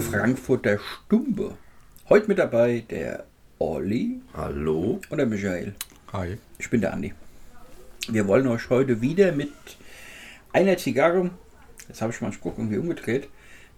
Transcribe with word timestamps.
der 0.00 0.20
Frankfurter 0.20 0.78
Stumbe. 0.78 1.58
Heute 2.08 2.28
mit 2.28 2.38
dabei 2.38 2.84
der 2.88 3.24
Olli 3.58 4.20
Hallo. 4.32 4.98
und 5.10 5.18
der 5.18 5.26
Michael. 5.26 5.74
Hi. 6.14 6.38
Ich 6.58 6.70
bin 6.70 6.80
der 6.80 6.94
Andi. 6.94 7.12
Wir 8.08 8.26
wollen 8.26 8.46
euch 8.46 8.70
heute 8.70 9.02
wieder 9.02 9.32
mit 9.32 9.52
einer 10.54 10.78
Zigarre, 10.78 11.30
jetzt 11.86 12.00
habe 12.00 12.12
ich 12.12 12.20
meinen 12.22 12.32
Spruch 12.32 12.56
irgendwie 12.56 12.78
umgedreht, 12.78 13.28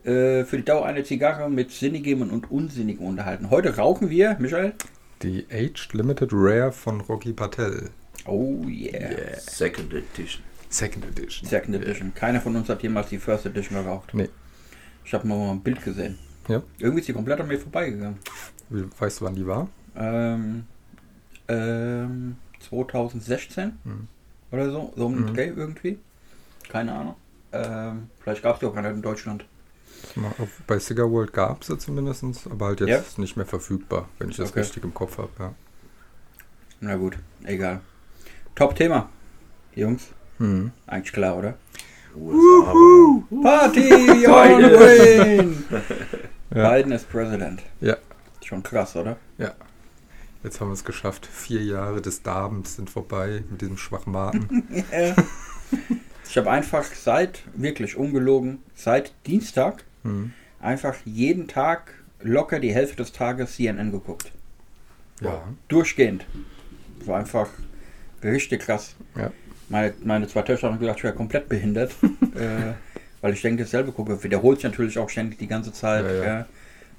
äh, 0.04 0.44
für 0.44 0.58
die 0.58 0.64
Dauer 0.64 0.86
einer 0.86 1.02
Zigarre 1.02 1.50
mit 1.50 1.72
Sinnigem 1.72 2.22
und 2.22 2.52
Unsinnigem 2.52 3.04
unterhalten. 3.04 3.50
Heute 3.50 3.76
rauchen 3.76 4.08
wir, 4.08 4.36
Michael. 4.38 4.74
Die 5.22 5.46
Aged 5.50 5.92
Limited 5.92 6.30
Rare 6.32 6.70
von 6.70 7.00
Rocky 7.00 7.32
Patel. 7.32 7.90
Oh 8.26 8.62
yeah. 8.68 9.36
Second 9.40 9.92
Edition. 9.92 10.44
Second 10.68 11.04
Edition. 11.04 11.48
Second 11.48 11.74
Edition. 11.74 12.14
Keiner 12.14 12.40
von 12.40 12.54
uns 12.54 12.68
hat 12.68 12.80
jemals 12.84 13.08
die 13.08 13.18
First 13.18 13.44
Edition 13.46 13.82
geraucht. 13.82 14.14
Nee. 14.14 14.28
Ich 15.04 15.14
habe 15.14 15.26
mal 15.26 15.50
ein 15.50 15.60
Bild 15.60 15.82
gesehen. 15.82 16.18
Ja. 16.48 16.62
Irgendwie 16.78 17.00
ist 17.00 17.08
die 17.08 17.12
komplett 17.12 17.40
an 17.40 17.48
mir 17.48 17.58
vorbeigegangen. 17.58 18.18
Wie- 18.70 18.84
Weißt 18.98 19.20
du, 19.20 19.24
wann 19.24 19.34
die 19.34 19.46
war? 19.46 19.68
Ähm, 19.96 20.64
ähm, 21.48 22.36
2016 22.60 23.78
Mhm. 23.84 24.08
oder 24.50 24.70
so, 24.70 24.92
so 24.96 25.08
den 25.08 25.22
Mhm. 25.22 25.34
Dreh 25.34 25.48
irgendwie. 25.48 25.98
Keine 26.68 26.92
Ahnung. 26.92 27.16
Ähm, 27.52 28.08
vielleicht 28.20 28.42
gab 28.42 28.54
es 28.54 28.60
die 28.60 28.66
auch 28.66 28.74
gar 28.74 28.82
nicht 28.82 28.92
in 28.92 29.02
Deutschland. 29.02 29.44
Bei 30.66 30.78
Cigar 30.78 31.10
World 31.10 31.32
gab 31.32 31.60
es 31.62 31.68
sie 31.68 31.78
zumindest, 31.78 32.24
aber 32.50 32.66
halt 32.66 32.80
jetzt 32.80 33.16
Ja? 33.16 33.20
nicht 33.20 33.36
mehr 33.36 33.46
verfügbar, 33.46 34.08
wenn 34.18 34.30
ich 34.30 34.36
das 34.36 34.50
Okay. 34.50 34.60
richtig 34.60 34.82
im 34.84 34.94
Kopf 34.94 35.18
habe. 35.18 35.30
Ja. 35.38 35.54
Na 36.80 36.96
gut, 36.96 37.18
egal. 37.44 37.80
Top-Thema, 38.54 39.08
Jungs. 39.74 40.08
Mhm. 40.38 40.72
Eigentlich 40.86 41.12
klar, 41.12 41.36
oder? 41.36 41.56
USA, 42.16 43.22
Party 43.42 43.92
on 44.26 44.58
Biden. 44.58 44.80
Wayne! 44.80 45.54
Ja. 46.54 46.68
Biden 46.70 46.92
ist 46.92 47.08
President. 47.10 47.62
ja, 47.80 47.96
Schon 48.44 48.62
krass, 48.62 48.94
oder? 48.94 49.16
jetzt 50.44 50.60
haben 50.60 50.68
wir 50.68 50.74
es 50.74 50.84
geschafft. 50.84 51.24
Vier 51.24 51.62
Jahre 51.62 52.02
des 52.02 52.22
Darbens 52.22 52.76
sind 52.76 52.90
vorbei 52.90 53.42
mit 53.48 53.62
diesem 53.62 53.78
Schwachmaten. 53.78 54.62
Ich 56.28 56.38
habe 56.38 56.50
einfach 56.50 56.84
seit, 56.84 57.42
wirklich 57.54 57.96
ungelogen, 57.96 58.62
seit 58.74 59.12
Dienstag 59.26 59.84
mhm. 60.02 60.32
einfach 60.60 60.96
jeden 61.04 61.46
Tag 61.46 61.92
locker 62.22 62.58
die 62.58 62.72
Hälfte 62.72 62.96
des 62.96 63.12
Tages 63.12 63.56
CNN 63.56 63.92
geguckt. 63.92 64.32
Ja. 65.20 65.42
Durchgehend. 65.68 66.24
War 67.04 67.18
einfach 67.18 67.48
richtig 68.22 68.62
krass. 68.62 68.94
Ja. 69.14 69.30
Meine, 69.72 69.94
meine 70.04 70.28
zwei 70.28 70.42
Töchter 70.42 70.68
haben 70.68 70.78
gedacht, 70.78 70.98
ich 70.98 71.04
wäre 71.04 71.14
komplett 71.14 71.48
behindert. 71.48 71.92
äh, 72.34 72.74
weil 73.22 73.32
ich 73.32 73.38
ständig 73.38 73.66
dasselbe 73.66 73.92
gucke. 73.92 74.22
Wiederholt 74.22 74.58
sich 74.58 74.70
natürlich 74.70 74.98
auch 74.98 75.08
ständig 75.08 75.38
die 75.38 75.46
ganze 75.46 75.72
Zeit. 75.72 76.04
Ja, 76.04 76.12
ja. 76.12 76.24
Ja. 76.24 76.46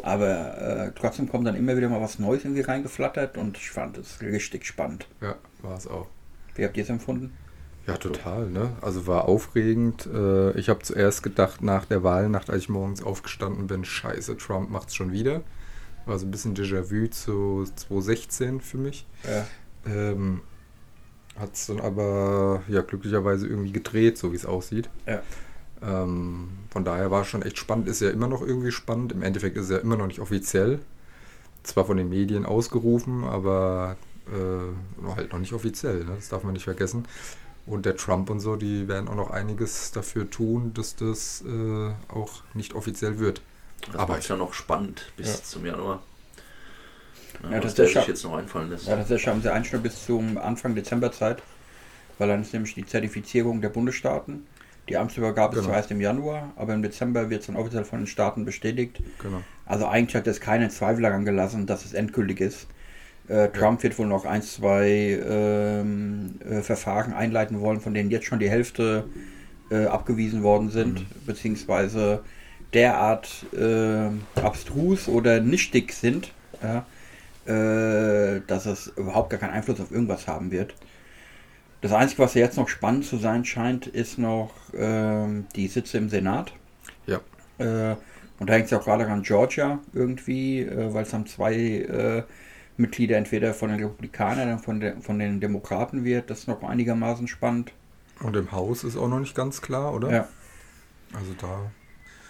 Aber 0.02 0.58
äh, 0.58 0.92
trotzdem 0.96 1.30
kommt 1.30 1.46
dann 1.46 1.56
immer 1.56 1.78
wieder 1.78 1.88
mal 1.88 2.02
was 2.02 2.18
Neues 2.18 2.44
irgendwie 2.44 2.62
reingeflattert 2.62 3.38
und 3.38 3.58
ich 3.58 3.70
fand 3.70 3.98
es 3.98 4.20
richtig 4.22 4.66
spannend. 4.66 5.08
Ja, 5.22 5.36
war 5.62 5.78
es 5.78 5.88
auch. 5.88 6.08
Wie 6.56 6.66
habt 6.66 6.76
ihr 6.76 6.84
es 6.84 6.90
empfunden? 6.90 7.32
Ja, 7.86 7.98
total, 7.98 8.50
ne? 8.50 8.72
Also 8.82 9.06
war 9.08 9.28
aufregend. 9.28 10.08
Äh, 10.08 10.58
Ich 10.58 10.70
habe 10.70 10.80
zuerst 10.82 11.22
gedacht, 11.22 11.62
nach 11.62 11.86
der 11.86 12.04
Wahlnacht, 12.04 12.50
als 12.50 12.64
ich 12.64 12.70
morgens 12.70 13.04
aufgestanden 13.04 13.68
bin, 13.68 13.86
scheiße, 13.86 14.38
Trump 14.38 14.70
macht's 14.70 14.96
schon 14.96 15.12
wieder. 15.12 15.42
War 16.06 16.18
so 16.18 16.26
ein 16.26 16.32
bisschen 16.32 16.56
Déjà-vu 16.56 17.08
zu 17.08 17.66
2016 17.76 18.62
für 18.62 18.78
mich. 18.78 19.06
Ja. 19.24 19.46
Ähm, 19.86 20.42
Hat 21.40 21.54
es 21.56 21.66
dann 21.66 21.80
aber 21.80 22.62
ja 22.68 22.82
glücklicherweise 22.82 23.48
irgendwie 23.48 23.72
gedreht, 23.72 24.18
so 24.18 24.32
wie 24.32 24.36
es 24.36 24.46
aussieht. 24.46 24.90
Ja. 25.08 25.22
Ähm, 25.82 26.50
von 26.70 26.86
daher 26.86 27.12
war 27.12 27.22
es 27.22 27.28
schon 27.28 27.42
echt 27.42 27.58
spannend, 27.58 27.88
ist 27.88 28.02
ja 28.02 28.10
immer 28.12 28.28
noch 28.28 28.42
irgendwie 28.42 28.72
spannend. 28.72 29.12
Im 29.12 29.22
Endeffekt 29.24 29.58
ist 29.58 29.66
es 29.66 29.72
ja 29.72 29.78
immer 29.78 29.98
noch 29.98 30.08
nicht 30.08 30.20
offiziell. 30.20 30.80
Zwar 31.64 31.86
von 31.86 31.98
den 31.98 32.10
Medien 32.10 32.46
ausgerufen, 32.46 33.24
aber 33.24 33.96
äh, 34.28 35.08
halt 35.16 35.32
noch 35.32 35.40
nicht 35.40 35.54
offiziell, 35.54 36.04
ne? 36.04 36.14
das 36.16 36.30
darf 36.30 36.44
man 36.44 36.54
nicht 36.54 36.66
vergessen. 36.66 37.06
Und 37.66 37.86
der 37.86 37.96
Trump 37.96 38.30
und 38.30 38.42
so, 38.42 38.58
die 38.58 38.88
werden 38.90 39.08
auch 39.08 39.16
noch 39.16 39.32
einiges 39.32 39.92
dafür 39.92 40.30
tun, 40.30 40.74
dass 40.74 40.96
das 40.98 41.42
äh, 41.48 41.92
auch 42.14 42.44
nicht 42.54 42.74
offiziell 42.74 43.20
wird. 43.20 43.42
das 43.86 43.96
Aber 43.96 44.20
ja 44.20 44.36
noch 44.36 44.54
spannend 44.54 45.12
bis 45.16 45.28
Ja. 45.38 45.44
zum 45.44 45.66
Januar. 45.66 46.04
Ja, 47.42 47.50
Ja, 47.52 47.56
das 47.60 47.66
was 47.72 47.76
der 47.76 47.86
ist 47.86 47.94
ja- 47.96 48.02
sich 48.02 48.08
jetzt 48.10 48.24
noch 48.24 48.36
einfallen 48.38 48.70
lässt. 48.70 48.88
Ja, 48.88 48.96
tatsächlich 48.98 49.28
haben 49.28 49.42
sie 49.42 49.52
eigentlich 49.52 49.74
nur 49.74 49.82
bis 49.82 50.06
zum 50.06 50.38
Anfang 50.38 50.76
Dezember 50.76 51.12
Zeit, 51.12 51.42
weil 52.18 52.28
dann 52.28 52.42
ist 52.42 52.54
nämlich 52.54 52.76
die 52.76 52.86
Zertifizierung 52.86 53.62
der 53.62 53.70
Bundesstaaten. 53.70 54.46
Die 54.90 54.98
Amtsübergabe 54.98 55.54
ist 55.56 55.62
Genau. 55.62 55.70
zwar 55.70 55.78
erst 55.78 55.92
im 55.92 56.02
Januar, 56.02 56.52
aber 56.58 56.74
im 56.74 56.82
Dezember 56.84 57.30
wird 57.30 57.42
es 57.42 57.48
dann 57.48 57.56
offiziell 57.56 57.86
von 57.86 58.00
den 58.02 58.08
Staaten 58.08 58.44
bestätigt. 58.46 59.02
Genau. 59.22 59.42
Also 59.66 59.88
eigentlich 59.88 60.16
hat 60.16 60.28
es 60.28 60.42
keinen 60.42 60.70
Zweifel 60.70 61.04
daran 61.04 61.24
gelassen, 61.26 61.66
dass 61.66 61.86
es 61.86 61.94
endgültig 61.94 62.42
ist. 62.42 62.68
Äh, 63.30 63.48
Trump 63.50 63.82
wird 63.84 63.98
wohl 63.98 64.08
noch 64.08 64.26
ein, 64.26 64.42
zwei 64.42 65.18
ähm, 65.26 66.36
äh, 66.46 66.62
Verfahren 66.62 67.14
einleiten 67.14 67.62
wollen, 67.62 67.80
von 67.80 67.94
denen 67.94 68.12
jetzt 68.12 68.26
schon 68.26 68.40
die 68.40 68.50
Hälfte 68.50 69.06
äh, 69.72 69.86
abgewiesen 69.86 70.44
worden 70.44 70.70
sind, 70.70 71.00
Mhm. 71.00 71.06
beziehungsweise 71.26 72.20
derart 72.74 73.46
äh, 73.58 74.10
abstrus 74.42 75.08
oder 75.08 75.40
nichtig 75.40 75.94
sind, 75.94 76.34
ja, 76.62 76.86
äh, 77.46 78.42
dass 78.48 78.66
es 78.66 78.88
überhaupt 78.96 79.30
gar 79.30 79.40
keinen 79.40 79.54
Einfluss 79.54 79.80
auf 79.80 79.92
irgendwas 79.92 80.28
haben 80.28 80.52
wird. 80.52 80.76
Das 81.82 81.92
Einzige, 81.92 82.24
was 82.24 82.34
jetzt 82.34 82.58
noch 82.58 82.70
spannend 82.70 83.06
zu 83.06 83.18
sein 83.18 83.44
scheint, 83.44 83.88
ist 83.88 84.18
noch 84.18 84.52
ähm, 84.74 85.46
die 85.56 85.68
Sitze 85.68 85.98
im 85.98 86.10
Senat. 86.10 86.54
Ja. 87.06 87.20
Äh, 87.58 87.96
und 88.40 88.50
da 88.50 88.54
hängt 88.54 88.66
es 88.66 88.72
ja 88.72 88.80
auch 88.80 88.86
gerade 88.86 89.06
an 89.06 89.22
Georgia 89.22 89.80
irgendwie, 89.94 90.62
äh, 90.62 90.94
weil 90.94 91.04
es 91.04 91.12
dann 91.12 91.26
zwei 91.26 91.54
äh, 91.56 92.24
Mitglieder 92.78 93.18
entweder 93.18 93.54
von 93.54 93.70
den 93.70 93.80
Republikanern 93.84 94.48
oder 94.48 94.60
von, 94.60 94.80
der, 94.80 95.02
von 95.02 95.20
den 95.20 95.40
Demokraten 95.40 96.04
wird. 96.04 96.30
Das 96.30 96.40
ist 96.40 96.48
noch 96.48 96.64
einigermaßen 96.64 97.28
spannend. 97.28 97.74
Und 98.22 98.36
im 98.36 98.52
Haus 98.52 98.84
ist 98.84 98.96
auch 98.96 99.10
noch 99.10 99.20
nicht 99.20 99.36
ganz 99.36 99.62
klar, 99.62 99.94
oder? 99.94 100.12
Ja. 100.12 100.28
Also 101.14 101.34
da. 101.40 101.72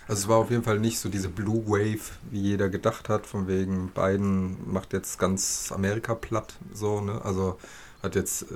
Also 0.08 0.24
es 0.24 0.28
war 0.28 0.38
auf 0.38 0.52
jeden 0.52 0.64
Fall 0.64 0.80
nicht 0.80 1.00
so 1.00 1.08
diese 1.10 1.30
Blue 1.30 1.66
Wave, 1.66 2.00
wie 2.30 2.42
jeder 2.42 2.70
gedacht 2.70 3.08
hat, 3.10 3.26
von 3.26 3.48
wegen 3.48 3.90
Biden 3.90 4.58
macht 4.72 4.94
jetzt 4.94 5.18
ganz 5.18 5.72
Amerika 5.74 6.14
platt, 6.16 6.56
so, 6.74 7.00
ne? 7.02 7.22
Also 7.24 7.58
hat 8.02 8.16
jetzt 8.16 8.44
äh, 8.52 8.56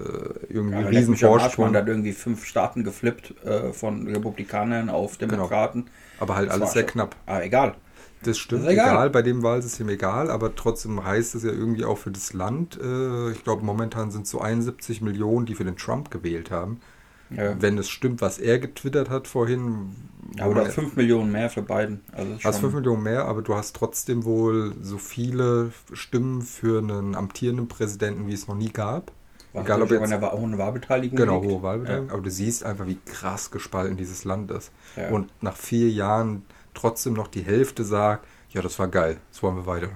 irgendwie 0.50 0.75
Aber 0.75 0.90
leck 0.91 1.00
riesen 1.00 1.16
Vorsprung, 1.16 1.68
Man 1.72 1.78
hat 1.81 1.88
irgendwie 1.88 2.12
fünf 2.12 2.44
Staaten 2.46 2.84
geflippt 2.84 3.34
äh, 3.46 3.72
von 3.72 4.06
Republikanern 4.08 4.90
auf 4.90 5.16
Demokraten. 5.16 5.85
aber 6.19 6.35
halt 6.35 6.50
Das 6.50 6.56
alles 6.56 6.74
sehr 6.74 6.81
schon- 6.84 6.91
knapp. 6.91 7.16
Ah, 7.25 7.40
egal. 7.41 7.75
Das 8.24 8.38
stimmt, 8.38 8.64
Das 8.66 8.72
egal. 8.74 8.90
egal. 8.90 9.09
bei 9.12 9.22
dem 9.22 9.44
Wahlsystem 9.44 9.88
egal, 9.88 10.29
aber 10.31 10.53
trotzdem 10.56 11.02
heißt 11.06 11.35
es 11.35 11.44
ja 11.44 11.52
irgendwie 11.52 11.85
auch 11.85 11.97
für 11.97 12.12
das 12.12 12.34
Land, 12.34 12.78
äh, 12.81 13.31
ich 13.31 13.44
glaube 13.46 13.64
momentan 13.64 14.12
sind 14.12 14.24
es 14.25 14.31
so 14.31 14.41
71 14.41 15.02
Millionen, 15.02 15.46
die 15.46 15.56
für 15.56 15.64
den 15.64 15.78
Trump 15.78 16.12
gewählt 16.12 16.52
haben. 16.52 16.81
Ja. 17.29 17.61
Wenn 17.61 17.77
es 17.77 17.89
stimmt, 17.89 18.21
was 18.21 18.38
er 18.39 18.59
getwittert 18.59 19.09
hat 19.09 19.27
vorhin, 19.27 19.95
Aber 20.39 20.53
da 20.55 20.61
man- 20.63 20.71
5 20.71 20.95
Millionen 20.95 21.31
mehr 21.31 21.49
für 21.49 21.61
Biden. 21.61 22.01
Also 22.13 22.33
hast 22.35 22.41
schon- 22.41 22.53
5 22.71 22.73
Millionen 22.75 23.03
mehr, 23.03 23.25
aber 23.25 23.41
du 23.41 23.53
hast 23.55 23.75
trotzdem 23.75 24.23
wohl 24.25 24.73
so 24.81 24.97
viele 24.97 25.71
Stimmen 25.93 26.41
für 26.41 26.79
einen 26.79 27.16
amtierenden 27.16 27.67
Präsidenten, 27.67 28.27
wie 28.27 28.33
es 28.33 28.47
noch 28.47 28.55
nie 28.55 28.69
gab. 28.71 29.11
was 29.53 29.63
egal, 29.66 29.81
ob 29.81 29.87
auch 29.87 29.91
jetzt- 29.93 30.11
der 30.11 30.21
Wa- 30.21 30.33
hohen 30.33 30.57
Wahlbeteiligung 30.57 31.17
Genau, 31.17 31.39
liegt. 31.41 31.51
hohe 31.53 31.63
Wahlbeteiligung. 31.63 32.11
Aber 32.11 32.21
du 32.21 32.29
siehst 32.29 32.63
einfach, 32.63 32.85
wie 32.85 32.97
krass 33.05 33.49
gespalten 33.49 33.97
dieses 33.97 34.23
Land 34.23 34.51
ist. 34.51 34.71
Ja. 34.95 35.09
Und 35.09 35.31
nach 35.41 35.55
vier 35.55 35.89
Jahren 35.89 36.43
trotzdem 36.75 37.13
noch 37.13 37.27
die 37.27 37.41
Hälfte 37.41 37.83
sagt, 37.83 38.25
ja, 38.51 38.61
das 38.61 38.77
war 38.77 38.87
geil, 38.87 39.17
das 39.31 39.41
wollen 39.41 39.55
wir 39.55 39.66
weiter. 39.66 39.90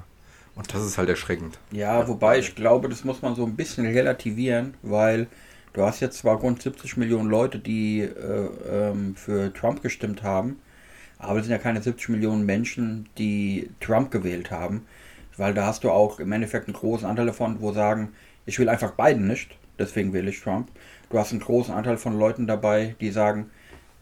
Und 0.55 0.73
das 0.73 0.83
ist 0.85 0.97
halt 0.97 1.09
erschreckend. 1.09 1.59
Ja, 1.71 2.07
wobei 2.07 2.39
ich 2.39 2.55
glaube, 2.55 2.89
das 2.89 3.03
muss 3.03 3.21
man 3.21 3.35
so 3.35 3.45
ein 3.45 3.55
bisschen 3.55 3.85
relativieren, 3.85 4.73
weil 4.81 5.27
du 5.73 5.83
hast 5.83 5.99
jetzt 5.99 6.19
zwar 6.19 6.37
rund 6.37 6.61
70 6.61 6.97
Millionen 6.97 7.29
Leute, 7.29 7.59
die 7.59 8.01
äh, 8.01 8.49
ähm, 8.69 9.15
für 9.15 9.53
Trump 9.53 9.81
gestimmt 9.81 10.23
haben, 10.23 10.59
aber 11.17 11.39
es 11.39 11.45
sind 11.45 11.51
ja 11.51 11.57
keine 11.57 11.81
70 11.81 12.09
Millionen 12.09 12.45
Menschen, 12.45 13.09
die 13.17 13.69
Trump 13.79 14.11
gewählt 14.11 14.51
haben, 14.51 14.85
weil 15.37 15.53
da 15.53 15.65
hast 15.65 15.83
du 15.83 15.91
auch 15.91 16.19
im 16.19 16.31
Endeffekt 16.31 16.67
einen 16.67 16.75
großen 16.75 17.07
Anteil 17.07 17.27
davon, 17.27 17.61
wo 17.61 17.71
sagen, 17.71 18.09
ich 18.45 18.59
will 18.59 18.69
einfach 18.69 18.91
Biden 18.91 19.27
nicht, 19.27 19.55
deswegen 19.77 20.13
wähle 20.13 20.29
ich 20.29 20.41
Trump. 20.41 20.69
Du 21.09 21.19
hast 21.19 21.31
einen 21.31 21.41
großen 21.41 21.73
Anteil 21.73 21.97
von 21.97 22.17
Leuten 22.17 22.47
dabei, 22.47 22.95
die 22.99 23.11
sagen, 23.11 23.51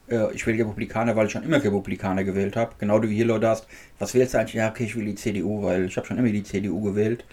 äh, 0.10 0.34
ich 0.34 0.46
will 0.46 0.56
Republikaner, 0.56 1.16
weil 1.16 1.28
ich 1.28 1.32
schon 1.32 1.44
immer 1.44 1.64
Republikaner 1.64 2.24
gewählt 2.24 2.56
habe. 2.56 2.76
Genau 2.80 3.02
wie 3.04 3.16
hier 3.16 3.26
Leute 3.26 3.48
hast, 3.48 3.68
was 3.98 4.14
wählst 4.14 4.34
du 4.34 4.40
eigentlich? 4.40 4.56
Ja, 4.56 4.70
okay, 4.70 4.86
ich 4.86 4.96
will 4.96 5.06
die 5.06 5.16
CDU, 5.16 5.64
weil 5.64 5.86
ich 5.86 5.98
habe 5.98 6.08
schon 6.08 6.18
immer 6.18 6.30
die 6.30 6.44
CDU 6.44 6.82
gewählt. 6.82 7.26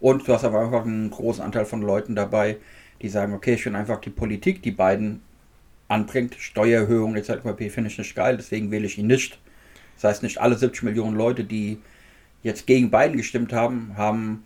Und 0.00 0.26
du 0.26 0.32
hast 0.32 0.44
aber 0.44 0.60
einfach 0.60 0.84
einen 0.84 1.10
großen 1.10 1.44
Anteil 1.44 1.66
von 1.66 1.82
Leuten 1.82 2.16
dabei, 2.16 2.56
die 3.02 3.08
sagen, 3.08 3.32
okay, 3.32 3.54
ich 3.54 3.62
finde 3.62 3.78
einfach 3.78 4.00
die 4.00 4.10
Politik, 4.10 4.62
die 4.62 4.70
Biden 4.70 5.22
anbringt, 5.88 6.36
Steuererhöhung 6.38 7.16
etc. 7.16 7.42
finde 7.70 7.90
ich 7.90 7.98
nicht 7.98 8.14
geil, 8.14 8.36
deswegen 8.36 8.70
wähle 8.70 8.86
ich 8.86 8.98
ihn 8.98 9.06
nicht. 9.06 9.38
Das 9.96 10.04
heißt, 10.04 10.22
nicht 10.22 10.40
alle 10.40 10.56
70 10.56 10.82
Millionen 10.84 11.16
Leute, 11.16 11.44
die 11.44 11.78
jetzt 12.42 12.66
gegen 12.66 12.90
Biden 12.90 13.16
gestimmt 13.16 13.52
haben, 13.52 13.92
haben 13.96 14.44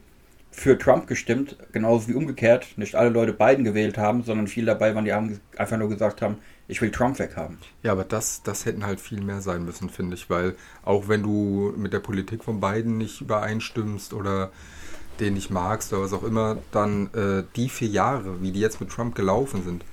für 0.51 0.79
Trump 0.79 1.07
gestimmt, 1.07 1.57
genauso 1.73 2.09
wie 2.09 2.15
umgekehrt. 2.15 2.67
Nicht 2.77 2.95
alle 2.95 3.11
Leute 3.11 3.33
Biden 3.33 3.65
gewählt 3.65 3.99
haben, 3.99 4.23
sondern 4.23 4.47
viele 4.47 4.67
dabei 4.67 4.95
waren, 4.95 5.05
die 5.05 5.13
haben 5.13 5.41
einfach 5.57 5.77
nur 5.77 5.89
gesagt 5.89 6.23
haben, 6.23 6.39
Ich 6.67 6.81
will 6.81 6.91
Trump 6.91 7.19
weghaben. 7.19 7.59
Ja, 7.83 7.93
aber 7.93 8.05
das, 8.05 8.43
das 8.43 8.65
hätten 8.65 8.87
halt 8.87 9.01
viel 9.01 9.21
mehr 9.21 9.43
sein 9.43 9.65
müssen, 9.65 9.91
finde 9.91 10.15
ich, 10.15 10.31
weil 10.31 10.55
auch 10.83 11.09
wenn 11.09 11.23
du 11.23 11.75
mit 11.77 11.93
der 11.93 12.01
Politik 12.01 12.43
von 12.45 12.59
beiden 12.61 12.97
nicht 12.97 13.21
übereinstimmst 13.21 14.15
oder 14.15 14.51
den 15.21 15.35
nicht 15.35 15.51
magst 15.51 15.93
oder 15.93 16.03
was 16.03 16.13
auch 16.13 16.25
immer, 16.25 16.59
dann 16.73 17.13
äh, 17.15 17.45
die 17.57 17.69
vier 17.69 17.89
Jahre, 17.89 18.43
wie 18.43 18.53
die 18.53 18.61
jetzt 18.61 18.81
mit 18.81 18.91
Trump 18.91 19.15
gelaufen 19.15 19.63
sind, 19.65 19.85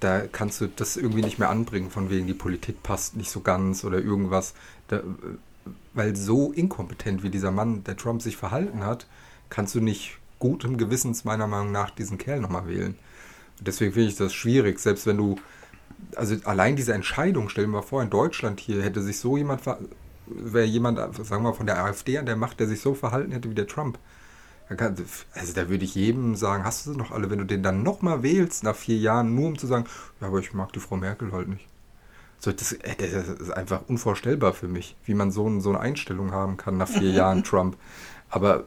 da 0.00 0.20
kannst 0.20 0.60
du 0.60 0.66
das 0.66 0.96
irgendwie 0.96 1.22
nicht 1.22 1.38
mehr 1.38 1.50
anbringen, 1.50 1.90
von 1.90 2.10
wegen 2.10 2.26
die 2.26 2.34
Politik 2.34 2.82
passt 2.82 3.16
nicht 3.16 3.30
so 3.30 3.40
ganz 3.40 3.84
oder 3.84 3.98
irgendwas. 3.98 4.54
Da, 4.88 4.96
äh, 4.96 5.02
weil 5.94 6.16
so 6.16 6.52
inkompetent 6.52 7.22
wie 7.22 7.30
dieser 7.30 7.50
Mann, 7.50 7.84
der 7.84 7.96
Trump 7.96 8.22
sich 8.22 8.36
verhalten 8.36 8.84
hat, 8.84 9.06
kannst 9.48 9.74
du 9.74 9.80
nicht 9.80 10.18
gutem 10.38 10.76
Gewissens 10.76 11.24
meiner 11.24 11.46
Meinung 11.46 11.70
nach 11.70 11.90
diesen 11.90 12.18
Kerl 12.18 12.40
nochmal 12.40 12.66
wählen. 12.66 12.96
Und 13.58 13.68
deswegen 13.68 13.92
finde 13.92 14.08
ich 14.08 14.16
das 14.16 14.32
schwierig, 14.32 14.80
selbst 14.80 15.06
wenn 15.06 15.18
du, 15.18 15.36
also 16.16 16.34
allein 16.44 16.74
diese 16.74 16.94
Entscheidung, 16.94 17.48
stellen 17.48 17.70
wir 17.70 17.80
mal 17.80 17.86
vor, 17.86 18.02
in 18.02 18.10
Deutschland 18.10 18.58
hier 18.58 18.82
hätte 18.82 19.02
sich 19.02 19.18
so 19.18 19.36
jemand, 19.36 19.62
wäre 20.26 20.64
jemand, 20.64 20.98
sagen 20.98 21.44
wir 21.44 21.50
mal, 21.50 21.52
von 21.52 21.66
der 21.66 21.84
AfD 21.84 22.18
an 22.18 22.26
der 22.26 22.36
Macht, 22.36 22.58
der 22.58 22.66
sich 22.66 22.80
so 22.80 22.94
verhalten 22.94 23.30
hätte 23.30 23.50
wie 23.50 23.54
der 23.54 23.68
Trump. 23.68 23.98
Da 24.72 24.76
kann, 24.76 24.96
also 25.34 25.52
da 25.52 25.68
würde 25.68 25.84
ich 25.84 25.94
jedem 25.94 26.34
sagen, 26.34 26.64
hast 26.64 26.86
du 26.86 26.92
sie 26.92 26.96
noch 26.96 27.10
alle, 27.10 27.28
wenn 27.28 27.38
du 27.38 27.44
den 27.44 27.62
dann 27.62 27.82
nochmal 27.82 28.22
wählst 28.22 28.64
nach 28.64 28.74
vier 28.74 28.96
Jahren, 28.96 29.34
nur 29.34 29.48
um 29.48 29.58
zu 29.58 29.66
sagen, 29.66 29.84
ja, 30.18 30.28
aber 30.28 30.38
ich 30.38 30.54
mag 30.54 30.72
die 30.72 30.80
Frau 30.80 30.96
Merkel 30.96 31.30
halt 31.30 31.48
nicht. 31.48 31.66
So, 32.38 32.52
das, 32.52 32.72
äh, 32.72 32.94
das 32.96 33.28
ist 33.38 33.50
einfach 33.50 33.82
unvorstellbar 33.88 34.54
für 34.54 34.68
mich, 34.68 34.96
wie 35.04 35.12
man 35.12 35.30
so, 35.30 35.60
so 35.60 35.68
eine 35.68 35.80
Einstellung 35.80 36.30
haben 36.32 36.56
kann 36.56 36.78
nach 36.78 36.88
vier 36.88 37.10
Jahren 37.12 37.44
Trump. 37.44 37.76
Aber 38.30 38.64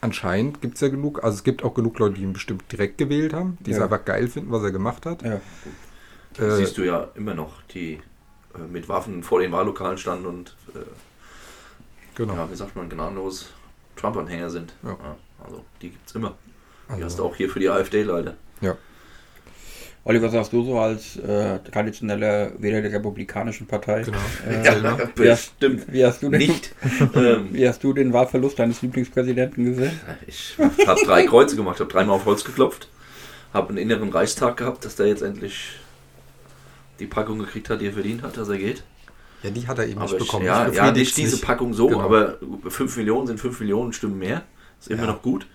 anscheinend 0.00 0.60
gibt 0.62 0.74
es 0.74 0.80
ja 0.80 0.88
genug, 0.88 1.22
also 1.22 1.36
es 1.36 1.44
gibt 1.44 1.62
auch 1.62 1.74
genug 1.74 1.96
Leute, 2.00 2.16
die 2.16 2.22
ihn 2.22 2.32
bestimmt 2.32 2.64
direkt 2.72 2.98
gewählt 2.98 3.32
haben, 3.32 3.56
die 3.60 3.70
es 3.70 3.76
Ja. 3.76 3.84
einfach 3.84 4.04
geil 4.04 4.26
finden, 4.26 4.50
was 4.50 4.64
er 4.64 4.72
gemacht 4.72 5.06
hat. 5.06 5.22
Ja. 5.22 5.40
Äh, 6.44 6.56
Siehst 6.56 6.76
du 6.76 6.82
ja 6.82 7.06
immer 7.14 7.34
noch, 7.34 7.62
die 7.72 8.00
äh, 8.56 8.58
mit 8.68 8.88
Waffen 8.88 9.22
vor 9.22 9.38
den 9.40 9.52
Wahllokalen 9.52 9.96
standen 9.96 10.26
und, 10.26 10.56
äh, 10.74 10.78
genau. 12.16 12.34
ja, 12.34 12.50
wie 12.50 12.56
sagt 12.56 12.74
man, 12.74 12.88
gnadenlos 12.88 13.50
Trump-Anhänger 14.00 14.50
sind. 14.50 14.72
Ja. 14.82 14.96
also, 15.44 15.64
die 15.82 15.90
gibt 15.90 16.08
es 16.08 16.14
immer. 16.14 16.34
Die 16.88 16.94
Also- 16.94 17.04
hast 17.04 17.18
du 17.18 17.24
auch 17.24 17.36
hier 17.36 17.48
für 17.50 17.60
die 17.60 17.68
AfD 17.68 18.02
leider. 18.02 18.34
Ja. 18.60 18.76
Olli, 20.02 20.22
was 20.22 20.32
sagst 20.32 20.52
du 20.54 20.64
so 20.64 20.78
als 20.78 21.16
äh, 21.16 21.58
traditioneller 21.58 22.52
Wähler 22.58 22.80
der 22.80 22.92
Republikanischen 22.92 23.66
Partei? 23.66 24.02
Genau. 24.02 24.16
Äh, 24.48 25.08
wie, 25.14 25.30
hast, 25.30 25.58
bestimmt 25.60 25.92
wie, 25.92 26.04
hast 26.06 26.22
du 26.22 26.30
den, 26.30 26.38
nicht. 26.38 26.74
ähm, 27.14 27.48
wie 27.52 27.68
hast 27.68 27.84
du 27.84 27.92
den 27.92 28.10
Wahlverlust 28.12 28.58
deines 28.58 28.80
Lieblingspräsidenten 28.80 29.62
gesehen? 29.66 30.00
ich 30.26 30.56
habe 30.86 31.00
drei 31.04 31.26
Kreuze 31.26 31.54
gemacht, 31.54 31.80
habe 31.80 31.92
dreimal 31.92 32.16
auf 32.16 32.24
Holz 32.24 32.44
geklopft, 32.44 32.88
habe 33.52 33.68
einen 33.68 33.78
inneren 33.78 34.08
Reichstag 34.08 34.56
gehabt, 34.56 34.86
dass 34.86 34.96
der 34.96 35.06
jetzt 35.06 35.20
endlich 35.22 35.72
die 36.98 37.06
Packung 37.06 37.38
gekriegt 37.38 37.68
hat, 37.68 37.82
die 37.82 37.86
er 37.86 37.92
verdient 37.92 38.22
hat, 38.22 38.38
dass 38.38 38.48
er 38.48 38.56
geht. 38.56 38.82
Ja, 39.42 39.50
die 39.50 39.66
hat 39.66 39.78
er 39.78 39.86
eben 39.86 39.98
Aber 40.00 40.04
nicht 40.12 40.20
ich, 40.20 40.26
bekommen. 40.26 40.44
ja, 40.46 40.68
ja, 40.70 40.92
nicht 40.92 41.16
diese 41.16 41.36
sich. 41.36 41.42
Packung 41.42 41.72
so, 41.74 41.86
Genau. 41.88 42.00
aber 42.02 42.38
5 42.68 42.96
Millionen 42.98 43.26
sind 43.26 43.40
5 43.40 43.60
Millionen 43.60 43.92
Stimmen 43.92 44.18
mehr. 44.18 44.42
Ist 44.78 44.88
immer 44.88 45.02
Ja. 45.04 45.08
noch 45.12 45.22
gut. 45.22 45.46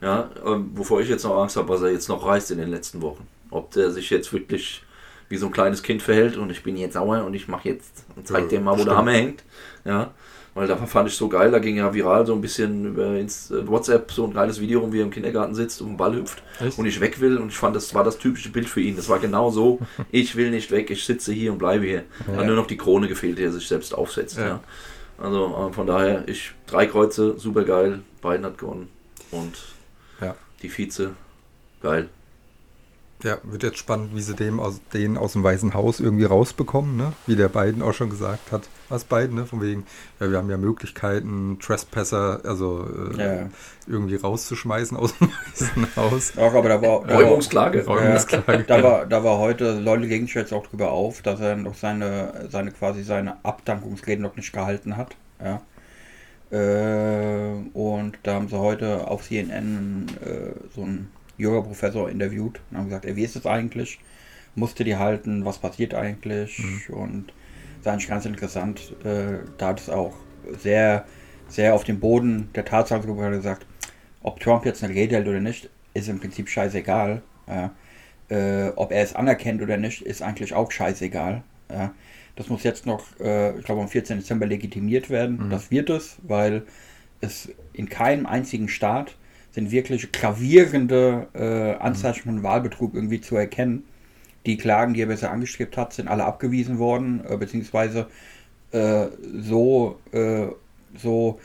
Ja, 0.00 0.30
ähm, 0.44 0.70
wovor 0.74 1.00
ich 1.00 1.08
jetzt 1.08 1.24
noch 1.24 1.36
Angst 1.40 1.56
habe, 1.56 1.68
was 1.68 1.82
er 1.82 1.90
jetzt 1.90 2.08
noch 2.08 2.24
reißt 2.26 2.50
in 2.50 2.58
den 2.58 2.70
letzten 2.70 3.02
Wochen. 3.02 3.26
Ob 3.50 3.70
der 3.72 3.90
sich 3.90 4.10
jetzt 4.10 4.32
wirklich 4.32 4.82
wie 5.28 5.36
so 5.36 5.46
ein 5.46 5.52
kleines 5.52 5.82
Kind 5.82 6.02
verhält 6.02 6.36
und 6.36 6.50
ich 6.50 6.62
bin 6.62 6.76
jetzt 6.76 6.94
sauer 6.94 7.24
und 7.24 7.34
ich 7.34 7.46
mache 7.48 7.68
jetzt 7.68 8.04
und 8.16 8.26
zeig 8.26 8.42
Ja, 8.44 8.48
dir 8.48 8.60
mal, 8.60 8.72
wo 8.72 8.76
der 8.76 8.82
stimmt. 8.82 8.96
Hammer 8.96 9.12
hängt. 9.12 9.42
Ja, 9.84 10.10
weil 10.54 10.66
da 10.66 10.76
fand 10.76 11.08
ich 11.08 11.16
so 11.16 11.28
geil, 11.28 11.50
da 11.50 11.58
ging 11.58 11.76
ja 11.76 11.92
viral 11.94 12.26
so 12.26 12.34
ein 12.34 12.40
bisschen 12.40 12.86
über 12.86 13.06
äh, 13.14 13.26
WhatsApp 13.66 14.12
so 14.12 14.24
ein 14.26 14.34
geiles 14.34 14.60
Video 14.60 14.80
rum, 14.80 14.92
wie 14.92 14.98
er 15.00 15.04
im 15.04 15.10
Kindergarten 15.10 15.54
sitzt 15.54 15.80
und 15.80 15.88
einen 15.88 15.96
Ball 15.96 16.14
hüpft 16.14 16.42
Echt? 16.60 16.78
und 16.78 16.86
ich 16.86 17.00
weg 17.00 17.20
will 17.20 17.38
und 17.38 17.48
ich 17.48 17.56
fand, 17.56 17.74
das 17.74 17.94
war 17.94 18.04
das 18.04 18.18
typische 18.18 18.50
Bild 18.50 18.68
für 18.68 18.80
ihn. 18.80 18.96
Das 18.96 19.08
war 19.08 19.18
genau 19.18 19.50
so, 19.50 19.78
ich 20.10 20.36
will 20.36 20.50
nicht 20.50 20.70
weg, 20.70 20.90
ich 20.90 21.04
sitze 21.04 21.32
hier 21.32 21.52
und 21.52 21.58
bleibe 21.58 21.86
hier. 21.86 22.04
Hat 22.36 22.46
nur 22.46 22.56
noch 22.56 22.66
die 22.66 22.76
Krone 22.76 23.08
gefehlt, 23.08 23.38
die 23.38 23.44
er 23.44 23.52
sich 23.52 23.66
selbst 23.66 23.94
aufsetzt. 23.94 24.36
Ja. 24.38 24.46
Ja. 24.46 24.60
Also 25.18 25.68
äh, 25.70 25.72
von 25.72 25.86
daher, 25.86 26.26
ich 26.28 26.52
drei 26.66 26.86
Kreuze, 26.86 27.38
super 27.38 27.64
geil, 27.64 28.00
Biden 28.20 28.44
hat 28.44 28.58
gewonnen 28.58 28.88
und 29.30 29.54
Ja. 30.20 30.34
die 30.62 30.68
Vize, 30.68 31.12
geil. 31.82 32.08
Ja, 33.22 33.38
wird 33.44 33.62
jetzt 33.62 33.78
spannend, 33.78 34.16
wie 34.16 34.20
sie 34.20 34.34
dem 34.34 34.58
aus, 34.58 34.80
den 34.92 35.16
aus 35.16 35.34
dem 35.34 35.44
Weißen 35.44 35.74
Haus 35.74 36.00
irgendwie 36.00 36.24
rausbekommen, 36.24 36.96
ne? 36.96 37.12
Wie 37.26 37.36
der 37.36 37.48
Biden 37.48 37.80
auch 37.80 37.92
schon 37.94 38.10
gesagt 38.10 38.50
hat. 38.50 38.68
Was 38.88 39.04
Biden, 39.04 39.36
ne? 39.36 39.46
Von 39.46 39.60
wegen, 39.62 39.86
ja, 40.18 40.28
wir 40.28 40.38
haben 40.38 40.50
ja 40.50 40.56
Möglichkeiten, 40.56 41.58
Trespasser, 41.60 42.40
also 42.44 42.84
äh, 43.16 43.22
Ja. 43.42 43.48
irgendwie 43.86 44.16
rauszuschmeißen 44.16 44.96
aus 44.96 45.16
dem 45.18 45.28
Weißen 45.52 45.86
Haus. 45.96 46.36
Auch, 46.36 46.52
aber 46.54 46.68
da 46.68 46.82
war, 46.82 47.04
da 47.06 47.14
war, 47.14 47.22
Räumungsklage. 47.22 47.86
Räumungsklage. 47.86 48.64
da 48.64 48.82
war, 48.82 49.06
da 49.06 49.22
war 49.22 49.38
heute, 49.38 49.78
Leute 49.78 50.04
legen 50.04 50.26
sich 50.26 50.34
jetzt 50.34 50.52
auch 50.52 50.66
drüber 50.66 50.90
auf, 50.90 51.22
dass 51.22 51.38
er 51.38 51.54
noch 51.54 51.76
seine, 51.76 52.48
seine 52.50 52.72
quasi 52.72 53.04
seine 53.04 53.36
Abdankungsrede 53.44 54.20
noch 54.20 54.34
nicht 54.34 54.52
gehalten 54.52 54.96
hat. 54.96 55.14
Ja. 55.40 55.60
Äh, 56.50 57.54
und 57.72 58.18
da 58.24 58.34
haben 58.34 58.48
sie 58.48 58.58
heute 58.58 59.06
auf 59.06 59.22
CNN 59.22 60.08
äh, 60.24 60.52
so 60.74 60.82
einen 60.82 61.10
Yoga-Professor 61.38 62.08
interviewt 62.10 62.60
und 62.70 62.78
haben 62.78 62.84
gesagt, 62.86 63.04
ey, 63.04 63.16
wie 63.16 63.24
ist 63.24 63.36
es 63.36 63.46
eigentlich? 63.46 63.98
Musste 64.54 64.84
die 64.84 64.96
halten? 64.96 65.44
Was 65.44 65.58
passiert 65.58 65.94
eigentlich? 65.94 66.62
Und 66.88 67.28
das 67.28 67.80
ist 67.80 67.86
eigentlich 67.88 68.08
ganz 68.08 68.26
interessant. 68.26 68.94
Äh, 69.04 69.38
da 69.58 69.68
hat 69.68 69.80
es 69.80 69.88
auch 69.88 70.14
sehr, 70.58 71.06
sehr 71.48 71.74
auf 71.74 71.84
den 71.84 72.00
Boden 72.00 72.50
der 72.54 72.64
Tatsache 72.64 73.06
gesagt, 73.06 73.66
ob 74.22 74.40
Trump 74.40 74.66
jetzt 74.66 74.84
eine 74.84 74.94
Rede 74.94 75.16
hält 75.16 75.28
oder 75.28 75.40
nicht, 75.40 75.70
ist 75.94 76.08
im 76.08 76.20
Prinzip 76.20 76.48
scheißegal. 76.48 77.22
Ja. 77.48 77.72
Äh, 78.28 78.70
ob 78.76 78.92
er 78.92 79.02
es 79.02 79.14
anerkennt 79.14 79.62
oder 79.62 79.76
nicht, 79.76 80.02
ist 80.02 80.22
eigentlich 80.22 80.54
auch 80.54 80.70
scheißegal. 80.70 81.42
Das 82.36 82.48
muss 82.48 82.62
jetzt 82.62 82.86
noch, 82.86 83.04
äh, 83.20 83.58
ich 83.58 83.64
glaube, 83.64 83.82
am 83.82 83.88
14. 83.88 84.18
Dezember 84.18 84.46
legitimiert 84.46 85.10
werden. 85.10 85.50
Das 85.50 85.70
wird 85.70 85.90
es, 85.90 86.16
weil 86.22 86.62
es 87.20 87.50
in 87.72 87.88
keinem 87.88 88.26
einzigen 88.26 88.68
Staat 88.68 89.16
sind 89.52 89.70
wirklich 89.70 90.12
gravierende 90.12 91.28
äh, 91.34 91.74
Anzeichen 91.82 92.24
von 92.24 92.42
Wahlbetrug 92.42 92.94
irgendwie 92.94 93.20
zu 93.20 93.36
erkennen. 93.36 93.84
Die 94.46 94.56
Klagen, 94.56 94.94
die 94.94 95.02
er 95.02 95.06
bisher 95.06 95.30
angestrebt 95.30 95.76
hat, 95.76 95.92
sind 95.92 96.08
alle 96.08 96.24
abgewiesen 96.24 96.78
worden, 96.78 97.22
äh, 97.28 97.36
beziehungsweise 97.36 98.08
äh, 98.72 99.06
so, 99.40 99.98
äh, 100.12 100.46
so 100.96 101.38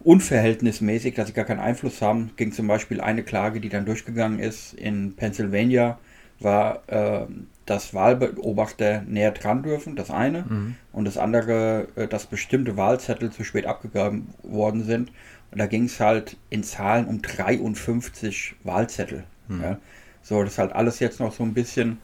unverhältnismäßig, 0.00 1.14
dass 1.14 1.28
sie 1.28 1.32
gar 1.32 1.44
keinen 1.44 1.60
Einfluss 1.60 2.02
haben. 2.02 2.30
Ging 2.36 2.52
zum 2.52 2.66
Beispiel 2.66 3.00
eine 3.00 3.22
Klage, 3.22 3.60
die 3.60 3.68
dann 3.68 3.86
durchgegangen 3.86 4.38
ist 4.38 4.74
in 4.74 5.14
Pennsylvania, 5.14 5.98
war, 6.40 6.82
äh, 6.88 7.26
dass 7.64 7.94
Wahlbeobachter 7.94 9.02
näher 9.02 9.32
dran 9.32 9.62
dürfen, 9.62 9.96
das 9.96 10.10
eine. 10.10 10.44
Und 10.92 11.06
das 11.06 11.16
andere, 11.18 11.88
äh, 11.96 12.06
dass 12.06 12.26
bestimmte 12.26 12.76
Wahlzettel 12.76 13.30
zu 13.30 13.42
spät 13.42 13.66
abgegeben 13.66 14.34
worden 14.42 14.84
sind. 14.84 15.10
Und 15.50 15.58
da 15.58 15.66
ging 15.66 15.84
es 15.84 16.00
halt 16.00 16.36
in 16.50 16.62
Zahlen 16.62 17.06
um 17.06 17.22
53 17.22 18.56
Wahlzettel. 18.64 19.24
Ja. 19.48 19.78
So, 20.22 20.42
das 20.42 20.54
ist 20.54 20.58
halt 20.58 20.72
alles 20.72 20.98
jetzt 20.98 21.20
noch 21.20 21.32
so 21.32 21.44
ein 21.44 21.54
bisschen. 21.54 21.98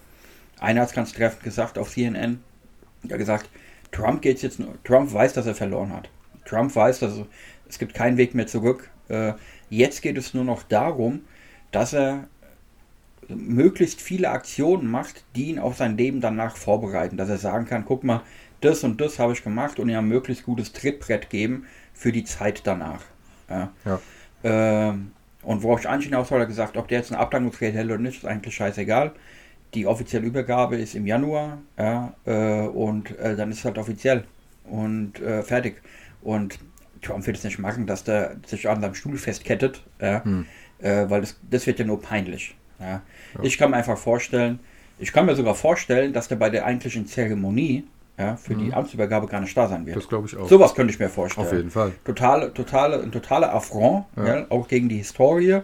Einer 0.60 0.82
hat 0.82 0.90
es 0.90 0.94
ganz 0.94 1.12
treffend 1.12 1.42
gesagt 1.42 1.76
auf 1.76 1.90
CNN. 1.90 2.40
Er 3.04 3.10
hat 3.10 3.18
gesagt, 3.18 3.50
Trump 3.90 4.22
geht's 4.22 4.42
jetzt 4.42 4.60
nur, 4.60 4.80
Trump 4.84 5.12
weiß, 5.12 5.32
dass 5.32 5.46
er 5.46 5.54
verloren 5.54 5.92
hat. 5.92 6.08
Trump 6.44 6.74
weiß, 6.74 7.00
dass 7.00 7.12
es, 7.12 7.26
es 7.68 7.78
gibt 7.78 7.94
keinen 7.94 8.16
Weg 8.16 8.34
mehr 8.34 8.46
zurück. 8.46 8.90
Äh, 9.08 9.32
jetzt 9.70 10.02
geht 10.02 10.16
es 10.16 10.34
nur 10.34 10.44
noch 10.44 10.62
darum, 10.62 11.22
dass 11.72 11.92
er 11.92 12.28
möglichst 13.28 14.00
viele 14.00 14.30
Aktionen 14.30 14.90
macht, 14.90 15.24
die 15.36 15.46
ihn 15.46 15.58
auf 15.58 15.76
sein 15.76 15.96
Leben 15.96 16.20
danach 16.20 16.56
vorbereiten. 16.56 17.16
Dass 17.16 17.28
er 17.28 17.38
sagen 17.38 17.66
kann, 17.66 17.84
guck 17.84 18.04
mal, 18.04 18.22
das 18.60 18.84
und 18.84 19.00
das 19.00 19.18
habe 19.18 19.32
ich 19.32 19.42
gemacht 19.42 19.78
und 19.78 19.88
ihm 19.88 19.98
ein 19.98 20.08
möglichst 20.08 20.44
gutes 20.44 20.72
Trittbrett 20.72 21.30
geben 21.30 21.66
für 21.92 22.12
die 22.12 22.24
Zeit 22.24 22.62
danach. 22.64 23.02
Ja. 23.52 23.72
Ja. 23.84 24.00
Ähm, 24.44 25.12
und 25.42 25.62
worauf 25.62 25.80
ich 25.80 25.88
eigentlich 25.88 26.06
hinaus 26.06 26.30
wollte, 26.30 26.46
gesagt, 26.46 26.76
ob 26.76 26.88
der 26.88 26.98
jetzt 26.98 27.12
eine 27.12 27.20
Abdankungsgeld 27.20 27.74
hält 27.74 27.86
oder 27.86 27.98
nicht, 27.98 28.18
ist 28.18 28.26
eigentlich 28.26 28.54
scheißegal. 28.54 29.12
Die 29.74 29.86
offizielle 29.86 30.26
Übergabe 30.26 30.76
ist 30.76 30.94
im 30.94 31.06
Januar 31.06 31.58
ja, 31.78 32.14
äh, 32.26 32.66
und 32.66 33.18
äh, 33.18 33.36
dann 33.36 33.50
ist 33.50 33.58
es 33.58 33.64
halt 33.64 33.78
offiziell 33.78 34.24
und 34.64 35.20
äh, 35.20 35.42
fertig. 35.42 35.82
Und 36.22 36.58
Trump 37.00 37.26
wird 37.26 37.36
es 37.38 37.44
nicht 37.44 37.58
machen, 37.58 37.86
dass 37.86 38.04
der 38.04 38.36
sich 38.46 38.68
an 38.68 38.80
seinem 38.80 38.94
Stuhl 38.94 39.16
festkettet, 39.16 39.82
ja, 40.00 40.24
Hm. 40.24 40.46
äh, 40.78 41.08
weil 41.10 41.22
das, 41.22 41.40
das 41.50 41.66
wird 41.66 41.78
ja 41.78 41.84
nur 41.84 42.00
peinlich. 42.00 42.54
Ja. 42.78 43.02
Ich 43.42 43.58
kann 43.58 43.70
mir 43.70 43.76
einfach 43.76 43.98
vorstellen, 43.98 44.60
ich 44.98 45.12
kann 45.12 45.26
mir 45.26 45.34
sogar 45.34 45.54
vorstellen, 45.54 46.12
dass 46.12 46.28
der 46.28 46.36
bei 46.36 46.50
der 46.50 46.64
eigentlichen 46.66 47.06
Zeremonie 47.06 47.84
ja, 48.22 48.36
für 48.36 48.54
die 48.54 48.72
Amtsübergabe 48.72 49.26
gar 49.26 49.40
nicht 49.40 49.56
da 49.56 49.68
sein 49.68 49.84
wird. 49.86 49.96
Das 49.96 50.08
glaube 50.08 50.26
ich 50.26 50.36
auch. 50.36 50.48
Sowas 50.48 50.74
könnte 50.74 50.92
ich 50.92 50.98
mir 50.98 51.08
vorstellen. 51.08 51.46
Auf 51.46 51.52
jeden 51.52 51.70
Fall. 51.70 51.92
Totale, 52.04 52.52
totale, 52.54 53.02
ein 53.02 53.12
totaler 53.12 53.52
Affront, 53.54 54.06
Ja. 54.16 54.24
gell? 54.24 54.46
auch 54.50 54.68
gegen 54.68 54.88
die 54.88 54.98
Historie. 54.98 55.60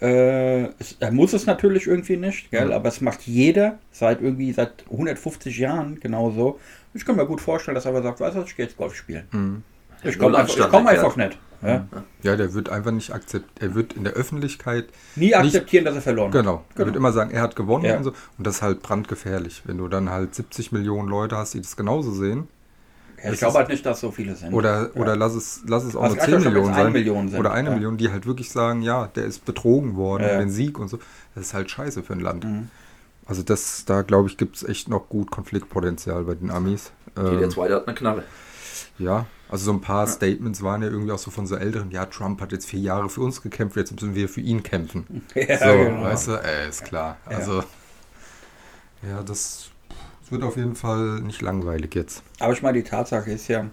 Äh, 0.00 0.64
es, 0.78 0.96
er 1.00 1.10
muss 1.10 1.32
es 1.32 1.46
natürlich 1.46 1.86
irgendwie 1.86 2.16
nicht, 2.18 2.50
gell? 2.50 2.68
Ja. 2.70 2.76
aber 2.76 2.88
es 2.88 3.00
macht 3.00 3.22
jeder 3.22 3.78
seit 3.92 4.20
irgendwie 4.20 4.52
seit 4.52 4.84
150 4.90 5.56
Jahren 5.58 5.98
genauso. 6.00 6.60
Ich 6.92 7.04
kann 7.06 7.16
mir 7.16 7.24
gut 7.26 7.40
vorstellen, 7.40 7.74
dass 7.74 7.86
er 7.86 7.90
aber 7.92 8.02
sagt, 8.02 8.20
weißt 8.20 8.36
du, 8.36 8.40
was, 8.40 8.48
ich 8.50 8.56
gehe 8.56 8.66
jetzt 8.66 8.76
Golf 8.76 8.94
spielen. 8.94 9.24
Mhm. 9.32 9.62
Ich 10.06 10.18
komme 10.18 10.36
einfach, 10.38 10.56
ich 10.56 10.68
komm 10.68 10.86
einfach 10.86 11.16
nicht. 11.16 11.38
Ja? 11.62 11.86
Ja, 12.22 12.36
der 12.36 12.52
wird 12.54 12.68
einfach 12.68 12.90
nicht 12.90 13.12
akzeptieren. 13.12 13.54
Er 13.60 13.74
wird 13.74 13.94
in 13.94 14.04
der 14.04 14.12
Öffentlichkeit 14.12 14.88
Nie 15.16 15.34
akzeptieren, 15.34 15.84
dass 15.84 15.94
er 15.94 16.02
verloren 16.02 16.26
hat. 16.28 16.32
Genau. 16.40 16.64
Er 16.76 16.86
wird 16.86 16.96
immer 16.96 17.12
sagen, 17.12 17.30
er 17.30 17.42
hat 17.42 17.56
gewonnen 17.56 17.84
Ja. 17.84 17.96
und 17.96 18.04
so. 18.04 18.12
Und 18.38 18.46
das 18.46 18.56
ist 18.56 18.62
halt 18.62 18.82
brandgefährlich. 18.82 19.62
Wenn 19.64 19.78
du 19.78 19.88
dann 19.88 20.10
halt 20.10 20.34
70 20.34 20.72
Millionen 20.72 21.08
Leute 21.08 21.36
hast, 21.36 21.54
die 21.54 21.60
das 21.60 21.76
genauso 21.76 22.12
sehen. 22.12 22.48
Ja, 23.24 23.32
ich 23.32 23.38
glaube 23.38 23.56
halt 23.56 23.70
nicht, 23.70 23.84
dass 23.86 24.00
so 24.00 24.10
viele 24.10 24.36
sind. 24.36 24.52
Oder, 24.52 24.90
ja. 24.94 25.00
oder 25.00 25.16
lass 25.16 25.34
es, 25.34 25.62
lass 25.66 25.84
es 25.84 25.96
auch 25.96 26.02
Also 26.02 26.16
nur 26.16 26.24
ich 26.24 26.30
10 26.30 26.34
sag 26.34 26.42
schon, 26.44 26.52
Millionen 26.52 26.74
sein. 26.74 26.92
Million 26.92 27.28
sind, 27.30 27.40
oder 27.40 27.52
eine 27.52 27.70
ja. 27.70 27.74
Million, 27.74 27.96
die 27.96 28.10
halt 28.12 28.26
wirklich 28.26 28.50
sagen, 28.50 28.82
ja, 28.82 29.06
der 29.16 29.24
ist 29.24 29.44
betrogen 29.46 29.96
worden, 29.96 30.24
Ja. 30.24 30.38
den 30.38 30.50
Sieg 30.50 30.78
und 30.78 30.88
so. 30.88 30.98
Das 31.34 31.46
ist 31.46 31.54
halt 31.54 31.70
scheiße 31.70 32.02
für 32.02 32.12
ein 32.12 32.20
Land. 32.20 32.44
Mhm. 32.44 32.68
Also 33.24 33.42
das, 33.42 33.86
da 33.86 34.02
glaube 34.02 34.28
ich, 34.28 34.36
gibt 34.36 34.56
es 34.56 34.62
echt 34.64 34.88
noch 34.90 35.08
gut 35.08 35.30
Konfliktpotenzial 35.30 36.24
bei 36.24 36.34
den 36.34 36.50
Amis. 36.50 36.92
Die 37.16 37.20
Ähm, 37.22 37.38
der 37.40 37.48
zweite 37.50 37.74
hat 37.76 37.88
eine 37.88 37.96
Knarre. 37.96 38.22
ja, 38.98 39.24
also 39.48 39.64
so 39.66 39.72
ein 39.72 39.80
paar 39.80 40.06
Statements 40.06 40.62
waren 40.62 40.82
ja 40.82 40.88
irgendwie 40.88 41.12
auch 41.12 41.18
so 41.18 41.30
von 41.30 41.46
so 41.46 41.56
Älteren, 41.56 41.90
ja, 41.90 42.06
Trump 42.06 42.40
hat 42.40 42.52
jetzt 42.52 42.66
vier 42.66 42.80
Jahre 42.80 43.08
für 43.08 43.20
uns 43.20 43.42
gekämpft, 43.42 43.76
jetzt 43.76 43.92
müssen 43.92 44.14
wir 44.14 44.28
für 44.28 44.40
ihn 44.40 44.62
kämpfen. 44.62 45.24
ja, 45.34 45.58
so, 45.58 45.84
genau. 45.84 46.02
weißt 46.02 46.28
du, 46.28 46.32
äh, 46.32 46.68
ist 46.68 46.84
klar. 46.84 47.16
Ja. 47.30 47.36
Also, 47.36 47.62
ja, 49.08 49.22
das, 49.22 49.70
das 50.20 50.30
wird 50.30 50.42
auf 50.42 50.56
jeden 50.56 50.74
Fall 50.74 51.20
nicht 51.20 51.42
langweilig 51.42 51.94
jetzt. 51.94 52.22
Aber 52.40 52.52
ich 52.52 52.62
meine, 52.62 52.82
die 52.82 52.88
Tatsache 52.88 53.30
ist 53.30 53.48
ja, 53.48 53.66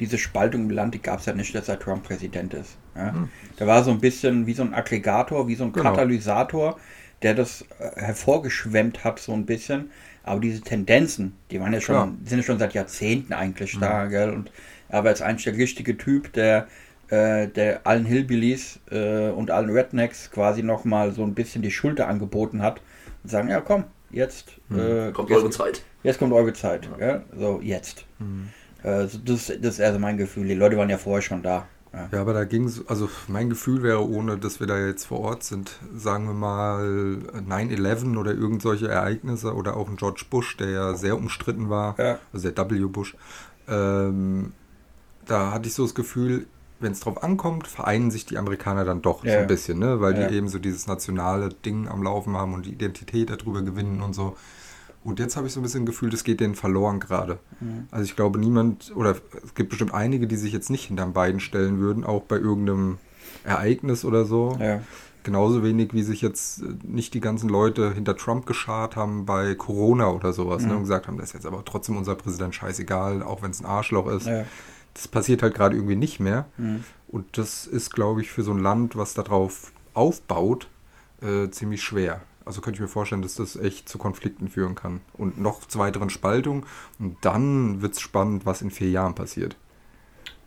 diese 0.00 0.18
Spaltung 0.18 0.62
im 0.62 0.70
Land, 0.70 0.94
die 0.94 1.02
gab 1.02 1.20
es 1.20 1.26
ja 1.26 1.34
nicht, 1.34 1.54
dass 1.54 1.68
er 1.68 1.78
Trump 1.78 2.04
Präsident 2.04 2.54
ist. 2.54 2.76
Ja? 2.96 3.14
Da 3.56 3.66
war 3.66 3.84
so 3.84 3.90
ein 3.90 4.00
bisschen 4.00 4.46
wie 4.46 4.54
so 4.54 4.62
ein 4.62 4.74
Aggregator, 4.74 5.46
wie 5.46 5.54
so 5.54 5.64
ein 5.64 5.72
Genau. 5.72 5.90
Katalysator, 5.90 6.78
der 7.22 7.34
das 7.34 7.62
äh, 7.78 8.00
hervorgeschwemmt 8.00 9.04
hat, 9.04 9.20
so 9.20 9.32
ein 9.32 9.46
bisschen. 9.46 9.90
Aber 10.24 10.40
diese 10.40 10.62
Tendenzen, 10.62 11.36
die 11.50 11.60
waren 11.60 11.72
ja 11.72 11.80
schon, 11.80 11.94
Klar. 11.94 12.12
die 12.20 12.28
sind 12.28 12.38
ja 12.38 12.44
schon 12.44 12.58
seit 12.58 12.74
Jahrzehnten 12.74 13.34
eigentlich 13.34 13.78
da, 13.78 14.06
gell? 14.06 14.30
Und 14.30 14.50
er 14.94 15.04
war 15.04 15.10
jetzt 15.10 15.22
eigentlich 15.22 15.44
der 15.44 15.56
richtige 15.56 15.96
Typ, 15.96 16.32
der, 16.32 16.68
äh, 17.08 17.48
der 17.48 17.86
allen 17.86 18.04
Hillbillies 18.04 18.78
äh, 18.90 19.28
und 19.30 19.50
allen 19.50 19.70
Rednecks 19.70 20.30
quasi 20.30 20.62
nochmal 20.62 21.12
so 21.12 21.22
ein 21.22 21.34
bisschen 21.34 21.62
die 21.62 21.70
Schulter 21.70 22.08
angeboten 22.08 22.62
hat 22.62 22.80
und 23.22 23.30
sagen, 23.30 23.48
ja 23.48 23.60
komm, 23.60 23.84
jetzt 24.10 24.52
äh, 24.70 25.10
Kommt 25.12 25.30
jetzt, 25.30 25.38
eure 25.38 25.50
Zeit. 25.50 25.82
Jetzt 26.02 26.18
kommt 26.18 26.32
eure 26.32 26.52
Zeit. 26.52 26.88
Ja. 27.00 27.22
So, 27.36 27.60
jetzt. 27.62 28.04
Äh, 28.82 29.06
so, 29.06 29.18
das, 29.24 29.46
das 29.60 29.74
ist 29.74 29.80
also 29.80 29.98
mein 29.98 30.16
Gefühl. 30.16 30.46
Die 30.46 30.54
Leute 30.54 30.76
waren 30.76 30.90
ja 30.90 30.98
vorher 30.98 31.22
schon 31.22 31.42
da. 31.42 31.66
Ja. 31.92 32.08
Ja, 32.12 32.20
aber 32.20 32.32
da 32.32 32.44
ging 32.44 32.64
es, 32.64 32.86
also 32.88 33.08
mein 33.28 33.48
Gefühl 33.48 33.82
wäre, 33.82 34.08
ohne 34.08 34.36
dass 34.36 34.58
wir 34.58 34.66
da 34.66 34.78
jetzt 34.84 35.04
vor 35.06 35.20
Ort 35.20 35.44
sind, 35.44 35.78
sagen 35.96 36.26
wir 36.26 36.34
mal 36.34 36.82
9-11 37.48 38.16
oder 38.18 38.32
irgend 38.32 38.62
solche 38.62 38.88
Ereignisse 38.88 39.54
oder 39.54 39.76
auch 39.76 39.88
ein 39.88 39.96
George 39.96 40.24
Bush, 40.28 40.56
der 40.56 40.70
ja 40.70 40.94
sehr 40.94 41.16
umstritten 41.16 41.70
war, 41.70 41.94
Ja. 41.98 42.18
also 42.32 42.50
der 42.50 42.70
W. 42.70 42.80
Bush, 42.86 43.16
ähm, 43.68 44.52
da 45.26 45.52
hatte 45.52 45.68
ich 45.68 45.74
so 45.74 45.82
das 45.84 45.94
Gefühl, 45.94 46.46
wenn 46.80 46.92
es 46.92 47.00
drauf 47.00 47.22
ankommt, 47.22 47.66
vereinen 47.66 48.10
sich 48.10 48.26
die 48.26 48.36
Amerikaner 48.36 48.84
dann 48.84 49.00
doch 49.02 49.22
so 49.22 49.28
Ja. 49.28 49.38
ein 49.40 49.46
bisschen, 49.46 49.78
ne? 49.78 50.00
weil 50.00 50.18
Ja. 50.20 50.26
die 50.28 50.34
eben 50.34 50.48
so 50.48 50.58
dieses 50.58 50.86
nationale 50.86 51.48
Ding 51.50 51.88
am 51.88 52.02
Laufen 52.02 52.36
haben 52.36 52.52
und 52.54 52.66
die 52.66 52.72
Identität 52.72 53.30
darüber 53.30 53.62
gewinnen 53.62 54.02
und 54.02 54.14
so. 54.14 54.36
Und 55.02 55.18
jetzt 55.18 55.36
habe 55.36 55.46
ich 55.46 55.52
so 55.52 55.60
ein 55.60 55.62
bisschen 55.62 55.84
Gefühl, 55.86 56.08
das 56.10 56.24
geht 56.24 56.40
denen 56.40 56.54
verloren 56.54 56.98
gerade. 56.98 57.38
Mhm. 57.60 57.88
Also 57.90 58.04
ich 58.04 58.16
glaube 58.16 58.38
niemand, 58.38 58.92
oder 58.96 59.16
es 59.44 59.54
gibt 59.54 59.70
bestimmt 59.70 59.92
einige, 59.94 60.26
die 60.26 60.36
sich 60.36 60.52
jetzt 60.52 60.70
nicht 60.70 60.86
hinterm 60.86 61.12
beiden 61.12 61.40
stellen 61.40 61.78
würden, 61.78 62.04
auch 62.04 62.22
bei 62.22 62.36
irgendeinem 62.36 62.98
Ereignis 63.44 64.04
oder 64.04 64.24
so. 64.24 64.56
Ja. 64.60 64.80
Genauso 65.22 65.62
wenig, 65.62 65.94
wie 65.94 66.02
sich 66.02 66.20
jetzt 66.20 66.62
äh, 66.62 66.66
nicht 66.82 67.14
die 67.14 67.20
ganzen 67.20 67.48
Leute 67.48 67.92
hinter 67.94 68.16
Trump 68.16 68.44
geschart 68.46 68.94
haben 68.96 69.24
bei 69.24 69.54
Corona 69.54 70.08
oder 70.10 70.32
sowas 70.34 70.62
ne, 70.62 70.68
Mhm. 70.70 70.74
und 70.76 70.82
gesagt 70.82 71.06
haben, 71.08 71.16
das 71.18 71.28
ist 71.28 71.32
jetzt 71.34 71.46
aber 71.46 71.64
trotzdem 71.64 71.96
unser 71.96 72.14
Präsident 72.14 72.54
scheißegal, 72.54 73.22
auch 73.22 73.42
wenn 73.42 73.50
es 73.50 73.60
ein 73.60 73.66
Arschloch 73.66 74.06
ist. 74.08 74.26
Ja. 74.26 74.44
Das 74.94 75.08
passiert 75.08 75.42
halt 75.42 75.54
gerade 75.54 75.76
irgendwie 75.76 75.96
nicht 75.96 76.20
mehr. 76.20 76.46
Mhm. 76.56 76.84
Und 77.08 77.38
das 77.38 77.66
ist, 77.66 77.90
glaube 77.90 78.22
ich, 78.22 78.30
für 78.30 78.42
so 78.42 78.52
ein 78.52 78.58
Land, 78.58 78.96
was 78.96 79.14
darauf 79.14 79.72
aufbaut, 79.94 80.68
äh, 81.22 81.50
ziemlich 81.50 81.82
schwer. 81.82 82.22
Also 82.44 82.60
könnte 82.60 82.76
ich 82.76 82.80
mir 82.80 82.88
vorstellen, 82.88 83.22
dass 83.22 83.36
das 83.36 83.56
echt 83.56 83.88
zu 83.88 83.98
Konflikten 83.98 84.48
führen 84.48 84.74
kann. 84.74 85.00
Und 85.14 85.38
noch 85.38 85.66
zu 85.66 85.78
weiteren 85.78 86.10
Spaltungen. 86.10 86.66
Und 86.98 87.24
dann 87.24 87.82
wird 87.82 87.94
es 87.94 88.00
spannend, 88.00 88.46
was 88.46 88.62
in 88.62 88.70
vier 88.70 88.90
Jahren 88.90 89.14
passiert. 89.14 89.56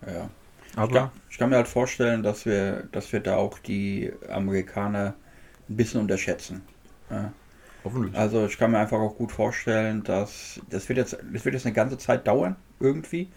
ja. 0.06 0.30
Ich, 0.77 0.77
Aber 0.77 0.92
kann, 0.92 1.12
ich 1.30 1.38
kann 1.38 1.50
mir 1.50 1.56
halt 1.58 1.68
vorstellen, 1.68 2.24
dass 2.24 2.46
wir, 2.46 2.84
dass 2.92 3.12
wir 3.12 3.20
da 3.22 3.36
auch 3.38 3.60
die 3.60 4.13
Amerikaner 4.30 5.16
ein 5.70 5.75
bisschen 5.77 6.01
unterschätzen. 6.01 6.68
Ja. 7.10 7.34
hoffentlich. 7.84 8.16
Also 8.16 8.46
ich 8.48 8.58
kann 8.58 8.72
mir 8.72 8.80
einfach 8.80 9.00
auch 9.00 9.16
gut 9.18 9.32
vorstellen, 9.32 10.04
dass 10.04 10.62
das 10.70 10.89
wird 10.89 10.98
jetzt, 10.98 11.13
das 11.13 11.46
wird 11.46 11.54
jetzt 11.56 11.66
eine 11.66 11.74
ganze 11.75 11.98
Zeit 11.98 12.27
dauern, 12.27 12.58
irgendwie. 12.80 13.32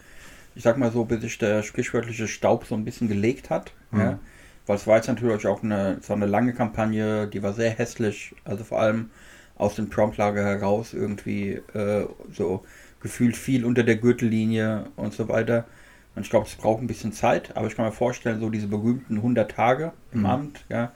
Ich 0.55 0.63
sag 0.63 0.77
mal 0.77 0.91
so, 0.91 1.05
bis 1.05 1.21
sich 1.21 1.37
der 1.37 1.63
sprichwörtliche 1.63 2.27
Staub 2.27 2.65
so 2.65 2.75
ein 2.75 2.85
bisschen 2.85 3.07
gelegt 3.07 3.49
hat. 3.49 3.73
Mhm. 3.91 3.99
Ja. 3.99 4.19
Weil 4.67 4.75
es 4.75 4.87
war 4.87 4.97
jetzt 4.97 5.07
natürlich 5.07 5.47
auch 5.47 5.63
eine, 5.63 5.97
so 6.01 6.13
eine 6.13 6.25
lange 6.25 6.53
Kampagne, 6.53 7.27
die 7.27 7.41
war 7.43 7.53
sehr 7.53 7.71
hässlich. 7.71 8.35
Also 8.45 8.63
vor 8.63 8.79
allem 8.79 9.09
aus 9.55 9.75
dem 9.75 9.89
Trump-Lager 9.89 10.43
heraus 10.43 10.93
irgendwie 10.93 11.61
äh, 11.73 12.05
so 12.31 12.63
gefühlt 13.01 13.35
viel 13.37 13.65
unter 13.65 13.83
der 13.83 13.95
Gürtellinie 13.97 14.87
und 14.95 15.13
so 15.13 15.27
weiter. 15.29 15.65
Und 16.15 16.23
ich 16.23 16.29
glaube, 16.29 16.47
es 16.47 16.55
braucht 16.55 16.81
ein 16.81 16.87
bisschen 16.87 17.13
Zeit, 17.13 17.55
aber 17.55 17.67
ich 17.67 17.75
kann 17.75 17.85
mir 17.85 17.91
vorstellen, 17.91 18.39
so 18.39 18.49
diese 18.49 18.67
berühmten 18.67 19.17
100 19.17 19.51
Tage 19.51 19.93
im 20.11 20.21
Mhm. 20.21 20.25
Amt, 20.25 20.65
ja. 20.69 20.91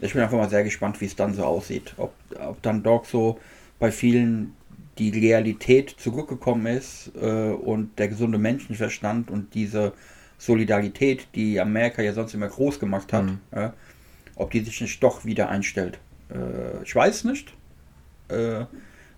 Ich 0.00 0.14
bin 0.14 0.22
einfach 0.22 0.36
mal 0.36 0.50
sehr 0.50 0.64
gespannt, 0.64 1.00
wie 1.00 1.06
es 1.06 1.16
dann 1.16 1.34
so 1.34 1.44
aussieht. 1.44 1.94
Ob, 1.96 2.12
ob 2.38 2.60
dann 2.62 2.82
doch 2.82 3.04
so 3.04 3.38
bei 3.78 3.92
vielen 3.92 4.54
die 4.98 5.10
Realität 5.10 5.90
zurückgekommen 5.98 6.66
ist 6.66 7.12
äh, 7.20 7.50
und 7.50 7.98
der 7.98 8.08
gesunde 8.08 8.38
Menschenverstand 8.38 9.30
und 9.30 9.54
diese 9.54 9.92
Solidarität, 10.38 11.28
die 11.34 11.60
Amerika 11.60 12.02
ja 12.02 12.12
sonst 12.12 12.34
immer 12.34 12.48
groß 12.48 12.80
gemacht 12.80 13.12
hat, 13.12 13.24
Mhm. 13.24 13.38
ja, 13.54 13.74
ob 14.36 14.50
die 14.50 14.60
sich 14.60 14.80
nicht 14.80 15.02
doch 15.02 15.24
wieder 15.24 15.48
einstellt. 15.48 15.98
Äh, 16.30 16.82
ich 16.82 16.94
weiß 16.94 17.24
nicht. 17.24 17.54
Äh, 18.28 18.64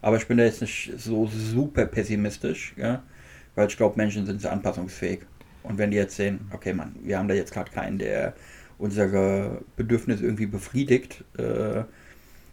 aber 0.03 0.19
ich 0.19 0.27
bin 0.29 0.37
da 0.37 0.45
jetzt 0.45 0.61
nicht 0.61 0.93
so 0.99 1.27
super 1.27 1.87
pessimistisch, 1.87 2.75
ja, 2.77 3.03
weil 3.55 3.69
ich 3.69 3.77
glaube, 3.77 3.97
Menschen 3.97 4.27
sind 4.27 4.41
sehr 4.43 4.53
anpassungsfähig. 4.53 5.21
Und 5.63 5.79
wenn 5.79 5.91
die 5.91 5.97
jetzt 5.97 6.17
sehen, 6.17 6.41
okay, 6.53 6.75
Mann, 6.75 6.95
wir 7.03 7.19
haben 7.19 7.29
da 7.29 7.35
jetzt 7.35 7.55
gerade 7.55 7.71
keinen, 7.71 7.99
der 7.99 8.35
unsere 8.77 9.63
Bedürfnisse 9.77 10.25
irgendwie 10.25 10.47
befriedigt, 10.47 11.25
äh, 11.39 11.85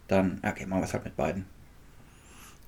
dann, 0.07 0.39
okay, 0.43 0.65
machen 0.65 0.81
wir 0.81 0.85
es 0.85 0.93
halt 0.93 1.03
mit 1.03 1.17
beiden. 1.17 1.45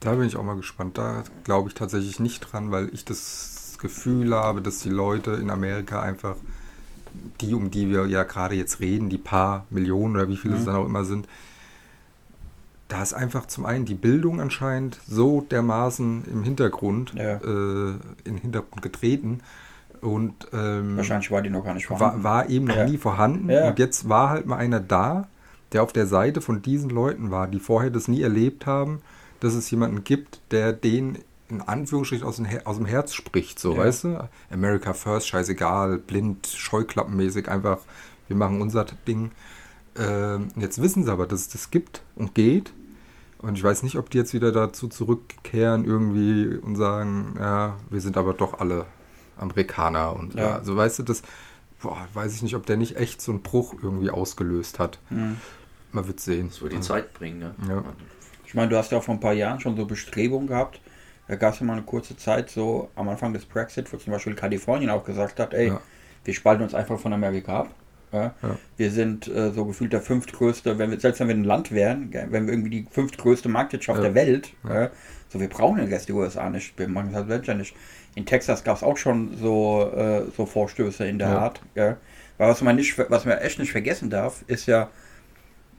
Da 0.04 0.16
bin 0.16 0.28
ich 0.28 0.36
auch 0.36 0.44
mal 0.44 0.56
gespannt. 0.58 0.98
Da 0.98 1.24
glaube 1.44 1.70
ich 1.70 1.76
tatsächlich 1.76 2.20
nicht 2.20 2.40
dran, 2.42 2.72
weil 2.72 2.90
ich 2.94 3.06
das 3.06 3.78
Gefühl 3.82 4.34
habe, 4.36 4.62
dass 4.62 4.80
die 4.80 4.90
Leute 4.90 5.32
in 5.32 5.50
Amerika 5.50 6.02
einfach, 6.02 6.36
die, 7.42 7.54
um 7.54 7.72
die 7.72 7.90
wir 7.90 8.06
ja 8.08 8.24
gerade 8.24 8.56
jetzt 8.56 8.80
reden, 8.80 9.10
die 9.10 9.18
paar 9.18 9.66
Millionen 9.70 10.16
oder 10.16 10.28
wie 10.28 10.38
viele 10.38 10.56
es 10.56 10.62
Mhm. 10.62 10.66
dann 10.66 10.76
auch 10.76 10.86
immer 10.86 11.06
sind, 11.06 11.28
da 12.90 13.02
ist 13.02 13.14
einfach 13.14 13.46
zum 13.48 13.66
einen 13.66 13.86
die 13.86 13.96
Bildung 13.96 14.40
anscheinend 14.42 15.00
so 15.08 15.42
dermaßen 15.42 16.26
im 16.32 16.44
Hintergrund, 16.44 17.14
Ja. 17.16 17.36
äh, 17.38 17.90
in 18.26 18.36
den 18.36 18.38
Hintergrund 18.38 18.82
getreten 18.82 19.40
und 20.02 20.34
ähm, 20.54 20.98
Wahrscheinlich 20.98 21.32
war 21.32 21.42
die 21.42 21.50
noch 21.50 21.64
gar 21.64 21.74
nicht 21.74 21.90
war, 21.90 21.98
vorhanden. 21.98 22.24
war 22.24 22.50
eben 22.50 22.66
noch 22.66 22.76
Ja. 22.76 22.86
nie 22.88 22.98
vorhanden. 22.98 23.50
Ja. 23.50 23.70
Und 23.70 23.80
jetzt 23.80 24.10
war 24.10 24.30
halt 24.30 24.46
mal 24.46 24.58
einer 24.58 24.80
da, 24.82 25.28
der 25.72 25.82
auf 25.82 25.94
der 25.94 26.08
Seite 26.08 26.42
von 26.42 26.62
diesen 26.62 26.90
Leuten 26.90 27.32
war, 27.32 27.48
die 27.48 27.60
vorher 27.60 27.90
das 27.90 28.08
nie 28.08 28.22
erlebt 28.22 28.66
haben, 28.66 29.02
dass 29.44 29.54
es 29.54 29.70
jemanden 29.72 30.04
gibt, 30.04 30.40
der 30.52 30.74
den 30.74 31.20
in 31.50 31.62
Anführungsstrichen 31.62 32.26
aus 32.26 32.38
dem, 32.38 32.46
Her 32.46 32.62
aus 32.66 32.78
dem 32.78 32.86
Herz 32.86 33.14
spricht, 33.14 33.60
so, 33.60 33.74
Ja. 33.74 33.80
weißt 33.80 34.06
du? 34.06 34.30
America 34.52 34.94
first, 34.94 35.28
scheißegal, 35.28 36.00
blind, 36.00 36.48
scheuklappenmäßig, 36.48 37.48
einfach, 37.50 37.80
wir 38.28 38.36
machen 38.36 38.62
unser 38.62 38.86
Ding. 39.08 39.32
Ähm, 39.96 40.48
jetzt 40.56 40.82
wissen 40.82 41.04
sie 41.04 41.12
aber, 41.12 41.28
dass 41.28 41.42
es 41.42 41.50
das 41.50 41.70
gibt 41.70 42.02
und 42.16 42.34
geht. 42.34 42.74
Und 43.38 43.56
ich 43.58 43.64
weiß 43.64 43.84
nicht, 43.84 43.98
ob 43.98 44.10
die 44.10 44.18
jetzt 44.18 44.34
wieder 44.34 44.52
dazu 44.52 44.88
zurückkehren 44.88 45.86
irgendwie 45.86 46.56
und 46.58 46.76
sagen, 46.78 47.36
ja, 47.38 47.78
wir 47.90 48.02
sind 48.02 48.18
aber 48.18 48.34
doch 48.34 48.60
alle 48.60 48.86
Amerikaner 49.38 50.16
und 50.16 50.34
Ja. 50.36 50.42
ja. 50.42 50.56
also 50.56 50.76
weißt 50.76 51.00
du, 51.00 51.04
das 51.04 51.22
boah, 51.82 51.98
weiß 52.14 52.34
ich 52.34 52.42
nicht, 52.42 52.56
ob 52.56 52.66
der 52.66 52.78
nicht 52.78 52.96
echt 52.96 53.22
so 53.22 53.32
einen 53.34 53.42
Bruch 53.42 53.76
irgendwie 53.84 54.10
ausgelöst 54.10 54.80
hat. 54.80 55.00
Mhm. 55.10 55.38
Man 55.92 56.08
wird 56.08 56.20
sehen. 56.22 56.48
Das 56.48 56.62
wird 56.62 56.74
die 56.74 56.80
Zeit 56.80 57.14
bringen, 57.14 57.40
ne? 57.40 57.54
Ja. 57.68 57.84
Ich 58.54 58.56
meine, 58.56 58.70
du 58.70 58.78
hast 58.78 58.92
ja 58.92 59.02
vor 59.02 59.16
ein 59.16 59.20
paar 59.20 59.34
Jahren 59.34 59.60
schon 59.60 59.76
so 59.76 59.84
Bestrebungen 59.88 60.46
gehabt. 60.46 60.80
Da 61.28 61.36
gab 61.38 61.56
es 61.56 61.60
ja 61.60 61.66
mal 61.66 61.74
eine 61.74 61.82
kurze 61.82 62.16
Zeit 62.16 62.52
so 62.52 62.88
am 62.94 63.10
Anfang 63.10 63.34
des 63.34 63.46
Brexit, 63.46 63.92
wo 63.92 63.98
zum 63.98 64.14
Beispiel 64.14 64.36
Kalifornien 64.36 64.92
auch 64.92 65.04
gesagt 65.04 65.40
hat, 65.40 65.56
ey, 65.56 65.70
Ja. 65.70 65.82
wir 66.24 66.34
spalten 66.36 66.62
uns 66.62 66.76
einfach 66.76 67.00
von 67.00 67.14
Amerika 67.14 67.62
ab. 67.62 67.70
Ja? 68.12 68.36
Ja. 68.44 68.58
Wir 68.78 68.92
sind 68.92 69.28
äh, 69.28 69.50
so 69.50 69.66
gefühlt 69.66 69.92
der 69.92 70.02
fünftgrößte, 70.02 70.78
wenn 70.78 70.92
wir, 70.92 71.00
selbst 71.00 71.20
wenn 71.20 71.30
wir 71.30 71.36
ein 71.36 71.44
Land 71.46 71.72
wären, 71.72 72.14
wenn 72.30 72.46
wir 72.46 72.54
irgendwie 72.54 72.70
die 72.70 72.88
fünftgrößte 72.92 73.50
Marktwirtschaft 73.50 74.04
der 74.04 74.14
Welt, 74.14 74.54
so 75.30 75.40
wir 75.40 75.50
brauchen 75.50 75.78
den 75.80 75.88
Rest 75.90 76.10
der 76.10 76.16
USA 76.16 76.48
nicht, 76.52 76.78
wir 76.78 76.88
machen 76.88 77.10
das 77.12 77.26
selbstständig. 77.26 77.74
In 78.14 78.28
Texas 78.28 78.64
gab 78.64 78.78
es 78.78 78.84
auch 78.84 78.98
schon 78.98 79.36
so, 79.36 79.92
äh, 79.96 80.26
so 80.38 80.46
Vorstöße 80.46 81.08
in 81.08 81.18
der. 81.18 81.30
Art. 81.40 81.62
Weil 82.38 82.50
was 82.50 82.62
man 82.62 82.76
nicht, 82.76 83.00
was 83.10 83.26
man 83.26 83.40
echt 83.40 83.58
nicht 83.58 83.72
vergessen 83.72 84.12
darf, 84.12 84.44
ist 84.46 84.68
ja, 84.68 84.92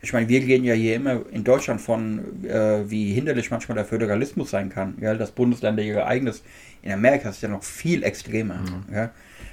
ich 0.05 0.13
meine, 0.13 0.29
wir 0.29 0.41
reden 0.41 0.65
ja 0.65 0.75
hier 0.75 0.95
immer 0.97 1.23
in 1.33 1.45
Deutschland 1.45 1.81
von, 1.81 2.45
äh, 2.45 2.89
wie 2.89 3.13
hinderlich 3.13 3.51
manchmal 3.51 3.77
der 3.77 3.85
Föderalismus 3.87 4.51
sein 4.51 4.69
kann, 4.69 4.97
ja, 5.01 5.15
dass 5.15 5.31
Bundesländer 5.31 5.83
ihr 5.83 6.07
eigenes, 6.07 6.43
in 6.83 6.93
Amerika 6.93 7.31
ist 7.31 7.37
es 7.37 7.43
ja 7.43 7.49
noch 7.49 7.63
viel 7.63 8.03
extremer. 8.03 8.61
Ja. 8.93 9.11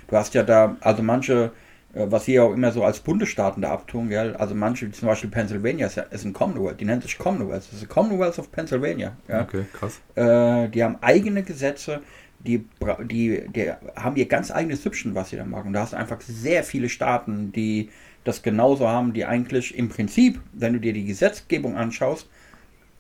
Du 0.08 0.18
hast 0.18 0.34
ja 0.34 0.44
da, 0.44 0.76
also 0.82 1.02
manche, 1.04 1.52
äh, 1.94 2.06
was 2.10 2.28
wir 2.28 2.44
auch 2.44 2.54
immer 2.54 2.74
so 2.74 2.84
als 2.84 3.00
Bundesstaaten 3.00 3.62
da 3.62 3.72
abtun, 3.72 4.12
ja, 4.12 4.24
also 4.34 4.54
manche, 4.54 4.88
wie 4.88 4.92
zum 4.92 5.08
Beispiel 5.08 5.30
Pennsylvania, 5.30 5.88
ist, 5.88 5.96
ja, 5.96 6.04
ist 6.04 6.26
ein 6.26 6.34
Commonwealth, 6.34 6.82
die 6.82 6.86
nennt 6.86 7.04
sich 7.04 7.18
Commonwealth, 7.18 7.64
das 7.68 7.74
ist 7.74 7.84
ein 7.84 7.90
Commonwealth 7.90 8.38
of 8.38 8.52
Pennsylvania. 8.52 9.16
Ja. 9.30 9.44
Okay, 9.44 9.64
krass. 9.72 10.02
Äh, 10.16 10.68
die 10.70 10.84
haben 10.84 10.98
eigene 11.02 11.44
Gesetze, 11.44 12.02
die, 12.40 12.66
die, 13.04 13.44
die 13.56 13.72
haben 13.96 14.16
ihr 14.16 14.26
ganz 14.26 14.52
eigenes 14.52 14.84
Süppchen, 14.84 15.16
was 15.16 15.30
sie 15.30 15.38
da 15.38 15.46
machen. 15.46 15.74
Da 15.74 15.82
hast 15.82 15.94
du 15.94 15.98
einfach 15.98 16.20
sehr 16.22 16.64
viele 16.64 16.90
Staaten, 16.90 17.52
die 17.52 17.90
das 18.24 18.42
genauso 18.44 18.88
haben, 18.88 19.14
die 19.14 19.26
eigentlich 19.26 19.76
im 19.78 19.90
Prinzip, 19.90 20.40
wenn 20.54 20.74
du 20.74 20.80
dir 20.80 20.94
die 20.94 21.06
Gesetzgebung 21.06 21.76
anschaust, 21.76 22.30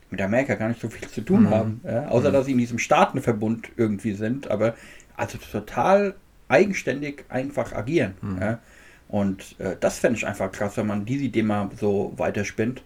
mit 0.10 0.22
Amerika 0.22 0.56
gar 0.56 0.68
nicht 0.68 0.82
so 0.82 0.90
viel 0.90 1.08
zu 1.08 1.22
tun 1.22 1.50
haben. 1.50 1.82
Ja? 1.84 2.08
Außer 2.10 2.32
dass 2.32 2.46
sie 2.46 2.51
in 2.51 2.58
diesem 2.58 2.80
Staatenverbund 2.80 3.70
irgendwie 3.78 4.13
sind, 4.13 4.51
aber 4.51 4.75
also 5.16 5.38
total 5.38 6.16
eigenständig 6.50 7.24
einfach 7.30 7.74
agieren. 7.74 8.13
Ja? 8.40 8.60
Und 9.08 9.60
äh, 9.60 9.75
das 9.80 10.00
fände 10.00 10.18
ich 10.18 10.25
einfach 10.25 10.51
krass, 10.51 10.78
wenn 10.78 10.88
man 10.88 11.06
diese 11.06 11.25
Idee 11.25 11.44
mal 11.44 11.70
so 11.80 12.13
weiterspinnt. 12.18 12.84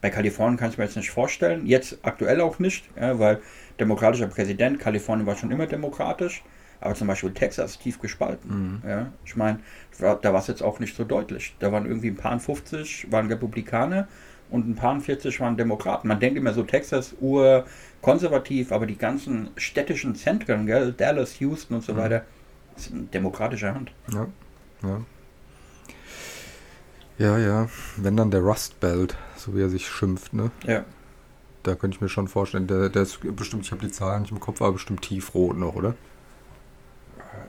Bei 0.00 0.10
Kalifornien 0.10 0.56
kann 0.56 0.70
ich 0.70 0.78
mir 0.78 0.84
jetzt 0.84 0.96
nicht 0.96 1.10
vorstellen. 1.10 1.66
Jetzt 1.66 1.98
aktuell 2.02 2.40
auch 2.40 2.60
nicht, 2.60 2.88
ja, 2.96 3.18
weil 3.18 3.40
demokratischer 3.80 4.28
Präsident, 4.28 4.78
Kalifornien 4.78 5.26
war 5.26 5.36
schon 5.36 5.50
immer 5.50 5.66
demokratisch, 5.66 6.44
aber 6.80 6.94
zum 6.94 7.08
Beispiel 7.08 7.32
Texas 7.32 7.78
tief 7.78 8.00
gespalten. 8.00 8.82
Ja. 8.86 9.12
Ich 9.24 9.36
meine, 9.36 9.60
da 9.98 10.32
war 10.32 10.40
es 10.40 10.46
jetzt 10.46 10.62
auch 10.62 10.78
nicht 10.78 10.96
so 10.96 11.04
deutlich. 11.04 11.56
Da 11.58 11.72
waren 11.72 11.86
irgendwie 11.86 12.08
ein 12.08 12.16
paar 12.16 12.38
50 12.38 13.10
waren 13.10 13.26
Republikaner 13.28 14.08
und 14.50 14.68
ein 14.68 14.74
paar 14.74 14.98
40 15.00 15.40
waren 15.40 15.56
Demokraten. 15.56 16.08
Man 16.08 16.20
denkt 16.20 16.38
immer 16.38 16.54
so, 16.54 16.62
Texas 16.62 17.14
urkonservativ, 17.20 18.72
aber 18.72 18.86
die 18.86 18.96
ganzen 18.96 19.50
städtischen 19.56 20.14
Zentren, 20.14 20.66
gell, 20.66 20.92
Dallas, 20.92 21.40
Houston 21.40 21.74
und 21.74 21.82
so 21.82 21.96
weiter, 21.96 22.24
sind 22.76 22.96
in 22.96 23.10
demokratischer 23.10 23.74
Hand. 23.74 23.92
Ja, 24.12 24.26
ja. 24.82 25.00
Ja, 27.18 27.36
ja. 27.36 27.68
Wenn 27.96 28.16
dann 28.16 28.30
der 28.30 28.40
Rust 28.40 28.78
Belt, 28.78 29.16
so 29.36 29.54
wie 29.56 29.60
er 29.60 29.68
sich 29.68 29.88
schimpft, 29.88 30.32
ne? 30.32 30.52
Ja. 30.64 30.84
Da 31.64 31.74
könnte 31.74 31.96
ich 31.96 32.00
mir 32.00 32.08
schon 32.08 32.28
vorstellen, 32.28 32.68
der, 32.68 32.88
der 32.88 33.02
ist 33.02 33.18
bestimmt, 33.34 33.64
ich 33.64 33.72
habe 33.72 33.84
die 33.84 33.90
Zahlen 33.90 34.22
nicht 34.22 34.30
im 34.30 34.38
Kopf, 34.38 34.62
aber 34.62 34.72
bestimmt 34.72 35.02
tiefrot 35.02 35.58
noch, 35.58 35.74
oder? 35.74 35.96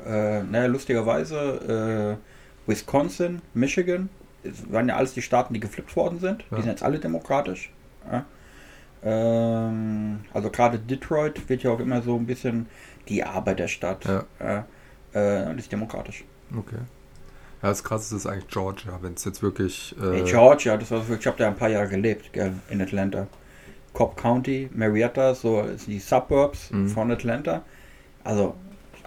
Äh, 0.06 0.44
naja, 0.44 0.68
lustigerweise, 0.68 2.18
äh, 2.68 2.70
Wisconsin, 2.70 3.41
Michigan, 3.53 4.10
es 4.44 4.72
waren 4.72 4.88
ja 4.88 4.96
alles 4.96 5.13
die 5.13 5.22
Staaten, 5.22 5.53
die 5.53 5.60
geflippt 5.60 5.96
worden 5.96 6.20
sind. 6.20 6.44
Ja. 6.50 6.58
Die 6.58 6.62
sind 6.63 6.72
jetzt 6.72 6.84
alle 6.84 7.00
demokratisch. 7.00 7.72
Ja. 8.12 8.25
Ähm, 9.03 10.20
also 10.34 10.50
gerade 10.50 10.79
Detroit 10.79 11.50
wird 11.50 11.63
ja 11.63 11.72
auch 11.72 11.79
immer 11.79 12.01
so 12.01 12.15
ein 12.15 12.25
bisschen 12.25 12.68
die 13.08 13.24
Arbeiterstadt. 13.24 14.06
Ja. 14.06 14.65
Äh, 15.13 15.53
die 15.53 15.60
ist 15.60 15.72
demokratisch. 15.72 16.24
Okay. 16.56 16.77
Ja, 17.62 17.70
das 17.70 17.84
krasseste 17.84 18.15
ist 18.15 18.25
eigentlich 18.25 18.48
Georgia, 18.48 18.98
wenn 19.01 19.13
es 19.15 19.25
jetzt 19.25 19.41
wirklich. 19.41 19.96
Hey, 20.00 20.22
Äh, 20.22 20.24
Georgia, 20.24 20.77
das 20.77 20.91
war 20.91 21.00
wirklich, 21.00 21.20
ich 21.22 21.27
habe 21.27 21.38
da 21.38 21.48
ein 21.48 21.56
paar 21.56 21.70
Jahre 21.70 21.89
gelebt, 21.89 22.32
gell, 22.32 22.53
in 22.70 22.82
Atlanta. 22.82 23.27
Cobb 23.94 24.15
County, 24.18 24.70
Marietta, 24.74 25.34
so 25.34 25.65
die 25.88 26.00
Suburbs 26.00 26.72
Mhm. 26.72 26.89
von 26.89 27.12
Atlanta. 27.12 27.63
Also 28.24 28.53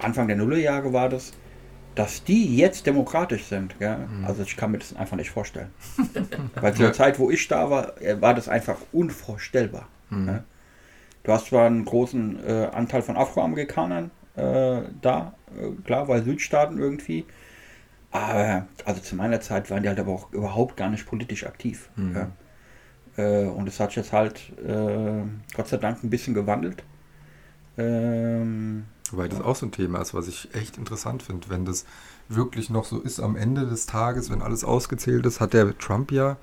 Anfang 0.03 0.29
der 0.29 0.37
Nullerjahre 0.37 0.93
war 0.93 1.09
das, 1.09 1.33
dass 1.95 2.25
die 2.25 2.57
jetzt 2.57 2.87
demokratisch 2.87 3.45
sind. 3.45 3.79
Mhm. 3.81 4.25
Also 4.25 4.43
ich 4.43 4.57
kann 4.57 4.71
mir 4.71 4.79
das 4.79 4.97
einfach 4.97 5.17
nicht 5.17 5.31
vorstellen. 5.31 5.71
Weil 6.61 6.73
zu 6.75 6.83
der 6.83 6.93
Zeit, 6.93 7.19
wo 7.19 7.31
ich 7.31 7.47
da 7.49 7.71
war, 7.71 8.01
äh, 8.01 8.21
war 8.21 8.35
das 8.35 8.49
einfach 8.49 8.79
unvorstellbar. 8.93 9.89
Mhm. 10.11 10.29
Ja? 10.29 10.45
Du 11.25 11.33
hast 11.33 11.47
zwar 11.47 11.67
einen 11.67 11.85
großen 11.85 12.45
äh, 12.45 12.69
Anteil 12.73 13.03
von 13.03 13.17
Afroamerikanern 13.17 14.11
äh, 14.37 14.83
da, 15.01 15.35
äh, 15.57 15.83
klar, 15.85 16.09
weil 16.09 16.25
Südstaaten 16.25 16.79
irgendwie. 16.79 17.27
Aber 18.11 18.67
also 18.85 19.01
zu 19.01 19.17
meiner 19.17 19.41
Zeit 19.41 19.71
waren 19.71 19.83
die 19.83 19.89
halt 19.89 20.01
aber 20.01 20.13
auch 20.13 20.33
überhaupt 20.33 20.77
gar 20.77 20.91
nicht 20.91 21.07
politisch 21.07 21.47
aktiv. 21.47 21.91
Mhm. 21.97 22.15
Ja. 22.15 22.31
Äh, 23.17 23.47
und 23.47 23.69
es 23.69 23.79
hat 23.79 23.91
sich 23.91 23.97
jetzt 23.97 24.13
halt 24.13 24.53
äh, 24.67 25.23
Gott 25.55 25.69
sei 25.69 25.77
Dank 25.77 26.03
ein 26.03 26.11
bisschen 26.11 26.35
gewandelt. 26.35 26.83
Ähm, 27.79 28.85
Wobei 29.13 29.29
das 29.29 29.41
auch 29.41 29.57
so 29.57 29.67
ein 29.67 29.73
Thema 29.73 30.01
ist, 30.01 30.15
was 30.15 30.27
ich 30.29 30.49
echt 30.55 30.79
interessant 30.79 31.23
finde. 31.23 31.49
Wenn 31.51 31.65
das 31.65 31.85
wirklich 32.29 32.71
noch 32.71 32.85
so 32.85 32.99
ist 33.01 33.21
am 33.21 33.37
Ende 33.37 33.67
des 33.67 33.87
Tages, 33.87 34.31
wenn 34.31 34.43
alles 34.43 34.65
ausgezählt 34.65 35.25
ist, 35.27 35.41
hat 35.41 35.53
der 35.53 35.77
Trump 35.79 36.11
ja 36.13 36.37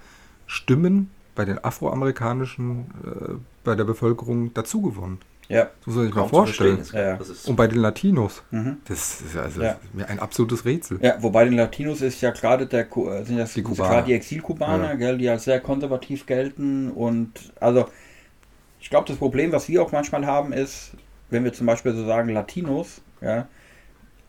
Stimmen 0.47 1.09
bei 1.35 1.45
den 1.45 1.63
afroamerikanischen, 1.63 2.85
äh, 3.05 3.33
bei 3.63 3.75
der 3.75 3.83
Bevölkerung 3.85 4.53
dazu 4.53 4.81
gewonnen. 4.81 5.19
ja. 5.47 5.63
Das 5.79 5.87
muss 5.87 5.95
man 5.95 6.05
sich 6.05 6.13
mal 6.15 6.21
Kaum 6.29 6.29
verstehen 6.45 6.75
vorstellen. 6.77 6.79
ist. 6.79 6.91
Ja. 6.93 7.17
Das 7.17 7.29
ist 7.29 7.47
Und 7.47 7.55
bei 7.55 7.67
den 7.67 7.79
Latinos. 7.79 8.43
Mhm. 8.51 8.77
Das 8.87 9.21
ist 9.21 9.35
also 9.37 9.61
Ja. 9.63 9.77
mir 9.93 10.07
ein 10.07 10.19
absolutes 10.19 10.63
Rätsel. 10.65 10.99
Ja, 11.01 11.15
wobei 11.23 11.45
den 11.45 11.53
Latinos 11.55 12.01
ist 12.01 12.21
ja 12.21 12.29
gerade 12.31 12.67
der 12.67 12.85
äh, 12.95 13.23
sind 13.25 13.37
das 13.37 13.53
Die 13.53 13.63
Kubaner. 13.63 13.89
gerade 13.89 14.07
die 14.07 14.13
Exilkubaner, 14.13 14.89
Ja. 14.89 14.95
gell, 14.95 15.17
die 15.17 15.27
als 15.29 15.45
sehr 15.45 15.59
konservativ 15.59 16.25
gelten 16.27 16.91
und 16.91 17.31
also 17.59 17.85
ich 18.81 18.89
glaube 18.89 19.07
das 19.07 19.17
Problem, 19.17 19.51
was 19.51 19.67
wir 19.67 19.81
auch 19.81 19.91
manchmal 19.91 20.25
haben, 20.25 20.53
ist, 20.53 20.91
wenn 21.29 21.43
wir 21.43 21.53
zum 21.53 21.67
Beispiel 21.67 21.93
so 21.93 22.05
sagen 22.05 22.29
Latinos, 22.29 23.01
ja, 23.21 23.47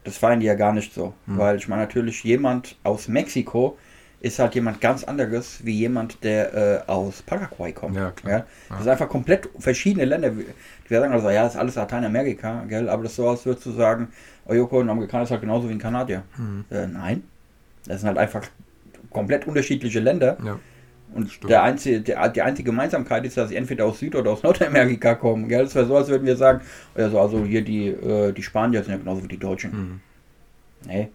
das 0.04 0.16
feiern 0.18 0.40
die 0.40 0.46
ja 0.46 0.54
gar 0.54 0.72
nicht 0.72 0.94
so, 0.94 1.14
Hm. 1.26 1.38
weil 1.38 1.56
ich 1.56 1.68
meine 1.68 1.82
natürlich 1.82 2.24
jemand 2.24 2.76
aus 2.82 3.08
Mexiko 3.08 3.76
ist 4.22 4.38
halt 4.38 4.54
jemand 4.54 4.82
ganz 4.82 5.02
anderes 5.04 5.64
wie 5.64 5.72
jemand, 5.72 6.22
der 6.24 6.54
äh, 6.54 6.90
aus 6.90 7.22
Paraguay 7.22 7.72
kommt. 7.72 7.96
Ja, 7.96 8.10
klar. 8.10 8.30
Ja? 8.32 8.38
Ja. 8.38 8.44
Das 8.68 8.78
sind 8.80 8.88
einfach 8.92 9.08
komplett 9.08 9.48
verschiedene 9.58 10.04
Länder. 10.04 10.32
Wir 10.36 11.00
sagen 11.00 11.12
also, 11.14 11.30
ja, 11.30 11.42
das 11.44 11.54
ist 11.54 11.58
alles 11.58 11.74
Lateinamerika, 11.76 12.64
gell? 12.68 12.90
aber 12.90 13.02
das 13.04 13.12
ist 13.12 13.16
so, 13.16 13.28
als 13.30 13.46
würdest 13.46 13.64
du 13.64 13.72
sagen, 13.72 14.08
Oyoko, 14.46 14.80
ein 14.80 14.90
Amerikaner 14.90 15.22
ist 15.22 15.30
halt 15.30 15.40
genauso 15.40 15.68
wie 15.70 15.72
ein 15.72 15.78
Kanadier. 15.78 16.22
Hm. 16.36 16.64
Äh, 16.70 16.86
nein, 16.86 17.22
das 17.86 18.00
sind 18.00 18.08
halt 18.08 18.18
einfach 18.18 18.42
komplett 19.08 19.46
unterschiedliche 19.46 20.00
Länder. 20.00 20.36
Ja. 20.44 20.58
Und 21.12 21.30
Stimmt. 21.30 21.50
der 21.50 21.62
einzige, 21.64 22.00
der, 22.00 22.28
die 22.28 22.42
einzige 22.42 22.70
Gemeinsamkeit 22.70 23.24
ist, 23.24 23.36
dass 23.36 23.48
sie 23.48 23.56
entweder 23.56 23.84
aus 23.86 23.98
Süd- 23.98 24.14
oder 24.14 24.30
aus 24.30 24.42
Nordamerika 24.42 25.14
kommen. 25.16 25.48
Gell? 25.48 25.64
Das 25.64 25.74
wäre 25.74 25.86
so, 25.86 25.96
als 25.96 26.08
würden 26.08 26.26
wir 26.26 26.36
sagen, 26.36 26.60
also, 26.94 27.20
also 27.20 27.44
hier 27.44 27.62
die, 27.62 27.88
äh, 27.88 28.32
die 28.32 28.42
Spanier 28.42 28.82
sind 28.84 28.92
ja 28.92 28.98
genauso 28.98 29.24
wie 29.24 29.28
die 29.28 29.38
Deutschen. 29.38 29.72
Hm. 29.72 30.00
Nee, 30.86 31.08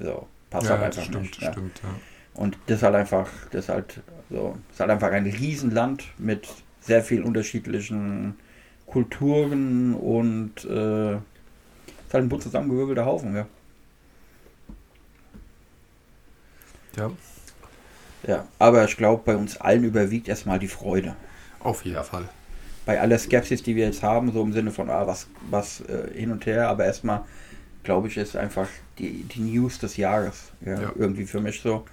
so, 0.00 0.26
passt 0.50 0.66
Ja, 0.66 0.72
halt 0.72 0.80
ja, 0.80 0.86
einfach 0.86 1.02
stimmt, 1.02 1.22
nicht. 1.22 1.42
Ja. 1.42 1.52
stimmt. 1.52 1.80
Ja. 1.82 1.90
Und 2.34 2.58
das 2.66 2.78
ist 2.78 2.82
halt 2.82 2.94
einfach, 2.96 3.28
das 3.50 3.64
ist 3.64 3.68
halt 3.68 4.00
so, 4.30 4.56
ist 4.70 4.80
halt 4.80 4.90
einfach 4.90 5.12
ein 5.12 5.26
Riesenland 5.26 6.04
mit 6.18 6.48
sehr 6.80 7.02
vielen 7.02 7.24
unterschiedlichen 7.24 8.34
Kulturen 8.86 9.94
und 9.94 10.64
äh, 10.64 11.14
ist 11.14 12.12
halt 12.12 12.24
ein 12.24 12.28
bunt 12.28 12.42
zusammengewürfelter 12.42 13.06
Haufen, 13.06 13.34
ja. 13.36 13.46
ja, 16.96 17.10
Ja, 18.26 18.46
aber 18.58 18.84
ich 18.84 18.96
glaube, 18.96 19.22
bei 19.24 19.36
uns 19.36 19.56
allen 19.60 19.84
überwiegt 19.84 20.28
erstmal 20.28 20.58
die 20.58 20.68
Freude. 20.68 21.14
auf 21.60 21.84
jeden 21.84 22.02
Fall. 22.04 22.28
Bei 22.86 23.00
aller 23.00 23.18
Skepsis, 23.18 23.62
die 23.62 23.76
wir 23.76 23.86
jetzt 23.86 24.02
haben, 24.02 24.30
so 24.32 24.42
im 24.42 24.52
Sinne 24.52 24.70
von, 24.70 24.90
ah, 24.90 25.06
was, 25.06 25.26
was 25.50 25.80
äh, 25.82 26.18
hin 26.18 26.30
und 26.30 26.44
her, 26.44 26.68
aber 26.68 26.84
erstmal, 26.84 27.22
glaube 27.82 28.08
ich, 28.08 28.16
ist 28.18 28.36
einfach 28.36 28.68
die, 28.98 29.22
die 29.24 29.40
News 29.40 29.78
des 29.78 29.96
Jahres. 29.96 30.52
Ja, 30.64 30.80
Ja. 30.80 30.92
Irgendwie 30.96 31.24
für 31.24 31.40
mich 31.40 31.60
so. 31.60 31.84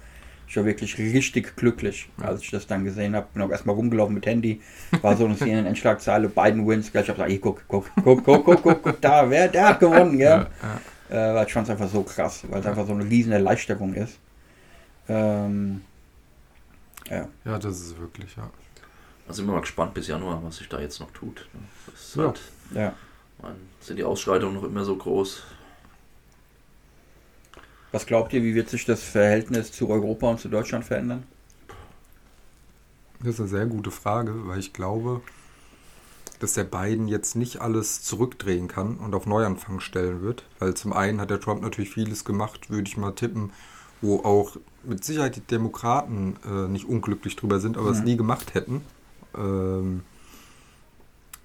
Ich 0.46 0.56
war 0.58 0.66
wirklich 0.66 0.98
richtig 0.98 1.56
glücklich, 1.56 2.10
als 2.20 2.42
ich 2.42 2.50
das 2.50 2.66
dann 2.66 2.84
gesehen 2.84 3.16
habe. 3.16 3.26
Bin 3.32 3.40
auch 3.42 3.48
erstmal 3.50 3.74
rumgelaufen 3.74 4.14
mit 4.14 4.26
Handy. 4.26 4.60
War 5.00 5.16
so 5.16 5.24
eine 5.24 5.34
CNN-Endschlagzeile, 5.38 6.28
Biden 6.28 6.68
wins. 6.68 6.92
Gleich 6.92 7.08
habe 7.08 7.22
ich 7.26 7.26
gesagt, 7.26 7.30
ey, 7.30 7.38
guck, 7.38 7.64
guck, 7.68 7.90
guck, 8.04 8.22
guck, 8.24 8.44
guck, 8.44 8.62
guck, 8.62 8.82
guck, 8.82 9.00
da, 9.00 9.30
wer, 9.30 9.48
der 9.48 9.68
hat 9.68 9.80
gewonnen, 9.80 10.18
gell? 10.18 10.46
Ja, 11.10 11.30
Äh, 11.30 11.34
weil 11.34 11.46
ich 11.46 11.52
fand 11.54 11.66
es 11.68 11.70
einfach 11.70 11.88
so 11.88 12.02
krass, 12.02 12.42
weil 12.50 12.60
es 12.60 12.66
einfach 12.66 12.86
so 12.86 12.92
eine 12.92 13.04
riesen 13.04 13.32
Erleichterung 13.32 13.94
ist. 13.94 14.18
Ähm, 15.08 15.80
ja. 17.12 17.28
ja, 17.44 17.58
das 17.58 17.80
ist 17.80 17.98
wirklich, 17.98 18.36
ja. 18.36 18.50
Also 19.26 19.38
sind 19.38 19.46
wir 19.46 19.54
mal 19.54 19.60
gespannt 19.60 19.94
bis 19.94 20.08
Januar, 20.08 20.42
was 20.42 20.56
sich 20.56 20.68
da 20.68 20.80
jetzt 20.80 21.00
noch 21.00 21.10
tut. 21.12 21.48
ne? 21.52 21.60
Ja. 22.16 22.26
halt, 22.26 22.40
ja. 22.74 22.94
man, 23.40 23.56
sind 23.80 23.96
die 23.96 24.04
Ausschreitungen 24.04 24.54
noch 24.54 24.64
immer 24.64 24.84
so 24.84 24.96
groß? 24.96 25.42
Was 27.92 28.06
glaubt 28.06 28.32
ihr, 28.32 28.42
wie 28.42 28.54
wird 28.54 28.70
sich 28.70 28.84
das 28.86 29.02
Verhältnis 29.02 29.70
zu 29.70 29.88
Europa 29.88 30.28
und 30.30 30.40
zu 30.40 30.48
Deutschland 30.48 30.84
verändern? 30.84 31.24
Das 33.20 33.34
ist 33.34 33.40
eine 33.40 33.48
sehr 33.48 33.66
gute 33.66 33.90
Frage, 33.90 34.48
weil 34.48 34.58
ich 34.58 34.72
glaube, 34.72 35.20
dass 36.40 36.54
der 36.54 36.64
Biden 36.64 37.06
jetzt 37.06 37.36
nicht 37.36 37.60
alles 37.60 38.02
zurückdrehen 38.02 38.66
kann 38.66 38.96
und 38.96 39.14
auf 39.14 39.26
Neuanfang 39.26 39.78
stellen 39.78 40.22
wird. 40.22 40.44
Weil 40.58 40.74
zum 40.74 40.92
einen 40.92 41.20
hat 41.20 41.30
der 41.30 41.38
Trump 41.38 41.62
natürlich 41.62 41.90
vieles 41.90 42.24
gemacht, 42.24 42.68
würde 42.70 42.88
ich 42.88 42.96
mal 42.96 43.12
tippen, 43.12 43.52
wo 44.02 44.18
auch 44.20 44.56
mit 44.82 45.04
Sicherheit 45.04 45.36
die 45.36 45.40
Demokraten 45.40 46.36
äh, 46.44 46.68
nicht 46.68 46.86
unglücklich 46.86 47.36
drüber 47.36 47.60
sind, 47.60 47.78
aber 47.78 47.90
es 47.90 48.00
Mhm. 48.00 48.04
nie 48.04 48.16
gemacht 48.16 48.52
hätten. 48.54 48.82
Ähm, 49.36 50.02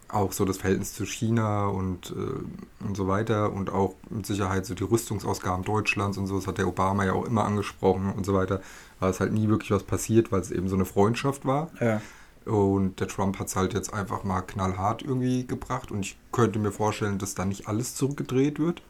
auch 0.10 0.32
so 0.32 0.46
das 0.46 0.58
Verhältnis 0.58 0.93
zu 0.93 1.06
China 1.06 1.67
und, 1.67 2.12
äh, 2.15 2.86
und 2.86 2.96
so 2.96 3.08
weiter 3.08 3.52
und 3.52 3.70
auch 3.70 3.96
mit 4.10 4.26
Sicherheit 4.26 4.65
so 4.65 4.74
die 4.74 4.84
Rüstungsausgaben 4.84 5.65
Deutschlands 5.65 6.17
und 6.17 6.28
so, 6.28 6.38
das 6.38 6.48
hat 6.48 6.58
der 6.58 6.67
Obama 6.67 7.06
ja 7.06 7.13
auch 7.13 7.26
immer 7.26 7.43
angesprochen 7.46 8.13
und 8.13 8.26
so 8.26 8.34
weiter, 8.34 8.62
war 9.00 9.10
es 9.10 9.20
halt 9.20 9.34
nie 9.34 9.50
wirklich 9.50 9.72
was 9.72 9.84
passiert, 9.84 10.32
weil 10.32 10.39
es 10.41 10.50
eben 10.52 10.70
so 10.70 10.76
eine 10.76 10.86
Freundschaft 10.86 11.46
war. 11.46 11.70
Ja. 11.82 12.02
Und 12.46 13.02
der 13.02 13.10
Trump 13.10 13.38
hat 13.39 13.48
es 13.48 13.58
halt 13.58 13.74
jetzt 13.74 13.93
einfach 13.93 14.24
mal 14.24 14.41
knallhart 14.41 15.02
irgendwie 15.02 15.46
gebracht 15.46 15.91
und 15.91 16.00
ich 16.00 16.17
könnte 16.32 16.60
mir 16.60 16.72
vorstellen, 16.72 17.17
dass 17.17 17.36
da 17.36 17.43
nicht 17.43 17.67
alles 17.67 17.93
zurückgedreht 17.96 18.60
wird. 18.60 18.82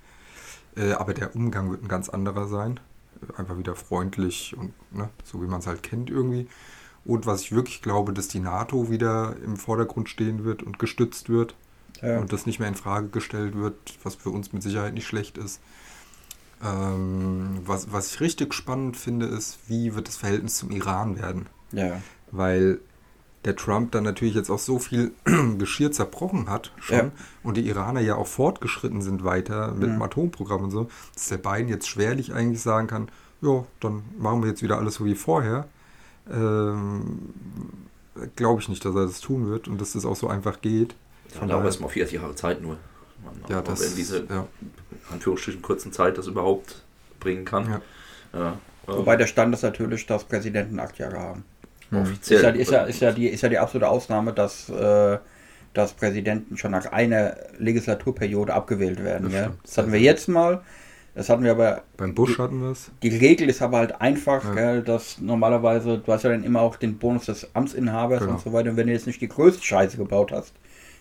Äh, 0.75 0.91
aber 0.93 1.15
der 1.15 1.35
Umgang 1.35 1.71
wird 1.71 1.83
ein 1.83 1.87
ganz 1.87 2.09
anderer 2.09 2.47
sein. 2.47 2.79
Einfach 3.37 3.57
wieder 3.57 3.75
freundlich 3.75 4.55
und 4.57 4.73
ne, 4.93 5.09
so 5.23 5.41
wie 5.41 5.47
man 5.47 5.59
es 5.59 5.67
halt 5.67 5.83
kennt 5.83 6.09
irgendwie. 6.09 6.47
Und 7.05 7.25
was 7.25 7.41
ich 7.41 7.51
wirklich 7.53 7.81
glaube, 7.81 8.11
dass 8.13 8.27
die 8.27 8.39
NATO 8.39 8.89
wieder 8.89 9.35
im 9.43 9.55
Vordergrund 9.57 10.09
stehen 10.09 10.43
wird 10.43 10.61
und 10.63 10.77
gestützt 10.79 11.29
wird 11.29 11.55
Ja. 12.01 12.19
und 12.19 12.33
das 12.33 12.45
nicht 12.45 12.59
mehr 12.59 12.67
in 12.67 12.75
Frage 12.75 13.07
gestellt 13.07 13.55
wird, 13.55 13.75
was 14.03 14.15
für 14.15 14.29
uns 14.29 14.51
mit 14.53 14.61
Sicherheit 14.63 14.93
nicht 14.93 15.07
schlecht 15.07 15.37
ist. 15.37 15.61
Ähm, 16.63 17.59
was, 17.65 17.91
was 17.91 18.13
ich 18.13 18.19
richtig 18.19 18.53
spannend 18.53 18.97
finde, 18.97 19.27
ist, 19.27 19.59
wie 19.67 19.93
wird 19.95 20.07
das 20.07 20.17
Verhältnis 20.17 20.55
zum 20.57 20.71
Iran 20.71 21.17
werden? 21.19 21.47
ja. 21.71 22.01
Weil 22.29 22.81
der 23.47 23.55
Trump 23.55 23.91
dann 23.93 24.03
natürlich 24.03 24.35
jetzt 24.35 24.49
auch 24.51 24.59
so 24.59 24.77
viel 24.77 25.11
Geschirr 25.57 25.91
zerbrochen 25.91 26.49
hat 26.49 26.71
schon 26.79 26.97
Ja. 26.97 27.11
und 27.43 27.57
die 27.57 27.67
Iraner 27.67 28.01
ja 28.01 28.15
auch 28.15 28.27
fortgeschritten 28.27 29.01
sind 29.01 29.23
weiter 29.23 29.71
mit 29.73 29.89
dem 29.89 30.01
Atomprogramm 30.01 30.65
und 30.65 30.71
so, 30.71 30.89
dass 31.15 31.29
der 31.29 31.37
Biden 31.37 31.67
jetzt 31.69 31.87
schwerlich 31.87 32.33
eigentlich 32.33 32.61
sagen 32.61 32.87
kann, 32.87 33.09
ja, 33.41 33.63
dann 33.79 34.03
machen 34.19 34.41
wir 34.43 34.49
jetzt 34.49 34.61
wieder 34.61 34.77
alles 34.77 34.95
so 34.95 35.05
wie 35.05 35.15
vorher. 35.15 35.67
Ähm, 36.31 37.19
Glaube 38.35 38.61
ich 38.61 38.67
nicht, 38.67 38.83
dass 38.83 38.95
er 38.95 39.05
das 39.05 39.19
tun 39.21 39.47
wird 39.49 39.67
und 39.67 39.79
dass 39.79 39.93
das 39.93 40.03
auch 40.05 40.15
so 40.15 40.27
einfach 40.27 40.61
geht. 40.61 40.95
Ja, 41.33 41.39
Von 41.39 41.47
da 41.49 41.55
haben 41.55 41.65
erstmal 41.65 41.89
vier 41.89 42.05
Jahre 42.07 42.33
Zeit 42.35 42.61
nur. 42.61 42.77
Man, 43.23 43.35
Ja, 43.47 43.61
das, 43.61 43.81
in 43.81 43.95
diese 43.95 44.25
ja, 44.27 44.47
Anführungsstrichen 45.11 45.61
kurzen 45.61 45.91
Zeit 45.93 46.17
das 46.17 46.25
überhaupt 46.27 46.83
bringen 47.19 47.45
kann. 47.45 47.65
ja. 47.69 47.81
Ja. 48.33 48.47
ähm, 48.49 48.57
Wobei 48.97 49.15
der 49.17 49.27
Stand 49.27 49.53
ist 49.53 49.61
natürlich, 49.61 50.05
dass 50.07 50.23
Präsidenten 50.23 50.79
acht 50.79 50.97
Jahre 50.97 51.19
haben. 51.19 51.43
Offiziell. 51.91 52.39
Ist 52.39 52.43
ja, 52.43 52.49
ist, 52.51 52.71
ja, 52.71 52.83
ist, 52.83 52.99
ja 53.01 53.11
die, 53.11 53.27
ist 53.27 53.41
ja 53.41 53.49
die 53.49 53.57
absolute 53.57 53.89
Ausnahme, 53.89 54.33
dass, 54.33 54.69
äh, 54.69 55.17
dass 55.73 55.93
Präsidenten 55.93 56.57
schon 56.57 56.71
nach 56.71 56.91
einer 56.91 57.35
Legislaturperiode 57.59 58.53
abgewählt 58.53 59.03
werden. 59.03 59.25
Das 59.25 59.33
Ja? 59.33 59.51
Das 59.63 59.77
hatten 59.77 59.91
wir 59.91 59.99
jetzt 59.99 60.27
mal. 60.27 60.61
Das 61.15 61.29
hatten 61.29 61.43
wir 61.43 61.51
aber. 61.51 61.81
Beim 61.97 62.13
Bush 62.13 62.37
hatten 62.37 62.61
wir 62.61 62.71
es. 62.71 62.91
Die 63.01 63.09
Regel 63.09 63.49
ist 63.49 63.61
aber 63.63 63.77
halt 63.79 63.99
einfach, 64.01 64.43
Ja. 64.43 64.53
gell, 64.53 64.81
dass 64.83 65.19
normalerweise, 65.19 65.97
du 65.97 66.13
hast 66.13 66.23
ja 66.23 66.29
dann 66.29 66.43
immer 66.43 66.61
auch 66.61 66.75
den 66.75 66.97
Bonus 66.99 67.25
des 67.25 67.47
Amtsinhabers 67.55 68.19
Genau. 68.19 68.33
und 68.33 68.41
so 68.41 68.53
weiter. 68.53 68.69
Und 68.69 68.77
wenn 68.77 68.85
du 68.87 68.93
jetzt 68.93 69.07
nicht 69.07 69.19
die 69.21 69.27
größte 69.27 69.63
Scheiße 69.63 69.97
gebaut 69.97 70.31
hast, 70.31 70.53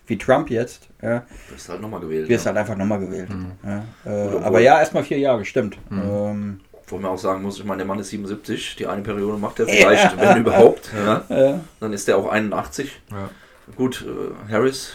wie 0.07 0.17
Trump 0.17 0.49
jetzt, 0.51 0.89
ja, 1.03 1.25
ist 1.55 1.69
halt 1.69 1.83
nochmal 1.83 2.01
gewählt. 2.01 2.29
wirst 2.29 2.47
du 2.47 2.49
ja. 2.49 2.55
halt 2.55 2.61
einfach 2.61 2.79
nochmal 2.79 3.01
gewählt. 3.01 3.29
Mhm. 3.29 3.53
Ja, 3.65 3.85
äh, 4.07 4.39
aber 4.43 4.61
ja, 4.61 4.79
erstmal 4.79 5.03
vier 5.03 5.19
Jahre, 5.19 5.45
stimmt. 5.45 5.77
Ähm, 5.91 6.61
Wo 6.89 6.99
man 6.99 7.11
auch 7.11 7.19
sagen 7.19 7.43
muss, 7.43 7.59
ich 7.59 7.65
meine, 7.65 7.79
der 7.79 7.87
Mann 7.87 7.99
ist 7.99 8.11
77, 8.11 8.77
die 8.77 8.87
eine 8.87 9.03
Periode 9.03 9.39
macht 9.39 9.59
er 9.59 9.67
vielleicht, 9.67 10.19
wenn 10.21 10.39
überhaupt. 10.39 10.91
Ja. 10.97 11.25
äh, 11.29 11.59
Dann 11.81 11.93
ist 11.93 12.09
er 12.09 12.17
auch 12.17 12.29
81. 12.29 12.93
Ja, 13.11 13.29
Gut, 13.77 14.05
äh, 14.07 14.53
Harris, 14.53 14.93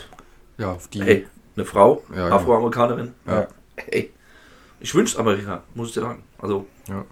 ja 0.58 0.71
auf 0.71 0.88
die. 0.88 1.04
hey, 1.04 1.27
eine 1.58 1.65
Frau, 1.65 2.01
Ja, 2.15 2.30
ja. 2.30 2.36
Afroamerikanerin. 2.36 3.13
ja. 3.27 3.47
Hey, 3.75 4.12
ich 4.80 4.95
wünsche 4.95 5.19
Amerika, 5.19 5.63
muss 5.73 5.89
ich 5.89 5.93
dir 5.95 6.01
sagen. 6.01 6.23
Also, 6.39 6.65
Ja, 6.88 7.04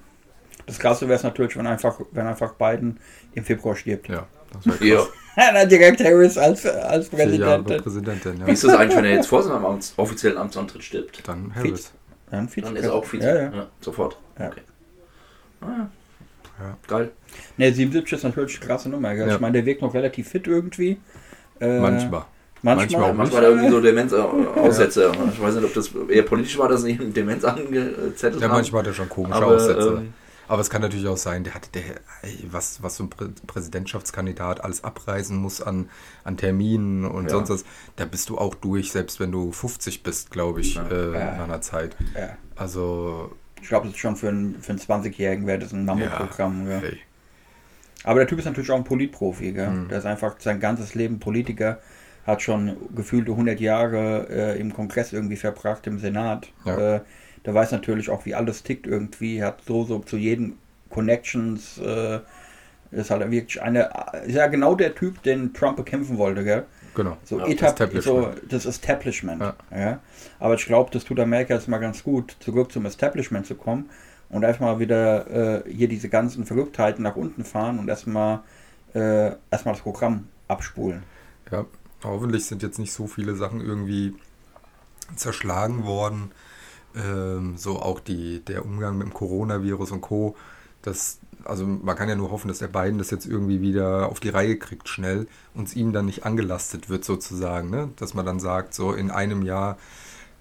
Das 0.65 0.79
Krasse 0.79 1.07
wäre 1.07 1.17
es 1.17 1.23
natürlich, 1.23 1.57
wenn 1.57 1.67
einfach, 1.67 1.99
wenn 2.11 2.25
einfach 2.27 2.53
Biden 2.53 2.99
im 3.33 3.43
Februar 3.43 3.75
stirbt. 3.75 4.07
ja, 4.07 4.25
das 4.53 4.65
wäre 4.65 4.85
ja. 4.85 4.97
krass. 4.97 5.09
Dann 5.53 5.69
direkt 5.69 6.03
Harris 6.03 6.37
als, 6.37 6.65
als 6.65 7.09
Vier 7.09 7.19
Jahre 7.35 7.63
Präsidentin. 7.63 7.83
Präsidentin, 7.83 8.37
Wie 8.37 8.41
ja. 8.41 8.47
ist 8.53 8.63
das 8.63 8.75
eigentlich, 8.75 8.97
wenn 8.97 9.05
er 9.05 9.11
jetzt 9.15 9.27
vor 9.27 9.43
seinem 9.43 9.65
Amts 9.65 9.93
offiziellen 9.97 10.37
Amtsantritt 10.37 10.83
stirbt? 10.83 11.27
Dann 11.27 11.53
Harris. 11.55 11.91
Dann, 12.31 12.47
Vize 12.49 12.65
Dann 12.65 12.75
ist 12.75 12.85
er 12.85 12.93
auch 12.93 13.05
Vize. 13.05 13.25
Ja, 13.25 13.35
ja. 13.35 13.53
Ja, 13.53 13.67
sofort. 13.81 14.17
Ja. 14.37 14.47
Okay. 14.47 14.61
Ah, 15.61 15.87
Ja. 16.59 16.77
Geil. 16.87 17.11
Ne, 17.57 17.71
77 17.73 18.13
ist 18.17 18.23
natürlich 18.23 18.57
eine 18.59 18.67
krasse 18.67 18.89
Nummer. 18.89 19.15
Gell? 19.15 19.27
Ja. 19.27 19.35
Ich 19.35 19.39
meine, 19.41 19.53
der 19.53 19.65
wirkt 19.65 19.81
noch 19.81 19.93
relativ 19.93 20.29
fit 20.29 20.47
irgendwie. 20.47 20.97
Äh, 21.59 21.79
Manchmal. 21.79 22.25
Manchmal. 22.61 22.75
Manchmal 22.77 23.03
auch 23.11 23.13
Manchmal 23.13 23.37
hat 23.37 23.43
er 23.43 23.49
irgendwie 23.51 23.69
so 23.71 23.81
Demenzaussätze. 23.81 25.11
Ich 25.33 25.41
weiß 25.41 25.55
nicht, 25.55 25.63
ob 25.63 25.73
das 25.73 25.91
eher 26.09 26.23
politisch 26.23 26.57
war, 26.57 26.67
dass 26.67 26.83
ihm 26.85 27.13
Demenz 27.13 27.43
angezettelt 27.45 28.41
Ja, 28.41 28.49
haben. 28.49 28.55
manchmal 28.55 28.81
hat 28.81 28.87
er 28.87 28.93
schon 28.93 29.07
komische 29.09 29.35
Aber, 29.35 29.47
Aussätze. 29.55 29.97
ähm, 30.01 30.13
Aber 30.49 30.61
es 30.61 30.69
kann 30.69 30.81
natürlich 30.81 31.07
auch 31.07 31.15
sein, 31.17 31.43
der 31.45 31.53
hat 31.53 31.73
der, 31.75 31.83
ey, 32.23 32.37
was, 32.51 32.81
was 32.83 32.97
so 32.97 33.03
ein 33.05 33.09
Prä 33.11 33.27
Präsidentschaftskandidat 33.47 34.61
alles 34.63 34.83
abreisen 34.83 35.37
muss 35.37 35.61
an, 35.61 35.89
an 36.25 36.35
Terminen 36.37 37.05
und 37.05 37.25
Ja. 37.25 37.29
sonst 37.29 37.49
was, 37.49 37.65
da 37.97 38.05
bist 38.05 38.29
du 38.29 38.37
auch 38.37 38.55
durch, 38.55 38.91
selbst 38.91 39.19
wenn 39.19 39.31
du 39.31 39.51
50 39.51 40.03
bist, 40.03 40.31
glaube 40.31 40.59
ich, 40.61 40.75
Ja. 40.75 40.87
äh, 40.89 41.13
Ja. 41.13 41.35
nach 41.37 41.43
einer 41.45 41.61
Zeit. 41.61 41.95
Ja. 42.17 42.35
Also, 42.55 43.31
Ich 43.61 43.67
glaube, 43.67 43.87
das 43.87 43.95
ist 43.95 43.99
schon 43.99 44.15
für 44.15 44.29
einen, 44.29 44.61
für 44.61 44.71
einen 44.71 44.79
20-Jährigen 44.79 45.47
wäre 45.47 45.59
das 45.59 45.73
ein 45.73 45.85
Mammutprogramm. 45.85 46.65
gell? 46.65 46.81
hey. 46.81 46.99
Aber 48.03 48.19
der 48.19 48.27
Typ 48.27 48.39
ist 48.39 48.45
natürlich 48.45 48.71
auch 48.71 48.77
ein 48.77 48.83
Politprofi. 48.83 49.51
Gell? 49.51 49.69
Mhm. 49.69 49.87
Der 49.89 49.99
ist 49.99 50.05
einfach 50.05 50.35
sein 50.39 50.59
ganzes 50.59 50.95
Leben 50.95 51.19
Politiker, 51.19 51.79
hat 52.25 52.41
schon 52.41 52.77
gefühlte 52.95 53.31
100 53.31 53.59
Jahre 53.59 54.27
äh, 54.29 54.59
im 54.59 54.73
Kongress 54.73 55.13
irgendwie 55.13 55.35
verbracht, 55.35 55.85
im 55.87 55.99
Senat. 55.99 56.47
Ja. 56.65 56.95
Äh, 56.95 57.01
der 57.45 57.53
weiß 57.53 57.71
natürlich 57.71 58.09
auch, 58.09 58.25
wie 58.25 58.35
alles 58.35 58.63
tickt 58.63 58.87
irgendwie, 58.87 59.43
hat 59.43 59.61
so, 59.65 59.83
so 59.83 59.99
zu 59.99 60.17
jedem 60.17 60.57
Connections. 60.89 61.77
Äh, 61.77 62.19
ist 62.91 63.11
halt 63.11 63.29
wirklich 63.29 63.61
eine, 63.61 63.89
ist 64.25 64.35
ja 64.35 64.47
genau 64.47 64.73
der 64.73 64.95
Typ, 64.95 65.21
den 65.21 65.53
Trump 65.53 65.77
bekämpfen 65.77 66.17
wollte, 66.17 66.43
gell? 66.43 66.65
Genau. 66.95 67.17
So, 67.23 67.39
Ja, 67.39 67.45
Establishment. 67.45 68.03
so 68.03 68.33
das 68.47 68.65
Establishment. 68.65 69.41
Ja. 69.41 69.55
Ja. 69.75 69.99
Aber 70.39 70.55
ich 70.55 70.65
glaube, 70.65 70.89
das 70.91 71.03
tut 71.05 71.19
Amerika 71.19 71.53
jetzt 71.53 71.67
mal 71.67 71.77
ganz 71.79 72.03
gut, 72.03 72.35
zurück 72.39 72.71
zum 72.71 72.85
Establishment 72.85 73.45
zu 73.45 73.55
kommen 73.55 73.89
und 74.29 74.43
erstmal 74.43 74.79
wieder 74.79 75.65
äh, 75.65 75.71
hier 75.71 75.87
diese 75.87 76.09
ganzen 76.09 76.45
Verrücktheiten 76.45 77.03
nach 77.03 77.15
unten 77.15 77.43
fahren 77.45 77.79
und 77.79 77.87
erstmal 77.89 78.41
äh, 78.93 79.31
erstmal 79.51 79.75
das 79.75 79.81
Programm 79.83 80.27
abspulen. 80.47 81.03
Ja, 81.51 81.65
hoffentlich 82.03 82.45
sind 82.45 82.63
jetzt 82.63 82.79
nicht 82.79 82.93
so 82.93 83.07
viele 83.07 83.35
Sachen 83.35 83.61
irgendwie 83.61 84.15
zerschlagen 85.15 85.85
worden. 85.85 86.31
Ähm, 86.95 87.55
so 87.57 87.79
auch 87.79 87.99
die, 87.99 88.39
der 88.39 88.65
Umgang 88.65 88.97
mit 88.97 89.07
dem 89.07 89.13
Coronavirus 89.13 89.91
und 89.91 90.01
Co. 90.01 90.35
Das, 90.81 91.19
also 91.49 91.65
man 91.65 91.95
kann 91.95 92.07
ja 92.09 92.15
nur 92.15 92.31
hoffen, 92.31 92.47
dass 92.47 92.59
der 92.59 92.67
Biden 92.67 92.97
das 92.97 93.11
jetzt 93.11 93.25
irgendwie 93.25 93.61
wieder 93.61 94.09
auf 94.09 94.19
die 94.19 94.29
Reihe 94.29 94.55
kriegt 94.57 94.87
schnell 94.87 95.27
und 95.53 95.67
es 95.67 95.75
ihm 95.75 95.91
dann 95.93 96.05
nicht 96.05 96.25
angelastet 96.25 96.89
wird 96.89 97.03
sozusagen. 97.05 97.69
Ne? 97.69 97.89
Dass 97.97 98.13
man 98.13 98.25
dann 98.25 98.39
sagt, 98.39 98.73
so 98.73 98.93
in 98.93 99.11
einem 99.11 99.41
Jahr, 99.43 99.77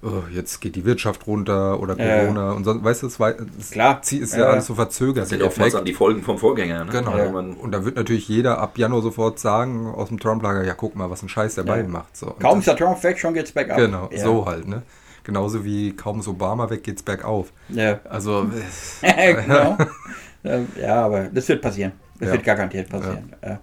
oh, 0.03 0.23
jetzt 0.33 0.61
geht 0.61 0.77
die 0.77 0.85
Wirtschaft 0.85 1.27
runter 1.27 1.81
oder 1.81 1.99
Ja, 1.99 2.05
ja. 2.07 2.21
Corona 2.23 2.53
und 2.53 2.65
sonst, 2.65 2.85
weißt 2.85 3.03
du, 3.03 3.07
das, 3.09 3.19
wei- 3.19 3.37
das 3.57 3.71
Klar. 3.71 4.01
Ist 4.03 4.13
Ja, 4.13 4.39
ja, 4.39 4.45
ja. 4.45 4.51
alles 4.53 4.67
so 4.67 4.75
verzögert. 4.75 5.23
Das 5.23 5.29
sind 5.31 5.43
oftmals 5.43 5.73
dann 5.73 5.85
die 5.85 5.95
Folgen 5.95 6.23
vom 6.23 6.39
Vorgänger. 6.39 6.85
Ne? 6.85 6.91
Genau. 6.93 7.31
Man, 7.33 7.55
Und 7.55 7.73
da 7.73 7.85
wird 7.85 7.97
natürlich 7.97 8.29
jeder 8.29 8.59
ab 8.59 8.79
Januar 8.79 9.03
sofort 9.03 9.39
sagen, 9.41 9.87
aus 9.89 10.09
dem 10.09 10.21
Trump-Lager, 10.21 10.63
ja, 10.65 10.75
guck 10.75 10.95
mal, 10.95 11.11
was 11.11 11.23
ein 11.23 11.29
Scheiß 11.29 11.57
der 11.57 11.65
Ja. 11.65 11.75
Biden 11.75 11.91
macht. 11.91 12.17
So. 12.17 12.35
Kaum 12.41 12.61
ist 12.61 12.69
der 12.69 12.77
Trump 12.77 13.03
weg, 13.03 13.19
schon 13.19 13.35
geht's 13.35 13.51
bergab. 13.53 13.79
Genau, 13.79 14.09
ja. 14.13 14.23
so 14.23 14.47
halt, 14.47 14.69
ne? 14.69 14.83
Genauso 15.25 15.63
wie 15.63 15.95
kaum 15.95 16.21
ist 16.21 16.29
Obama 16.29 16.71
weg, 16.71 16.83
geht's 16.85 17.03
bergauf. 17.03 17.53
Ja, 17.69 18.01
Also, 18.09 18.47
genau. 19.03 19.77
Äh, 20.43 20.63
ja, 20.81 21.05
aber 21.05 21.25
das 21.29 21.49
wird 21.49 21.63
passieren. 21.63 21.93
Das 22.19 22.29
Ja. 22.29 22.33
wird 22.33 22.45
garantiert 22.45 22.89
passieren. 22.89 23.35
Ja. 23.45 23.61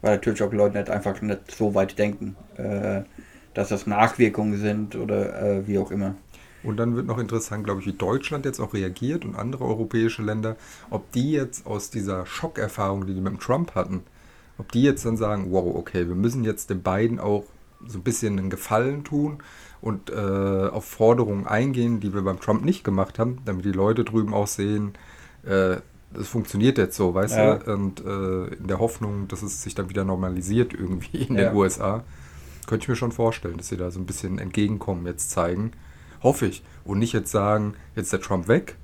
Weil 0.00 0.16
natürlich 0.16 0.42
auch 0.42 0.52
Leute 0.52 0.78
nicht 0.78 0.90
einfach 0.90 1.20
nicht 1.22 1.50
so 1.50 1.74
weit 1.74 1.98
denken, 1.98 2.36
äh, 2.56 3.02
dass 3.54 3.68
das 3.70 3.86
Nachwirkungen 3.86 4.58
sind 4.58 4.94
oder 4.96 5.42
äh, 5.42 5.66
wie 5.66 5.78
auch 5.78 5.90
immer. 5.90 6.14
und 6.62 6.76
dann 6.76 6.96
wird 6.96 7.06
noch 7.06 7.18
interessant, 7.18 7.64
glaube 7.64 7.80
ich, 7.80 7.86
wie 7.86 7.92
Deutschland 7.92 8.44
jetzt 8.44 8.60
auch 8.60 8.74
reagiert 8.74 9.24
und 9.24 9.36
andere 9.36 9.64
europäische 9.64 10.22
Länder, 10.22 10.56
ob 10.90 11.10
die 11.12 11.32
jetzt 11.32 11.66
aus 11.66 11.90
dieser 11.90 12.26
Schockerfahrung, 12.26 13.06
die 13.06 13.14
die 13.14 13.20
mit 13.20 13.32
dem 13.32 13.38
Trump 13.40 13.74
hatten, 13.74 14.02
ob 14.58 14.72
die 14.72 14.82
jetzt 14.82 15.04
dann 15.06 15.16
sagen, 15.16 15.46
wow, 15.50 15.74
okay, 15.76 16.08
wir 16.08 16.16
müssen 16.16 16.44
jetzt 16.44 16.70
den 16.70 16.82
beiden 16.82 17.20
auch 17.20 17.44
so 17.86 17.98
ein 17.98 18.02
bisschen 18.02 18.38
einen 18.38 18.50
Gefallen 18.50 19.04
tun 19.04 19.38
und 19.80 20.10
äh, 20.10 20.14
auf 20.14 20.84
Forderungen 20.84 21.46
eingehen, 21.46 22.00
die 22.00 22.12
wir 22.12 22.22
beim 22.22 22.40
Trump 22.40 22.64
nicht 22.64 22.82
gemacht 22.84 23.18
haben, 23.20 23.38
damit 23.44 23.64
die 23.64 23.72
Leute 23.72 24.04
drüben 24.04 24.34
auch 24.34 24.48
sehen, 24.48 24.94
äh, 25.46 25.76
das 26.18 26.28
funktioniert 26.28 26.78
jetzt 26.78 26.96
so, 26.96 27.14
weißt 27.14 27.36
Ja. 27.36 27.54
du? 27.56 27.72
Und 27.72 28.00
äh, 28.04 28.54
in 28.54 28.66
der 28.66 28.78
Hoffnung, 28.78 29.28
dass 29.28 29.42
es 29.42 29.62
sich 29.62 29.74
dann 29.74 29.88
wieder 29.88 30.04
normalisiert 30.04 30.72
irgendwie 30.74 31.18
in 31.22 31.36
Ja. 31.36 31.48
den 31.50 31.56
USA, 31.56 32.04
könnte 32.66 32.84
ich 32.84 32.88
mir 32.88 32.96
schon 32.96 33.12
vorstellen, 33.12 33.56
dass 33.56 33.68
sie 33.68 33.76
da 33.76 33.90
so 33.90 33.98
ein 34.00 34.06
bisschen 34.06 34.38
entgegenkommen 34.38 35.06
jetzt 35.06 35.30
zeigen. 35.30 35.72
Hoffe 36.22 36.46
ich. 36.46 36.62
Und 36.84 36.98
nicht 36.98 37.12
jetzt 37.12 37.30
sagen, 37.30 37.74
jetzt 37.94 38.06
ist 38.06 38.12
der 38.12 38.20
Trump 38.20 38.48
weg 38.48 38.76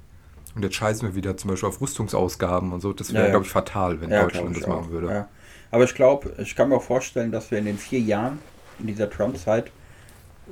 und 0.55 0.62
jetzt 0.62 0.77
scheißen 0.77 1.09
wir 1.09 1.14
wieder 1.14 1.37
zum 1.37 1.51
Beispiel 1.51 1.68
auf 1.68 1.81
Rüstungsausgaben 1.81 2.73
und 2.73 2.81
so. 2.81 2.92
Das 2.92 3.12
wäre, 3.12 3.25
Ja, 3.25 3.31
glaube 3.31 3.44
ich, 3.44 3.51
fatal, 3.51 4.01
wenn 4.01 4.11
Deutschland 4.11 4.57
das 4.57 4.66
machen 4.66 4.87
auch. 4.87 4.90
würde. 4.90 5.09
Ja. 5.09 5.29
Aber 5.70 5.85
ich 5.85 5.94
glaube, 5.94 6.33
ich 6.38 6.55
kann 6.55 6.68
mir 6.68 6.77
auch 6.77 6.83
vorstellen, 6.83 7.33
dass 7.33 7.51
wir 7.51 7.59
in 7.59 7.64
den 7.64 7.79
vier 7.79 7.99
Jahren 8.01 8.38
in 8.79 8.87
dieser 8.87 9.11
Trump-Zeit 9.11 9.73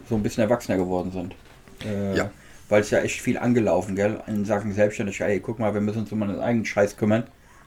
so 0.08 0.16
ein 0.16 0.22
bisschen 0.22 0.42
erwachsener 0.42 0.76
geworden 0.78 1.12
sind. 1.12 1.34
Äh, 1.84 2.16
Ja. 2.16 2.30
Weil 2.72 2.80
es 2.80 2.90
ja 2.90 3.00
echt 3.00 3.20
viel 3.20 3.36
angelaufen, 3.36 3.96
gell? 3.96 4.20
In 4.26 4.46
Sachen 4.46 4.72
Selbstständigkeit. 4.72 5.28
Ey, 5.28 5.40
guck 5.40 5.58
mal, 5.58 5.74
wir 5.74 5.82
müssen 5.82 5.98
uns 5.98 6.12
um 6.12 6.22
unseren 6.22 6.40
eigenen 6.40 6.64
Scheiß 6.64 6.96
kümmern. 6.96 7.24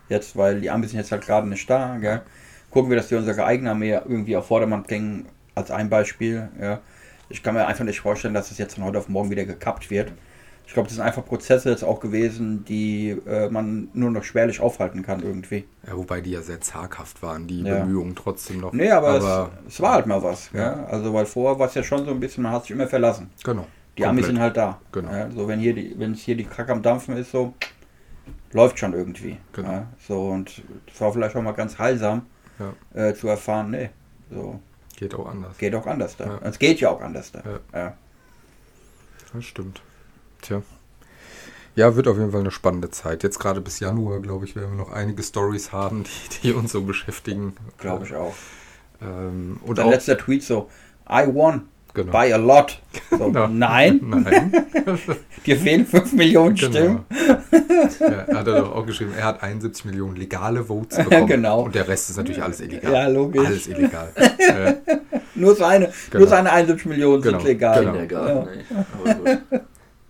Jetzt, 0.10 0.36
weil 0.36 0.62
die 0.62 0.72
Amis 0.72 0.89
sind 0.89 1.00
jetzt 1.00 1.12
halt 1.12 1.24
gerade 1.24 1.48
nicht 1.48 1.70
da, 1.70 1.98
gell? 1.98 2.24
Gucken 2.72 2.89
wir, 2.89 2.98
dass 2.98 3.12
wir 3.12 3.20
unsere 3.20 3.46
eigene 3.46 3.70
Armee 3.70 3.91
irgendwie 3.94 4.36
auf 4.36 4.48
Vordermann 4.48 4.82
bringen. 4.82 5.28
als 5.54 5.70
ein 5.70 5.91
Beispiel. 5.91 6.50
Ja. 6.60 6.80
Ich 7.30 7.44
kann 7.44 7.54
mir 7.54 7.68
einfach 7.68 7.86
nicht 7.86 8.00
vorstellen, 8.00 8.34
dass 8.34 8.50
es 8.50 8.58
jetzt 8.58 8.74
von 8.74 8.84
heute 8.84 8.98
auf 8.98 9.08
morgen 9.08 9.30
wieder 9.30 9.46
gekappt 9.46 9.91
wird. 9.91 10.12
Ich 10.65 10.74
glaube, 10.74 10.88
das 10.88 10.96
sind 10.96 11.06
einfach 11.06 11.24
Prozesse 11.24 11.70
jetzt 11.70 11.84
auch 11.84 12.00
gewesen, 12.00 12.65
die 12.65 13.12
äh, 13.28 13.48
man 13.50 13.89
nur 13.94 14.10
noch 14.10 14.24
schwerlich 14.24 14.60
aufhalten 14.60 15.04
kann 15.04 15.22
irgendwie. 15.22 15.65
Ja, 15.86 15.96
wobei 15.96 16.20
die 16.20 16.32
ja 16.32 16.41
sehr 16.41 16.62
zaghaft 16.62 17.22
waren, 17.22 17.46
die 17.46 17.62
Ja. 17.62 17.82
Bemühungen 17.82 18.15
trotzdem 18.15 18.60
noch. 18.62 18.74
Nee, 18.74 18.89
aber, 18.89 19.10
aber 19.10 19.52
es, 19.68 19.76
es 19.76 19.82
war 19.82 19.94
halt 19.94 20.08
mal 20.08 20.24
was. 20.24 20.50
Ja. 20.52 20.60
Ja. 20.62 20.86
Also, 20.86 21.13
weil 21.13 21.28
vorher 21.28 21.60
war 21.60 21.68
es 21.68 21.76
ja 21.76 21.84
schon 21.84 22.04
so 22.06 22.10
ein 22.10 22.20
bisschen, 22.20 22.41
man 22.41 22.54
hat 22.54 22.63
sich 22.63 22.72
immer 22.72 22.88
verlassen. 22.88 23.30
genau. 23.44 23.68
Die 23.97 24.05
Amis 24.05 24.25
komplett. 24.25 24.25
sind 24.25 24.39
halt 24.39 24.58
da. 24.58 24.79
Genau. 24.91 25.12
Ja, 25.12 25.31
so, 25.31 25.47
wenn 25.47 25.60
hier 25.60 25.73
die, 25.73 25.95
wenn 25.97 26.12
es 26.13 26.21
hier 26.21 26.36
die 26.36 26.43
Kacke 26.45 26.71
am 26.71 26.81
Dampfen 26.81 27.15
ist, 27.17 27.31
so 27.31 27.53
läuft 28.51 28.79
schon 28.79 28.93
irgendwie. 28.93 29.38
Genau. 29.53 29.71
Ja, 29.71 29.88
so 30.05 30.29
und 30.29 30.63
es 30.93 30.99
war 31.01 31.12
vielleicht 31.13 31.36
auch 31.36 31.41
mal 31.41 31.51
ganz 31.53 31.77
heilsam 31.79 32.25
Ja. 32.60 32.73
äh, 33.10 33.13
zu 33.13 33.27
erfahren, 33.27 33.71
nee, 33.71 33.89
so 34.29 34.60
Geht 34.97 35.13
auch 35.15 35.27
anders. 35.27 35.58
geht 35.58 35.75
auch 35.75 35.86
anders 35.86 36.15
da. 36.17 36.39
Es 36.43 36.58
geht 36.60 36.79
ja 36.79 36.89
auch 36.89 37.01
anders 37.01 37.31
da. 37.31 37.41
Ja. 37.73 37.79
Ja. 37.79 37.97
Das 39.34 39.43
stimmt. 39.45 39.81
Tja. 40.41 40.62
Ja, 41.75 41.95
wird 41.97 42.08
auf 42.08 42.17
jeden 42.17 42.31
Fall 42.31 42.39
eine 42.39 42.51
spannende 42.51 42.89
Zeit. 42.89 43.23
Jetzt 43.23 43.38
gerade 43.38 43.60
bis 43.60 43.81
Januar, 43.81 44.21
glaube 44.21 44.45
ich, 44.45 44.55
werden 44.55 44.77
wir 44.77 44.86
noch 44.86 44.91
einige 44.93 45.21
Stories 45.23 45.73
haben, 45.73 46.03
die, 46.05 46.39
die 46.47 46.53
uns 46.53 46.71
so 46.71 46.81
beschäftigen. 46.84 47.53
Glaube 47.77 48.05
ich 48.05 48.15
auch. 48.15 48.34
Ähm, 49.01 49.60
und 49.65 49.77
Dein 49.77 49.88
auch, 49.88 49.91
letzter 49.91 50.17
Tweet 50.17 50.43
so, 50.43 50.69
I 51.10 51.27
won 51.27 51.67
genau. 51.95 52.12
by 52.12 52.31
a 52.34 52.38
lot. 52.38 52.79
So, 53.10 53.31
Ja. 53.34 53.47
Nein, 53.47 53.99
Nein. 54.03 54.51
dir 55.45 55.58
fehlen 55.58 55.86
5 55.86 56.13
Millionen 56.13 56.55
Stimmen. 56.58 57.05
Genau. 57.10 57.34
ja, 57.99 58.08
er 58.27 58.38
hat 58.39 58.47
er 58.47 58.62
doch 58.62 58.75
auch 58.75 58.86
geschrieben, 58.86 59.13
er 59.17 59.25
hat 59.25 59.41
71 59.41 59.86
Millionen 59.86 60.15
legale 60.15 60.63
Votes 60.65 60.97
bekommen. 60.97 61.27
Genau. 61.36 61.63
Und 61.63 61.75
der 61.75 61.88
Rest 61.88 62.10
ist 62.12 62.17
natürlich 62.17 62.41
alles 62.43 62.62
illegal. 62.62 62.91
Ja, 62.93 63.08
logisch. 63.08 63.45
Alles 63.47 63.67
illegal. 63.67 64.10
äh, 64.15 64.73
Nur 65.36 65.55
seine, 65.55 65.91
Genau. 66.12 66.19
nur 66.19 66.27
seine 66.27 66.51
71 66.51 66.86
Millionen 66.88 67.21
Genau. 67.21 67.39
sind 67.39 67.47
legal. 67.47 67.86
Genau. 67.86 67.95
Egal, 67.99 68.47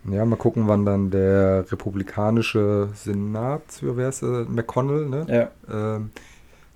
Ja. 0.05 0.13
ja, 0.17 0.25
mal 0.25 0.35
gucken, 0.35 0.67
wann 0.67 0.85
dann 0.85 1.09
der 1.09 1.65
republikanische 1.71 2.89
Senat, 2.93 3.63
wer 3.81 4.09
ist? 4.09 4.21
McConnell, 4.23 5.05
ne? 5.07 5.25
Ja. 5.69 5.95
ähm, 5.95 6.11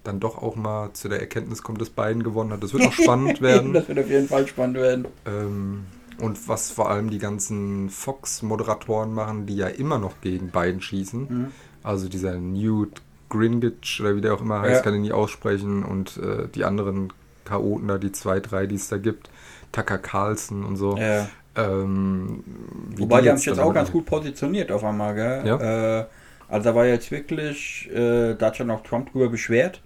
dann 0.10 0.20
doch 0.20 0.38
auch 0.42 0.56
mal 0.56 0.92
zu 0.94 1.08
der 1.10 1.20
Erkenntnis 1.20 1.62
kommt, 1.64 1.80
dass 1.82 1.90
Biden 1.90 2.24
gewonnen 2.24 2.52
hat. 2.52 2.62
Das 2.64 2.74
wird 2.74 2.86
auch 2.86 2.92
spannend 2.94 3.42
werden. 3.42 3.74
Das 3.74 3.88
wird 3.88 4.00
auf 4.00 4.10
jeden 4.10 4.28
Fall 4.28 4.48
spannend 4.48 4.78
werden. 4.78 5.06
ähm, 5.26 5.86
und 6.20 6.50
was 6.50 6.70
vor 6.72 6.90
allem 6.90 7.10
die 7.10 7.18
ganzen 7.20 7.90
Fox-Moderatoren 7.90 9.14
machen, 9.14 9.46
die 9.46 9.56
ja 9.56 9.68
immer 9.68 10.00
noch 10.00 10.20
gegen 10.22 10.50
Biden 10.50 10.82
schießen. 10.82 11.22
Mhm. 11.30 11.48
Also 11.84 12.10
dieser 12.10 12.34
Newt 12.36 13.02
Gingrich 13.30 14.00
oder 14.02 14.16
wie 14.16 14.22
der 14.22 14.34
auch 14.34 14.42
immer 14.42 14.60
heißt, 14.62 14.78
Ja. 14.78 14.82
kann 14.82 14.96
ich 14.96 15.02
nie 15.02 15.12
aussprechen. 15.14 15.84
Und 15.86 16.18
äh, 16.18 16.48
die 16.54 16.66
anderen 16.66 17.14
Chaoten 17.46 17.88
da, 17.88 17.98
die 17.98 18.12
zwei, 18.12 18.40
drei, 18.42 18.66
die 18.66 18.76
es 18.76 18.90
da 18.90 18.98
gibt. 18.98 19.30
Tucker 19.72 19.98
Carlson 19.98 20.66
und 20.66 20.76
so. 20.76 20.98
Ja. 20.98 21.28
Ähm, 21.56 22.44
Wobei 22.98 23.22
die 23.22 23.30
haben 23.30 23.36
jetzt 23.36 23.44
sich 23.44 23.48
jetzt 23.48 23.60
auch 23.60 23.64
damit- 23.66 23.76
ganz 23.76 23.92
gut 23.92 24.06
positioniert 24.06 24.72
auf 24.72 24.84
einmal, 24.84 25.16
gell? 25.16 25.42
Ja. 25.46 26.00
Äh, 26.02 26.06
also 26.48 26.70
da 26.70 26.76
war 26.76 26.86
jetzt 26.86 27.12
wirklich, 27.12 27.90
äh, 27.94 28.34
da 28.36 28.48
hat 28.48 28.58
schon 28.58 28.72
auch 28.72 28.82
Trump 28.84 29.12
drüber 29.12 29.30
beschwert, 29.30 29.82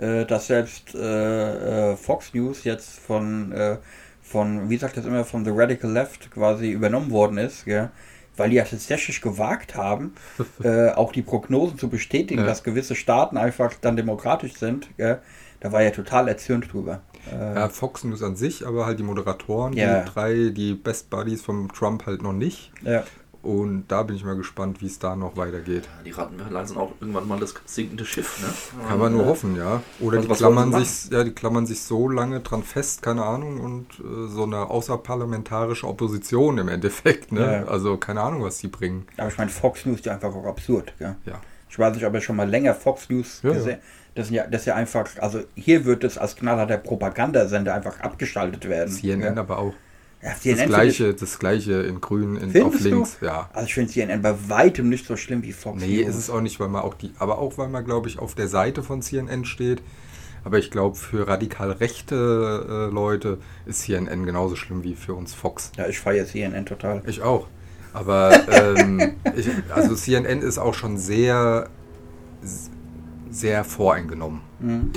äh, 0.00 0.24
dass 0.24 0.46
selbst 0.48 0.94
äh, 0.94 1.92
äh, 1.92 1.96
Fox 1.96 2.34
News 2.34 2.64
jetzt 2.64 2.98
von, 2.98 3.52
äh, 3.52 3.76
von, 4.22 4.68
wie 4.70 4.76
sagt 4.76 4.96
das 4.96 5.06
immer, 5.06 5.24
von 5.24 5.44
The 5.44 5.50
Radical 5.54 5.90
Left 5.90 6.30
quasi 6.30 6.70
übernommen 6.70 7.10
worden 7.10 7.38
ist, 7.38 7.64
gell? 7.64 7.90
Weil 8.36 8.50
die 8.50 8.56
ja 8.56 8.64
tatsächlich 8.64 9.20
gewagt 9.20 9.74
haben, 9.74 10.14
äh, 10.64 10.90
auch 10.90 11.12
die 11.12 11.22
Prognosen 11.22 11.78
zu 11.78 11.88
bestätigen, 11.88 12.40
Ja. 12.42 12.46
dass 12.46 12.62
gewisse 12.62 12.94
Staaten 12.94 13.36
einfach 13.36 13.72
dann 13.80 13.96
demokratisch 13.96 14.54
sind, 14.54 14.88
gell? 14.96 15.18
Da 15.60 15.72
war 15.72 15.82
er 15.82 15.92
total 15.92 16.26
erzürnt 16.28 16.72
drüber. 16.72 17.00
Ja, 17.30 17.68
Fox 17.68 18.02
News 18.02 18.22
an 18.22 18.34
sich, 18.34 18.66
aber 18.66 18.86
halt 18.86 18.98
die 18.98 19.02
Moderatoren, 19.02 19.74
Ja. 19.74 20.00
die 20.00 20.10
drei, 20.10 20.34
die 20.56 20.72
Best 20.72 21.10
Buddies 21.10 21.42
vom 21.42 21.70
Trump 21.70 22.06
halt 22.06 22.22
noch 22.22 22.32
nicht. 22.32 22.72
ja. 22.82 23.02
Und 23.42 23.84
da 23.88 24.02
bin 24.02 24.16
ich 24.16 24.24
mal 24.24 24.36
gespannt, 24.36 24.82
wie 24.82 24.86
es 24.86 24.98
da 24.98 25.16
noch 25.16 25.36
weitergeht. 25.36 25.88
Die 26.04 26.10
Rattenberger 26.10 26.66
sind 26.66 26.76
auch 26.76 26.92
irgendwann 27.00 27.26
mal 27.26 27.40
das 27.40 27.54
sinkende 27.64 28.04
Schiff, 28.04 28.38
ne? 28.42 28.86
Kann 28.86 28.98
man 28.98 29.12
nur 29.12 29.24
hoffen, 29.24 29.56
ja. 29.56 29.82
Oder 29.98 30.18
Was- 30.18 30.26
die 30.26 30.34
klammern 30.34 30.72
sich, 30.72 31.10
ja, 31.10 31.24
die 31.24 31.30
klammern 31.30 31.64
sich 31.64 31.80
so 31.82 32.08
lange 32.08 32.40
dran 32.40 32.62
fest, 32.62 33.00
keine 33.00 33.24
Ahnung, 33.24 33.60
und 33.60 33.86
äh, 34.00 34.28
so 34.28 34.42
eine 34.42 34.68
außerparlamentarische 34.68 35.86
Opposition 35.86 36.58
im 36.58 36.68
Endeffekt, 36.68 37.32
ne? 37.32 37.64
Ja. 37.64 37.70
Also 37.70 37.96
keine 37.96 38.20
Ahnung, 38.20 38.42
was 38.42 38.58
die 38.58 38.68
bringen. 38.68 39.06
Aber 39.16 39.28
ich 39.28 39.38
meine, 39.38 39.50
Fox 39.50 39.86
News 39.86 40.00
ist 40.00 40.06
ja 40.06 40.12
einfach 40.12 40.34
auch 40.34 40.46
absurd, 40.46 40.92
gell? 40.98 41.16
Ja. 41.24 41.40
Ich 41.70 41.78
weiß 41.78 41.94
nicht, 41.94 42.04
ob 42.04 42.12
ihr 42.14 42.20
schon 42.20 42.36
mal 42.36 42.48
länger 42.48 42.74
Fox 42.74 43.08
News 43.08 43.40
Ja, 43.42 43.52
gesehen 43.52 43.78
Das, 44.14 44.26
sind 44.26 44.34
ja, 44.36 44.46
das 44.46 44.62
ist 44.62 44.66
ja 44.66 44.74
einfach, 44.74 45.06
also 45.18 45.40
hier 45.54 45.84
wird 45.84 46.04
es 46.04 46.18
als 46.18 46.36
knallharter 46.36 46.76
Propagandasender 46.76 47.72
einfach 47.74 48.00
abgeschaltet 48.00 48.68
werden. 48.68 48.90
CNN 48.92 49.36
ja. 49.36 49.40
aber 49.40 49.58
auch. 49.58 49.74
Ja, 50.22 50.32
Das 50.32 50.66
gleiche, 50.66 51.14
das 51.14 51.38
gleiche 51.38 51.80
in 51.82 52.00
grün, 52.00 52.36
in, 52.36 52.62
auf 52.62 52.78
links, 52.80 53.16
ja. 53.22 53.48
Ich, 53.50 53.56
also 53.56 53.66
ich 53.66 53.74
finde 53.74 53.90
CNN 53.90 54.20
bei 54.20 54.34
weitem 54.48 54.90
nicht 54.90 55.06
so 55.06 55.16
schlimm 55.16 55.42
wie 55.42 55.52
Fox 55.52 55.80
Nee, 55.80 56.02
News. 56.02 56.10
ist 56.10 56.16
es 56.16 56.30
auch 56.30 56.42
nicht, 56.42 56.60
weil 56.60 56.68
man 56.68 56.82
auch 56.82 56.94
die, 56.94 57.12
aber 57.18 57.38
auch 57.38 57.56
weil 57.56 57.68
man, 57.68 57.84
glaube 57.86 58.08
ich, 58.08 58.18
auf 58.18 58.34
der 58.34 58.48
Seite 58.48 58.82
von 58.82 59.00
CNN 59.00 59.44
steht. 59.46 59.82
Aber 60.44 60.58
ich 60.58 60.70
glaube, 60.70 60.96
für 60.96 61.26
radikal 61.28 61.70
rechte 61.70 62.88
äh, 62.90 62.94
Leute 62.94 63.38
ist 63.66 63.82
CNN 63.82 64.24
genauso 64.24 64.56
schlimm 64.56 64.82
wie 64.84 64.94
für 64.94 65.14
uns 65.14 65.34
Fox. 65.34 65.72
Ja, 65.76 65.86
ich 65.86 66.00
feiere 66.00 66.26
CNN 66.26 66.66
total. 66.66 67.02
Ich 67.06 67.22
auch. 67.22 67.46
Aber 67.92 68.32
ähm, 68.76 69.14
ich, 69.36 69.48
also 69.74 69.94
CNN 69.94 70.42
ist 70.42 70.58
auch 70.58 70.74
schon 70.74 70.96
sehr, 70.98 71.68
sehr 73.30 73.64
voreingenommen. 73.64 74.40
Mhm. 74.60 74.92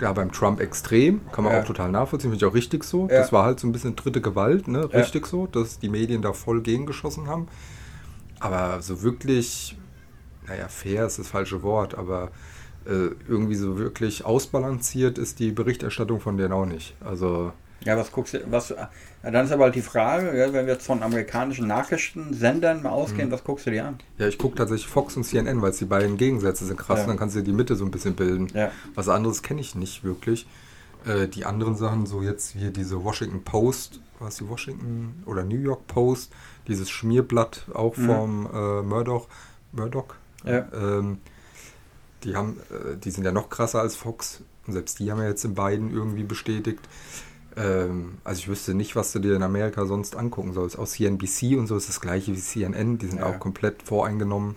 Klar, 0.00 0.14
beim 0.14 0.32
Trump 0.32 0.60
extrem, 0.60 1.20
kann 1.30 1.44
man 1.44 1.52
Ja. 1.52 1.60
auch 1.60 1.66
total 1.66 1.90
nachvollziehen, 1.90 2.30
finde 2.30 2.42
ich 2.42 2.50
auch 2.50 2.54
richtig 2.54 2.84
so. 2.84 3.02
Ja. 3.10 3.18
Das 3.18 3.34
war 3.34 3.44
halt 3.44 3.60
so 3.60 3.66
ein 3.68 3.72
bisschen 3.72 3.96
dritte 3.96 4.22
Gewalt, 4.22 4.66
ne? 4.66 4.90
Richtig 4.94 5.26
so, 5.26 5.46
dass 5.46 5.78
die 5.78 5.90
Medien 5.90 6.22
da 6.22 6.32
voll 6.32 6.62
gegengeschossen 6.62 7.26
haben. 7.28 7.48
Aber 8.38 8.80
so 8.80 9.02
wirklich, 9.02 9.76
naja, 10.48 10.68
fair 10.68 11.04
ist 11.04 11.18
das 11.18 11.28
falsche 11.28 11.62
Wort, 11.62 11.96
aber 11.96 12.30
äh, 12.86 13.10
irgendwie 13.28 13.56
so 13.56 13.76
wirklich 13.76 14.24
ausbalanciert 14.24 15.18
ist 15.18 15.38
die 15.38 15.52
Berichterstattung 15.52 16.18
von 16.18 16.38
denen 16.38 16.52
auch 16.54 16.64
nicht. 16.64 16.94
Also, 17.04 17.52
Ja, 17.84 17.96
was 17.96 18.12
guckst 18.12 18.34
du, 18.34 18.40
was, 18.50 18.74
dann 19.22 19.44
ist 19.46 19.52
aber 19.52 19.64
halt 19.64 19.74
die 19.74 19.80
Frage, 19.82 20.36
ja, 20.36 20.52
wenn 20.52 20.66
wir 20.66 20.74
jetzt 20.74 20.84
von 20.86 21.02
amerikanischen 21.02 21.66
Nachrichtensendern 21.66 22.82
mal 22.82 22.90
ausgehen, 22.90 23.28
Mhm. 23.28 23.32
was 23.32 23.42
guckst 23.44 23.66
du 23.66 23.70
dir 23.70 23.86
an? 23.86 23.98
ja, 24.18 24.28
ich 24.28 24.36
gucke 24.38 24.56
tatsächlich 24.56 24.86
Fox 24.86 25.16
und 25.16 25.24
CNN, 25.24 25.62
weil 25.62 25.70
es 25.70 25.78
die 25.78 25.86
beiden 25.86 26.16
Gegensätze 26.18 26.66
sind 26.66 26.76
krass. 26.78 27.00
Ja. 27.00 27.06
Dann 27.06 27.16
kannst 27.16 27.36
du 27.36 27.40
dir 27.40 27.46
die 27.46 27.52
Mitte 27.52 27.76
so 27.76 27.84
ein 27.86 27.90
bisschen 27.90 28.14
bilden. 28.14 28.48
Ja. 28.54 28.70
Was 28.94 29.08
anderes 29.08 29.42
kenne 29.42 29.60
ich 29.62 29.74
nicht 29.74 30.04
wirklich. 30.04 30.46
Äh, 31.06 31.28
die 31.28 31.46
anderen 31.46 31.74
Sachen, 31.76 32.04
so 32.04 32.20
jetzt 32.20 32.54
wie 32.56 32.70
diese 32.70 33.02
Washington 33.02 33.42
Post, 33.44 34.00
was 34.18 34.36
die 34.36 34.46
Washington 34.48 35.22
oder 35.24 35.42
New 35.44 35.56
York 35.58 35.86
Post, 35.86 36.32
dieses 36.68 36.90
Schmierblatt 36.90 37.64
auch 37.72 37.96
Mhm. 37.96 38.06
vom 38.06 38.46
äh, 38.52 38.82
Murdoch, 38.82 39.26
Murdoch, 39.72 40.14
Ja. 40.44 40.66
ähm, 40.74 41.18
die 42.24 42.36
haben, 42.36 42.58
äh, 42.70 42.98
die 42.98 43.10
sind 43.10 43.24
ja 43.24 43.32
noch 43.32 43.48
krasser 43.48 43.80
als 43.80 43.96
Fox 43.96 44.42
und 44.66 44.74
selbst 44.74 44.98
die 44.98 45.10
haben 45.10 45.22
ja 45.22 45.28
jetzt 45.28 45.44
in 45.46 45.54
beiden 45.54 45.90
irgendwie 45.94 46.24
bestätigt. 46.24 46.80
Ähm, 47.56 48.18
also 48.24 48.38
ich 48.40 48.48
wüsste 48.48 48.74
nicht, 48.74 48.96
was 48.96 49.12
du 49.12 49.18
dir 49.18 49.34
in 49.36 49.42
Amerika 49.42 49.86
sonst 49.86 50.16
angucken 50.16 50.52
sollst. 50.52 50.78
Auch 50.78 50.86
CNBC 50.86 51.56
und 51.58 51.66
so 51.66 51.76
ist 51.76 51.88
das 51.88 52.00
gleiche 52.00 52.32
wie 52.32 52.38
CNN, 52.40 52.98
die 52.98 53.06
sind 53.06 53.18
Ja. 53.20 53.26
auch 53.26 53.38
komplett 53.38 53.82
voreingenommen. 53.82 54.54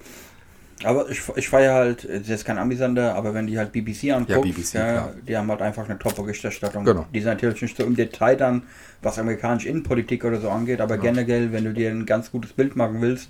Aber 0.84 1.10
ich, 1.10 1.22
ich 1.36 1.48
feiere 1.48 1.74
halt, 1.76 2.04
das 2.10 2.28
ist 2.28 2.46
kein 2.46 2.58
Amisender, 2.58 3.16
aber 3.16 3.34
wenn 3.34 3.48
die 3.48 3.58
halt 3.58 3.72
BBC 3.72 4.12
anguckst, 4.12 4.30
Ja, 4.30 4.42
BBC, 4.42 4.72
klar. 4.72 5.14
die 5.28 5.38
haben 5.38 5.50
halt 5.50 5.62
einfach 5.62 5.86
eine 5.88 5.98
Top-Berichterstattung. 5.98 6.84
Genau. 6.84 7.06
Die 7.14 7.20
sind 7.22 7.30
natürlich 7.30 7.62
nicht 7.62 7.78
so 7.78 7.84
im 7.84 7.96
Detail 7.96 8.36
dann, 8.36 8.64
was 9.02 9.18
amerikanische 9.18 9.70
Innenpolitik 9.70 10.26
oder 10.26 10.42
so 10.42 10.50
angeht, 10.50 10.82
aber 10.82 10.96
Ja. 10.96 11.02
generell, 11.02 11.54
wenn 11.54 11.64
du 11.64 11.74
dir 11.74 11.90
ein 11.90 12.06
ganz 12.06 12.32
gutes 12.32 12.52
Bild 12.54 12.76
machen 12.76 13.02
willst, 13.02 13.30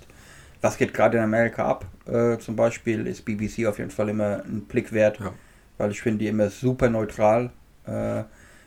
was 0.62 0.78
geht 0.78 0.94
gerade 0.94 1.18
in 1.18 1.24
Amerika 1.24 1.66
ab, 1.66 1.86
äh, 2.06 2.38
zum 2.38 2.56
Beispiel, 2.56 3.06
ist 3.06 3.24
BBC 3.24 3.66
auf 3.66 3.78
jeden 3.78 3.90
Fall 3.90 4.08
immer 4.08 4.42
ein 4.44 4.62
Blick 4.62 4.92
wert, 4.92 5.20
Ja. 5.20 5.32
weil 5.78 5.90
ich 5.92 6.00
finde 6.02 6.20
die 6.20 6.28
immer 6.28 6.50
super 6.50 6.88
neutral, 6.90 7.50
äh, 7.86 8.24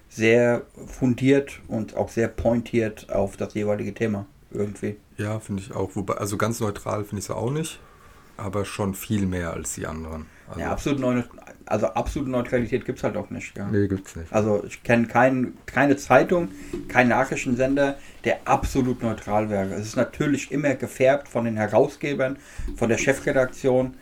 sehr 0.10 0.64
fundiert 0.88 1.60
und 1.68 1.96
auch 1.96 2.10
sehr 2.10 2.28
pointiert 2.28 3.12
auf 3.12 3.38
das 3.38 3.54
jeweilige 3.54 3.94
Thema 3.94 4.26
irgendwie. 4.52 4.98
Ja, 5.18 5.40
finde 5.40 5.64
ich 5.64 5.74
auch. 5.74 5.96
Wobei, 5.96 6.16
also 6.16 6.38
ganz 6.38 6.60
neutral 6.60 7.04
finde 7.04 7.20
ich 7.20 7.26
sie 7.26 7.36
auch 7.36 7.52
nicht, 7.52 7.80
aber 8.38 8.66
schon 8.66 8.94
viel 8.94 9.26
mehr 9.26 9.54
als 9.54 9.74
die 9.74 9.86
anderen. 9.86 10.26
Also, 10.48 10.62
ja, 10.62 10.72
absolut 10.72 11.00
neu, 11.00 11.24
also 11.66 11.88
absolute 11.88 12.32
Neutralität 12.32 12.86
gibt 12.86 13.00
es 13.00 13.04
halt 13.04 13.18
auch 13.18 13.30
nicht. 13.30 13.58
Ja. 13.58 13.68
Nee, 13.70 13.88
gibt's 13.88 14.16
nicht. 14.16 14.32
Also 14.32 14.64
ich 14.66 14.82
kenne 14.84 15.08
kein, 15.08 15.54
keine 15.66 15.98
Zeitung, 15.98 16.50
keinen 16.88 17.10
Nachrichtensender, 17.10 17.98
der 18.24 18.40
absolut 18.46 19.02
neutral 19.04 19.50
wäre. 19.50 19.74
Es 19.74 19.88
ist 19.88 19.96
natürlich 19.98 20.52
immer 20.52 20.76
gefärbt 20.76 21.28
von 21.28 21.46
den 21.46 21.58
Herausgebern, 21.58 22.38
von 22.78 22.88
der 22.88 22.98
Chefredaktion, 22.98 23.96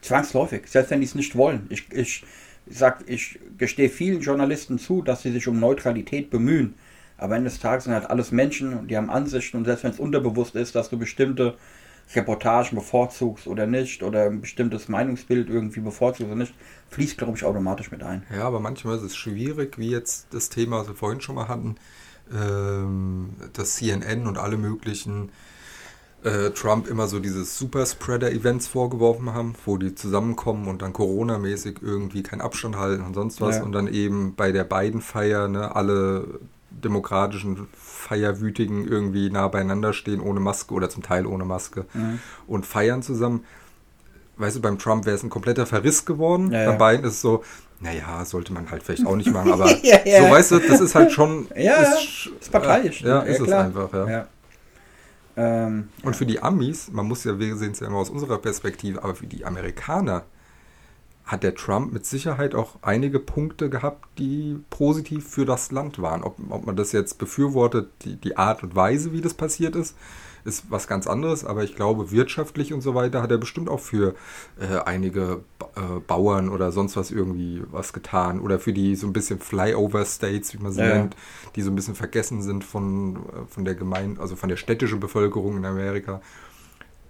zwangsläufig, 0.00 0.62
selbst 0.66 0.90
wenn 0.90 1.00
die 1.00 1.06
es 1.06 1.14
nicht 1.14 1.36
wollen. 1.36 1.66
Ich, 1.70 1.90
ich 1.92 2.24
sag, 2.78 3.04
ich 3.06 3.38
gestehe 3.58 3.88
vielen 3.88 4.20
Journalisten 4.20 4.78
zu, 4.78 5.02
dass 5.02 5.22
sie 5.22 5.32
sich 5.32 5.48
um 5.48 5.58
Neutralität 5.58 6.30
bemühen. 6.30 6.74
Aber 7.18 7.36
Ende 7.36 7.50
des 7.50 7.60
Tages 7.60 7.84
sind 7.84 7.92
halt 7.92 8.10
alles 8.10 8.32
Menschen 8.32 8.76
und 8.76 8.88
die 8.88 8.96
haben 8.96 9.10
Ansichten 9.10 9.56
und 9.56 9.64
selbst 9.64 9.84
wenn 9.84 9.92
es 9.92 10.00
unterbewusst 10.00 10.56
ist, 10.56 10.74
dass 10.74 10.90
du 10.90 10.98
bestimmte 10.98 11.56
Reportagen 12.14 12.76
bevorzugst 12.76 13.46
oder 13.46 13.66
nicht 13.66 14.02
oder 14.02 14.26
ein 14.26 14.40
bestimmtes 14.40 14.88
Meinungsbild 14.88 15.48
irgendwie 15.48 15.80
bevorzugst 15.80 16.30
oder 16.30 16.34
nicht, 16.34 16.54
fließt, 16.90 17.16
glaube 17.16 17.36
ich, 17.36 17.44
automatisch 17.44 17.90
mit 17.90 18.02
ein. 18.02 18.24
Ja, 18.34 18.44
aber 18.44 18.60
manchmal 18.60 18.96
ist 18.96 19.02
es 19.02 19.16
schwierig, 19.16 19.78
wie 19.78 19.90
jetzt 19.90 20.26
das 20.30 20.48
Thema, 20.48 20.80
was 20.80 20.88
wir 20.88 20.94
vorhin 20.94 21.20
schon 21.20 21.36
mal 21.36 21.48
hatten, 21.48 21.76
ähm, 22.32 23.30
dass 23.52 23.76
CNN 23.76 24.26
und 24.26 24.36
alle 24.38 24.56
möglichen 24.56 25.30
äh, 26.24 26.50
Trump 26.50 26.86
immer 26.88 27.08
so 27.08 27.18
dieses 27.18 27.58
Superspreader-Events 27.58 28.68
vorgeworfen 28.68 29.34
haben, 29.34 29.54
wo 29.66 29.76
die 29.76 29.94
zusammenkommen 29.94 30.68
und 30.68 30.82
dann 30.82 30.92
Corona-mäßig 30.92 31.76
irgendwie 31.82 32.22
keinen 32.22 32.40
Abstand 32.40 32.76
halten 32.76 33.02
und 33.04 33.14
sonst 33.14 33.40
was 33.40 33.56
Ja. 33.56 33.62
und 33.64 33.72
dann 33.72 33.88
eben 33.88 34.34
bei 34.36 34.52
der 34.52 34.64
beiden 34.64 35.00
Feier 35.00 35.48
ne, 35.48 35.74
alle 35.74 36.26
demokratischen 36.70 37.66
Feierwütigen 37.76 38.86
irgendwie 38.86 39.30
nah 39.30 39.48
beieinander 39.48 39.92
stehen, 39.92 40.20
ohne 40.20 40.40
Maske 40.40 40.74
oder 40.74 40.88
zum 40.90 41.02
Teil 41.02 41.26
ohne 41.26 41.44
Maske 41.44 41.86
Mhm. 41.94 42.18
und 42.46 42.66
feiern 42.66 43.02
zusammen. 43.02 43.44
Weißt 44.36 44.56
du, 44.56 44.60
beim 44.60 44.78
Trump 44.78 45.04
wäre 45.06 45.14
es 45.16 45.22
ein 45.22 45.30
kompletter 45.30 45.66
Verriss 45.66 46.04
geworden. 46.04 46.50
Ja, 46.52 46.64
Bei 46.66 46.72
ja. 46.72 46.78
beiden 46.78 47.04
ist 47.04 47.14
es 47.14 47.20
so, 47.20 47.44
naja, 47.80 48.24
sollte 48.24 48.52
man 48.52 48.70
halt 48.70 48.82
vielleicht 48.82 49.06
auch 49.06 49.16
nicht 49.16 49.30
machen, 49.32 49.52
aber 49.52 49.68
Ja, 49.84 49.98
ja. 50.04 50.24
so 50.24 50.30
weißt 50.30 50.50
du, 50.52 50.58
das 50.60 50.80
ist 50.80 50.94
halt 50.94 51.12
schon. 51.12 51.46
Ja, 51.56 51.82
ist, 51.82 52.30
ist 52.40 52.50
parteiisch. 52.52 53.02
Ja, 53.02 53.22
ne? 53.22 53.28
ist 53.28 53.40
es 53.40 53.52
einfach, 53.52 53.92
ja. 53.92 54.26
Ähm, 55.36 55.88
Und 56.02 56.16
für 56.16 56.26
die 56.26 56.42
Amis, 56.42 56.90
man 56.90 57.06
muss 57.06 57.24
ja, 57.24 57.38
wir 57.38 57.56
sehen 57.56 57.72
es 57.72 57.80
ja 57.80 57.86
immer 57.86 57.98
aus 57.98 58.10
unserer 58.10 58.38
Perspektive, 58.38 59.02
aber 59.02 59.14
für 59.14 59.26
die 59.26 59.44
Amerikaner 59.44 60.24
hat 61.24 61.42
der 61.42 61.54
Trump 61.54 61.92
mit 61.92 62.04
Sicherheit 62.04 62.54
auch 62.54 62.76
einige 62.82 63.18
Punkte 63.18 63.70
gehabt, 63.70 64.06
die 64.18 64.58
positiv 64.70 65.28
für 65.28 65.46
das 65.46 65.70
Land 65.70 66.02
waren. 66.02 66.24
Ob, 66.24 66.36
ob 66.50 66.66
man 66.66 66.76
das 66.76 66.92
jetzt 66.92 67.18
befürwortet, 67.18 67.90
die, 68.02 68.16
die 68.16 68.36
Art 68.36 68.62
und 68.62 68.74
Weise, 68.74 69.12
wie 69.12 69.20
das 69.20 69.34
passiert 69.34 69.76
ist, 69.76 69.96
ist 70.44 70.70
was 70.70 70.86
ganz 70.88 71.06
anderes. 71.06 71.44
Aber 71.44 71.64
ich 71.64 71.76
glaube, 71.76 72.10
wirtschaftlich 72.10 72.72
und 72.72 72.80
so 72.80 72.94
weiter 72.94 73.22
hat 73.22 73.30
er 73.30 73.38
bestimmt 73.38 73.68
auch 73.68 73.80
für 73.80 74.14
äh, 74.60 74.78
einige 74.84 75.40
äh, 75.76 76.00
Bauern 76.06 76.48
oder 76.48 76.72
sonst 76.72 76.96
was 76.96 77.10
irgendwie 77.10 77.62
was 77.70 77.92
getan. 77.92 78.40
Oder 78.40 78.58
für 78.58 78.72
die 78.72 78.96
so 78.96 79.06
ein 79.06 79.12
bisschen 79.12 79.38
Flyover-States, 79.40 80.54
wie 80.54 80.62
man 80.62 80.72
sie 80.72 80.82
Ja. 80.82 80.84
nennt, 80.84 81.16
die 81.56 81.62
so 81.62 81.70
ein 81.70 81.76
bisschen 81.76 81.94
vergessen 81.94 82.42
sind 82.42 82.64
von, 82.64 83.16
äh, 83.16 83.18
von 83.48 83.64
der 83.64 83.74
Gemein, 83.74 84.18
also 84.18 84.36
von 84.36 84.48
der 84.48 84.56
städtischen 84.56 85.00
Bevölkerung 85.00 85.56
in 85.56 85.64
Amerika. 85.64 86.20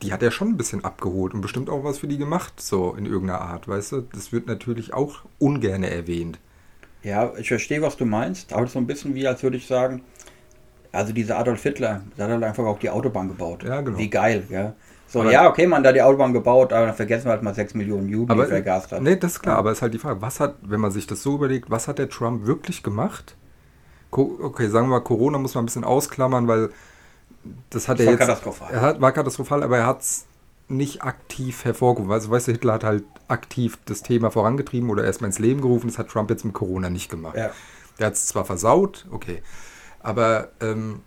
Die 0.03 0.13
hat 0.13 0.23
er 0.23 0.31
schon 0.33 0.49
ein 0.49 0.57
bisschen 0.57 0.85
abgeholt 0.85 1.33
und 1.35 1.41
bestimmt 1.41 1.71
auch 1.71 1.85
was 1.85 1.99
für 1.99 2.09
die 2.09 2.19
gemacht, 2.19 2.61
so 2.61 2.95
in 2.95 3.07
irgendeiner 3.07 3.41
Art, 3.41 3.69
weißt 3.69 3.93
du? 3.93 4.01
Das 4.13 4.33
wird 4.33 4.47
natürlich 4.49 4.93
auch 4.95 5.21
ungern 5.39 5.85
erwähnt. 5.85 6.39
ja, 7.03 7.33
ich 7.37 7.49
verstehe, 7.49 7.83
was 7.83 7.97
du 7.97 8.05
meinst, 8.05 8.53
aber 8.53 8.67
so 8.67 8.79
ein 8.79 8.87
bisschen 8.87 9.15
wie, 9.15 9.27
als 9.27 9.43
würde 9.43 9.57
ich 9.57 9.67
sagen, 9.67 10.03
also 10.93 11.13
dieser 11.13 11.39
Adolf 11.39 11.63
Hitler, 11.63 12.03
der 12.17 12.25
hat 12.27 12.33
halt 12.33 12.45
einfach 12.45 12.65
auch 12.65 12.79
die 12.79 12.91
Autobahn 12.91 13.29
gebaut. 13.29 13.65
Ja, 13.65 13.81
genau. 13.81 13.99
Wie 13.99 14.11
geil, 14.11 14.45
ja. 14.51 14.75
So, 15.09 15.21
Aber- 15.21 15.31
ja, 15.33 15.49
okay, 15.49 15.67
man 15.67 15.85
hat 15.87 15.95
die 15.95 16.03
Autobahn 16.03 16.33
gebaut, 16.33 16.73
aber 16.73 16.87
dann 16.87 16.95
vergessen 16.95 17.27
wir 17.27 17.33
halt 17.33 17.43
mal 17.43 17.55
6 17.55 17.75
Millionen 17.75 18.09
Juden, 18.09 18.27
die 18.29 18.33
Aber 18.33 18.47
vergast 18.47 18.93
hat. 18.93 19.03
nee, 19.03 19.17
das 19.17 19.33
ist 19.33 19.41
klar, 19.41 19.59
aber 19.59 19.71
es 19.71 19.79
ist 19.79 19.83
halt 19.83 19.93
die 19.95 19.99
Frage, 19.99 20.23
was 20.23 20.41
hat, 20.41 20.55
wenn 20.63 20.81
man 20.81 20.91
sich 20.91 21.07
das 21.07 21.23
so 21.23 21.35
überlegt, 21.35 21.71
was 21.71 21.87
hat 21.89 21.99
der 21.99 22.09
Trump 22.09 22.47
wirklich 22.47 22.83
gemacht? 22.83 23.37
Okay, 24.11 24.69
sagen 24.69 24.87
wir 24.89 24.99
mal, 24.99 25.01
Corona 25.01 25.39
muss 25.39 25.55
man 25.55 25.63
ein 25.65 25.67
bisschen 25.67 25.85
ausklammern, 25.85 26.47
weil 26.49 26.71
das 27.71 27.89
hat 27.89 27.99
Das 27.99 28.07
er 28.07 28.13
war 28.13 28.13
jetzt. 28.13 28.21
katastrophal. 28.29 28.69
Er 28.73 28.81
hat, 28.83 29.01
war 29.01 29.13
katastrophal, 29.13 29.63
aber 29.63 29.79
er 29.79 29.87
hat 29.87 30.01
es 30.03 30.27
nicht 30.69 31.03
aktiv 31.03 31.65
hervorgehoben. 31.65 32.13
Also, 32.13 32.31
weißt 32.31 32.49
du, 32.49 32.53
Hitler 32.53 32.75
hat 32.75 32.85
halt 32.85 33.05
aktiv 33.29 33.79
das 33.87 34.03
Thema 34.03 34.31
vorangetrieben 34.31 34.91
oder 34.91 35.05
erstmal 35.05 35.29
ins 35.29 35.39
Leben 35.39 35.61
gerufen. 35.61 35.89
Das 35.89 35.99
hat 35.99 36.09
Trump 36.09 36.31
jetzt 36.31 36.45
mit 36.45 36.55
Corona 36.55 36.89
nicht 36.91 37.11
gemacht. 37.11 37.37
Ja. 37.37 37.51
Der 37.99 38.07
hat 38.07 38.15
es 38.15 38.27
zwar 38.27 38.45
versaut, 38.45 39.07
okay. 39.11 39.43
Aber 40.03 40.49
ähm, 40.61 41.01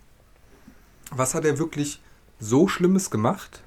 was 1.10 1.34
hat 1.34 1.44
er 1.44 1.58
wirklich 1.58 2.00
so 2.40 2.68
Schlimmes 2.68 3.10
gemacht, 3.10 3.62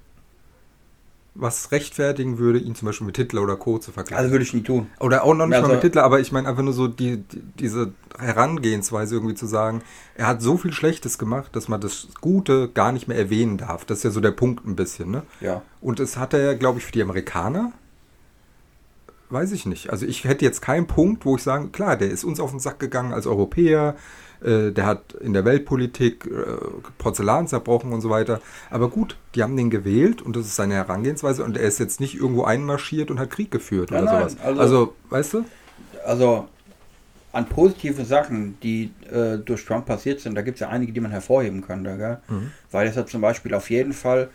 was 1.36 1.72
rechtfertigen 1.72 2.38
würde, 2.38 2.60
ihn 2.60 2.76
zum 2.76 2.88
Beispiel 2.88 3.08
mit 3.08 3.16
Hitler 3.16 3.42
oder 3.44 3.56
Co. 3.56 3.78
zu 3.78 3.92
vergleichen? 3.92 4.18
Also 4.24 4.32
würde 4.32 4.44
ich 4.44 4.54
nie 4.54 4.64
tun. 4.64 4.88
Oder 5.00 5.24
auch 5.24 5.34
noch 5.36 5.46
nicht 5.48 5.56
Also- 5.56 5.68
mal 5.68 5.76
mit 5.76 5.84
Hitler, 5.84 6.04
aber 6.04 6.20
ich 6.20 6.32
meine 6.32 6.50
einfach 6.50 6.64
nur 6.64 6.74
so 6.74 6.88
die, 6.88 7.18
die, 7.18 7.42
diese 7.60 7.94
Herangehensweise 8.18 9.16
irgendwie 9.16 9.36
zu 9.36 9.46
sagen, 9.46 9.82
er 10.16 10.28
hat 10.28 10.42
so 10.42 10.58
viel 10.58 10.74
Schlechtes 10.74 11.18
gemacht, 11.18 11.56
dass 11.56 11.68
man 11.70 11.80
das 11.80 12.08
Gute 12.20 12.68
gar 12.70 12.92
nicht 12.92 13.08
mehr 13.08 13.18
erwähnen 13.18 13.58
darf. 13.58 13.86
Das 13.86 14.00
ist 14.00 14.04
ja 14.04 14.10
so 14.12 14.20
der 14.20 14.32
Punkt 14.32 14.66
ein 14.66 14.76
bisschen, 14.76 15.12
ne? 15.12 15.24
Ja. 15.40 15.62
Und 15.80 16.00
das 16.00 16.18
hat 16.18 16.34
er, 16.34 16.56
glaube 16.56 16.80
ich, 16.80 16.86
für 16.86 16.92
die 16.92 17.02
Amerikaner, 17.04 17.72
weiß 19.30 19.52
ich 19.54 19.66
nicht. 19.66 19.92
Also 19.92 20.06
ich 20.06 20.24
hätte 20.26 20.44
jetzt 20.44 20.62
keinen 20.62 20.88
Punkt, 20.88 21.24
wo 21.26 21.36
ich 21.38 21.44
sagen, 21.44 21.72
klar, 21.72 21.96
der 21.96 22.10
ist 22.10 22.24
uns 22.26 22.40
auf 22.40 22.50
den 22.50 22.60
Sack 22.60 22.80
gegangen 22.80 23.14
als 23.14 23.28
Europäer, 23.28 23.96
äh, 24.44 24.72
der 24.72 24.86
hat 24.86 25.14
in 25.14 25.34
der 25.34 25.46
Weltpolitik 25.46 26.26
äh, 26.26 26.30
Porzellan 26.98 27.48
zerbrochen 27.48 27.92
und 27.94 28.02
so 28.02 28.10
weiter. 28.10 28.42
Aber 28.70 28.90
gut, 28.90 29.18
die 29.36 29.44
haben 29.44 29.56
den 29.58 29.70
gewählt 29.70 30.22
und 30.22 30.36
das 30.36 30.46
ist 30.46 30.56
seine 30.56 30.76
Herangehensweise 30.76 31.44
und 31.44 31.58
er 31.58 31.64
ist 31.68 31.80
jetzt 31.80 32.00
nicht 32.00 32.16
irgendwo 32.16 32.44
einmarschiert 32.44 33.12
und 33.12 33.20
hat 33.20 33.30
Krieg 33.30 33.52
geführt 33.52 33.92
Nein, 33.92 34.04
oder 34.04 34.12
nein, 34.14 34.30
sowas. 34.30 34.38
also- 34.46 34.62
Also, 34.62 34.94
weißt 35.10 35.34
du? 35.34 35.46
Also 36.06 36.48
an 37.32 37.46
positiven 37.48 38.06
Sachen, 38.06 38.58
die 38.62 38.92
äh, 39.12 39.38
durch 39.38 39.64
Trump 39.66 39.86
passiert 39.86 40.20
sind, 40.20 40.34
da 40.36 40.42
gibt 40.42 40.56
es 40.56 40.62
ja 40.62 40.70
einige, 40.70 40.92
die 40.94 41.00
man 41.00 41.12
hervorheben 41.12 41.62
könnte. 41.62 41.96
Gell? 41.98 42.18
Mhm. 42.28 42.52
Weil 42.72 42.88
es 42.88 42.98
hat 42.98 43.08
zum 43.10 43.22
Beispiel 43.22 43.54
auf 43.54 43.70
jeden 43.70 43.94
Fall, 43.94 44.30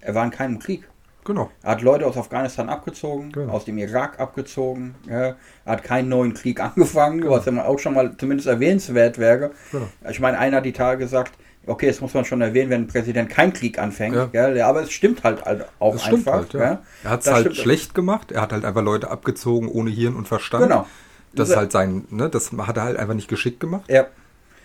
er 0.00 0.14
war 0.14 0.24
in 0.24 0.30
keinem 0.30 0.58
Krieg. 0.58 0.88
Genau. 1.24 1.50
Er 1.62 1.72
hat 1.72 1.82
Leute 1.82 2.06
aus 2.06 2.16
Afghanistan 2.16 2.68
abgezogen, 2.68 3.30
Genau. 3.32 3.52
aus 3.52 3.64
dem 3.64 3.76
Irak 3.78 4.18
abgezogen. 4.20 4.94
Ja. 5.08 5.20
Er 5.20 5.36
hat 5.66 5.84
keinen 5.84 6.08
neuen 6.08 6.34
Krieg 6.34 6.60
angefangen, 6.60 7.20
Genau. 7.20 7.32
was 7.32 7.44
ja 7.44 7.52
mal 7.52 7.64
auch 7.66 7.78
schon 7.78 7.94
mal 7.94 8.16
zumindest 8.16 8.48
erwähnenswert 8.48 9.18
wäre. 9.18 9.50
Genau. 9.72 9.86
Ich 10.08 10.20
meine, 10.20 10.38
einer 10.38 10.58
hat 10.58 10.64
die 10.64 10.72
Tage 10.72 10.98
gesagt, 11.04 11.32
okay, 11.66 11.86
das 11.88 12.00
muss 12.00 12.14
man 12.14 12.24
schon 12.24 12.40
erwähnen, 12.40 12.70
wenn 12.70 12.82
ein 12.82 12.86
Präsident 12.88 13.28
keinen 13.28 13.52
Krieg 13.52 13.78
anfängt. 13.78 14.16
Ja. 14.16 14.26
Gell? 14.26 14.56
Ja, 14.56 14.68
aber 14.68 14.82
es 14.82 14.90
stimmt 14.92 15.22
halt 15.24 15.42
auch 15.78 15.92
Das 15.92 16.06
einfach. 16.06 16.32
halt, 16.32 16.52
ja. 16.54 16.58
gell? 16.60 16.78
Er 17.04 17.10
hat 17.10 17.20
es 17.20 17.30
halt 17.30 17.54
schlecht 17.56 17.94
gemacht. 17.94 18.32
Er 18.32 18.40
hat 18.40 18.52
halt 18.52 18.64
einfach 18.64 18.82
Leute 18.82 19.10
abgezogen 19.10 19.68
ohne 19.68 19.90
Hirn 19.90 20.16
und 20.16 20.26
Verstand. 20.26 20.64
Genau. 20.64 20.86
Das 21.34 21.50
ist 21.50 21.56
halt 21.56 21.70
sein, 21.70 22.06
ne, 22.10 22.28
das 22.28 22.50
hat 22.52 22.76
er 22.76 22.82
halt 22.84 22.96
einfach 22.96 23.14
nicht 23.14 23.28
geschickt 23.28 23.60
gemacht. 23.60 23.84
Ja. 23.88 24.06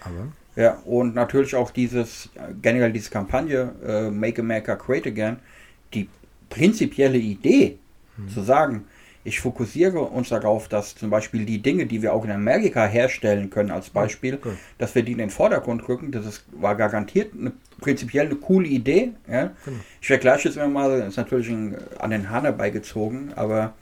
Aber 0.02 0.30
Ja, 0.56 0.78
und 0.86 1.14
natürlich 1.14 1.54
auch 1.56 1.70
dieses, 1.70 2.28
äh, 2.36 2.54
generell 2.62 2.92
diese 2.94 3.12
Kampagne 3.12 3.72
äh, 3.86 4.10
Make 4.10 4.42
America 4.42 4.74
Great 4.76 5.06
Again, 5.06 5.38
die 5.94 6.10
prinzipielle 6.56 7.18
Idee 7.18 7.78
zu 8.34 8.42
sagen, 8.42 8.86
ich 9.26 9.40
fokussiere 9.40 10.00
uns 10.00 10.30
darauf, 10.30 10.68
dass 10.68 10.96
zum 10.96 11.10
Beispiel 11.10 11.46
die 11.46 11.62
Dinge, 11.62 11.88
die 11.88 12.02
wir 12.02 12.14
auch 12.14 12.24
in 12.24 12.32
Amerika 12.32 12.86
herstellen 12.86 13.50
können, 13.50 13.72
als 13.72 13.90
Beispiel, 13.90 14.40
cool. 14.46 14.56
dass 14.78 14.94
wir 14.94 15.04
die 15.04 15.14
in 15.14 15.18
den 15.18 15.32
Vordergrund 15.32 15.90
rücken, 15.90 16.12
das 16.12 16.26
ist, 16.26 16.46
war 16.52 16.76
garantiert 16.76 17.34
eine 17.34 17.52
prinzipiell 17.82 18.28
eine 18.28 18.36
coole 18.36 18.68
Idee. 18.68 19.12
Ja? 19.30 19.52
Ich 20.00 20.08
vergleiche 20.08 20.48
jetzt 20.48 20.58
immer 20.58 20.68
mal, 20.68 21.00
das 21.00 21.10
ist 21.10 21.18
natürlich 21.18 21.50
ein, 21.50 21.76
an 22.00 22.12
den 22.12 22.30
Hahn 22.30 22.44
herbeigezogen, 22.44 23.34
aber 23.36 23.74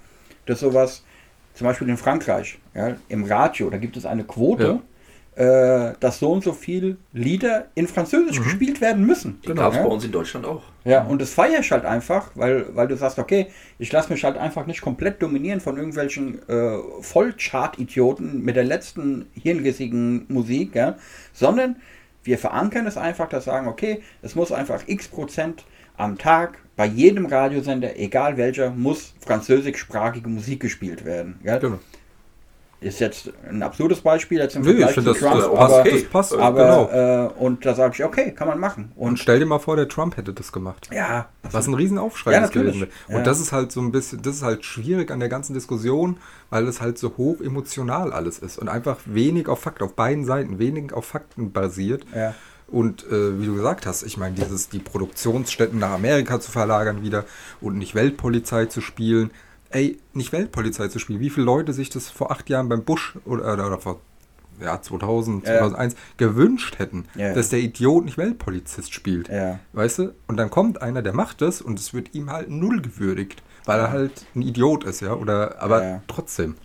das 0.45 0.55
ist 0.55 0.61
sowas, 0.61 1.03
zum 1.53 1.67
Beispiel 1.67 1.89
in 1.89 1.97
Frankreich, 1.97 2.57
ja, 2.73 2.95
im 3.09 3.25
Radio, 3.25 3.69
da 3.69 3.77
gibt 3.77 3.97
es 3.97 4.05
eine 4.05 4.23
Quote, 4.23 4.79
äh, 5.35 5.93
dass 5.99 6.19
so 6.19 6.31
und 6.31 6.43
so 6.43 6.53
viel 6.53 6.97
Lieder 7.11 7.67
in 7.75 7.87
Französisch 7.87 8.41
gespielt 8.41 8.81
werden 8.81 9.05
müssen. 9.05 9.39
Die 9.43 9.53
gab 9.53 9.71
es 9.71 9.77
ja? 9.77 9.83
bei 9.83 9.89
uns 9.89 10.03
in 10.03 10.11
Deutschland 10.11 10.45
auch. 10.45 10.61
Ja, 10.85 11.03
und 11.03 11.21
das 11.21 11.31
feiere 11.31 11.61
ich 11.61 11.71
halt 11.71 11.85
einfach, 11.85 12.31
weil, 12.35 12.67
weil 12.75 12.87
du 12.87 12.95
sagst, 12.97 13.17
okay, 13.17 13.47
ich 13.79 13.91
lasse 13.91 14.11
mich 14.11 14.23
halt 14.23 14.37
einfach 14.37 14.65
nicht 14.67 14.81
komplett 14.81 15.21
dominieren 15.21 15.59
von 15.59 15.77
irgendwelchen 15.77 16.47
äh, 16.47 16.77
Vollchart-Idioten 17.01 18.43
mit 18.43 18.55
der 18.55 18.65
letzten 18.65 19.27
hirnrissigen 19.33 20.25
Musik, 20.27 20.75
ja, 20.75 20.97
sondern 21.31 21.77
wir 22.23 22.37
verankern 22.37 22.85
es 22.85 22.97
einfach, 22.97 23.27
dass 23.27 23.45
sagen, 23.45 23.67
okay, 23.67 24.01
es 24.21 24.35
muss 24.35 24.51
einfach 24.51 24.83
x 24.87 25.07
Prozent 25.07 25.65
am 25.97 26.17
Tag 26.17 26.57
bei 26.75 26.85
jedem 26.85 27.25
Radiosender, 27.25 27.97
egal 27.97 28.37
welcher, 28.37 28.71
muss 28.71 29.13
französischsprachige 29.19 30.29
Musik 30.29 30.59
gespielt 30.59 31.05
werden. 31.05 31.39
Ja? 31.43 31.57
genau. 31.57 31.79
Ist 32.83 32.99
jetzt 32.99 33.31
ein 33.49 33.63
absurdes 33.63 34.01
Beispiel 34.01 34.39
jetzt 34.39 34.55
im 34.55 34.61
Nee, 34.63 34.71
ich 34.71 34.75
Vergleich 34.77 34.93
finde, 34.95 35.13
zu 35.15 35.19
das, 35.19 35.29
Trump, 35.31 35.35
das, 35.41 35.45
aber- 35.45 35.57
passt, 35.57 35.73
aber, 35.79 35.89
das 35.89 36.03
passt. 36.03 36.33
aber 36.35 36.87
genau. 36.89 37.29
äh, 37.29 37.43
und 37.43 37.65
da 37.65 37.73
sage 37.75 37.93
ich, 37.97 38.03
okay, 38.03 38.31
kann 38.31 38.47
man 38.47 38.59
machen. 38.59 38.91
Und 38.95 39.09
Und 39.11 39.19
stell 39.19 39.39
dir 39.39 39.45
mal 39.45 39.59
vor, 39.59 39.75
der 39.75 39.87
Trump 39.87 40.17
hätte 40.17 40.33
das 40.33 40.51
gemacht. 40.51 40.89
ja, 40.93 41.27
Was 41.51 41.67
ein 41.67 41.73
Riesenaufschrei 41.73 42.33
Ja, 42.33 42.41
das 42.41 42.49
natürlich. 42.49 42.73
gewesen. 42.75 42.91
Und 43.07 43.15
Ja. 43.15 43.21
das 43.23 43.39
ist 43.39 43.51
halt 43.53 43.71
so 43.71 43.79
ein 43.81 43.91
bisschen, 43.91 44.21
das 44.21 44.35
ist 44.35 44.43
halt 44.43 44.65
schwierig 44.65 45.11
an 45.11 45.19
der 45.19 45.29
ganzen 45.29 45.53
Diskussion, 45.53 46.17
weil 46.49 46.67
es 46.67 46.81
halt 46.81 46.97
so 46.97 47.13
hoch 47.17 47.39
emotional 47.41 48.11
alles 48.13 48.39
ist 48.39 48.57
und 48.59 48.67
einfach 48.69 48.97
wenig 49.05 49.47
auf 49.47 49.59
Fakten, 49.61 49.83
auf 49.83 49.93
beiden 49.95 50.25
Seiten, 50.25 50.59
wenig 50.59 50.93
auf 50.93 51.05
Fakten 51.05 51.51
basiert. 51.51 52.05
Ja. 52.13 52.35
Und 52.67 53.05
äh, 53.11 53.39
wie 53.39 53.45
du 53.45 53.55
gesagt 53.55 53.85
hast, 53.85 54.03
ich 54.03 54.17
meine, 54.17 54.35
dieses, 54.35 54.69
die 54.69 54.79
Produktionsstätten 54.79 55.77
nach 55.79 55.91
Amerika 55.91 56.39
zu 56.39 56.51
verlagern 56.51 57.03
wieder 57.03 57.25
und 57.61 57.77
nicht 57.77 57.93
Weltpolizei 57.95 58.65
zu 58.65 58.81
spielen. 58.81 59.31
Ey, 59.73 59.97
nicht 60.13 60.31
Weltpolizei 60.31 60.87
zu 60.87 60.99
spielen. 60.99 61.19
Wie 61.19 61.29
viele 61.31 61.45
Leute 61.45 61.73
sich 61.73 61.89
das 61.89 62.09
vor 62.09 62.31
acht 62.31 62.49
Jahren 62.49 62.69
beim 62.69 62.83
Bush 62.83 63.15
oder, 63.25 63.53
oder, 63.53 63.79
vor 63.79 63.99
ja, 64.61 64.79
2000, 64.81 65.45
Ja. 65.47 65.59
2001 65.59 65.95
gewünscht 66.17 66.77
hätten, 66.77 67.05
Ja. 67.15 67.33
dass 67.33 67.49
der 67.49 67.59
Idiot 67.59 68.05
nicht 68.05 68.17
Weltpolizist 68.19 68.93
spielt. 68.93 69.29
Ja. 69.29 69.59
Weißt 69.73 69.97
du? 69.99 70.13
Und 70.27 70.37
dann 70.37 70.51
kommt 70.51 70.81
einer, 70.81 71.01
der 71.01 71.13
macht 71.13 71.41
das 71.41 71.59
und 71.61 71.79
es 71.79 71.93
wird 71.93 72.13
ihm 72.13 72.29
halt 72.29 72.49
null 72.51 72.81
gewürdigt, 72.81 73.41
weil 73.65 73.79
er 73.79 73.89
halt 73.91 74.25
ein 74.35 74.43
Idiot 74.43 74.83
ist, 74.83 75.01
ja? 75.01 75.13
Oder 75.15 75.59
aber 75.61 76.03
trotzdem. 76.07 76.55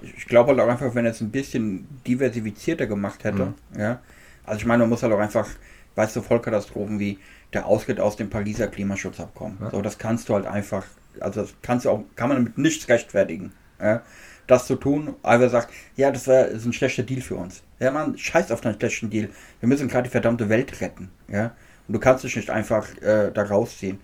Ich, 0.00 0.14
ich 0.16 0.26
glaube 0.26 0.50
halt 0.50 0.60
auch 0.60 0.68
einfach, 0.68 0.94
wenn 0.94 1.04
er 1.04 1.10
es 1.12 1.20
ein 1.20 1.30
bisschen 1.30 1.86
diversifizierter 2.06 2.86
gemacht 2.86 3.22
hätte, 3.24 3.52
Mhm. 3.74 3.80
ja. 3.80 4.00
Also 4.44 4.60
ich 4.60 4.66
meine, 4.66 4.84
man 4.84 4.90
muss 4.90 5.02
halt 5.02 5.12
auch 5.12 5.18
einfach, 5.18 5.46
weißt 5.94 6.16
du, 6.16 6.22
Vollkatastrophen 6.22 6.98
wie 6.98 7.18
der 7.52 7.66
ausgeht 7.66 8.00
aus 8.00 8.16
dem 8.16 8.30
Pariser 8.30 8.68
Klimaschutzabkommen. 8.68 9.58
Ja. 9.60 9.70
So, 9.70 9.82
das 9.82 9.98
kannst 9.98 10.28
du 10.28 10.34
halt 10.34 10.46
einfach, 10.46 10.84
also 11.20 11.42
das 11.42 11.54
kannst 11.62 11.84
du 11.84 11.90
auch, 11.90 12.04
kann 12.16 12.28
man 12.28 12.44
mit 12.44 12.58
nichts 12.58 12.88
rechtfertigen. 12.88 13.52
Ja? 13.80 14.02
Das 14.46 14.66
zu 14.66 14.76
tun, 14.76 15.14
aber 15.22 15.48
sagt, 15.48 15.72
ja, 15.96 16.10
das 16.10 16.28
war 16.28 16.46
ist 16.46 16.64
ein 16.64 16.72
schlechter 16.72 17.02
Deal 17.02 17.20
für 17.20 17.36
uns. 17.36 17.62
Ja, 17.78 17.90
man, 17.90 18.16
scheiß 18.16 18.52
auf 18.52 18.60
deinen 18.60 18.78
schlechten 18.78 19.10
Deal. 19.10 19.28
Wir 19.60 19.68
müssen 19.68 19.88
gerade 19.88 20.04
die 20.04 20.12
verdammte 20.12 20.48
Welt 20.48 20.80
retten. 20.80 21.10
Ja? 21.28 21.54
Und 21.88 21.94
du 21.94 21.98
kannst 22.00 22.24
dich 22.24 22.36
nicht 22.36 22.50
einfach 22.50 22.86
äh, 23.02 23.30
da 23.32 23.42
rausziehen. 23.42 24.00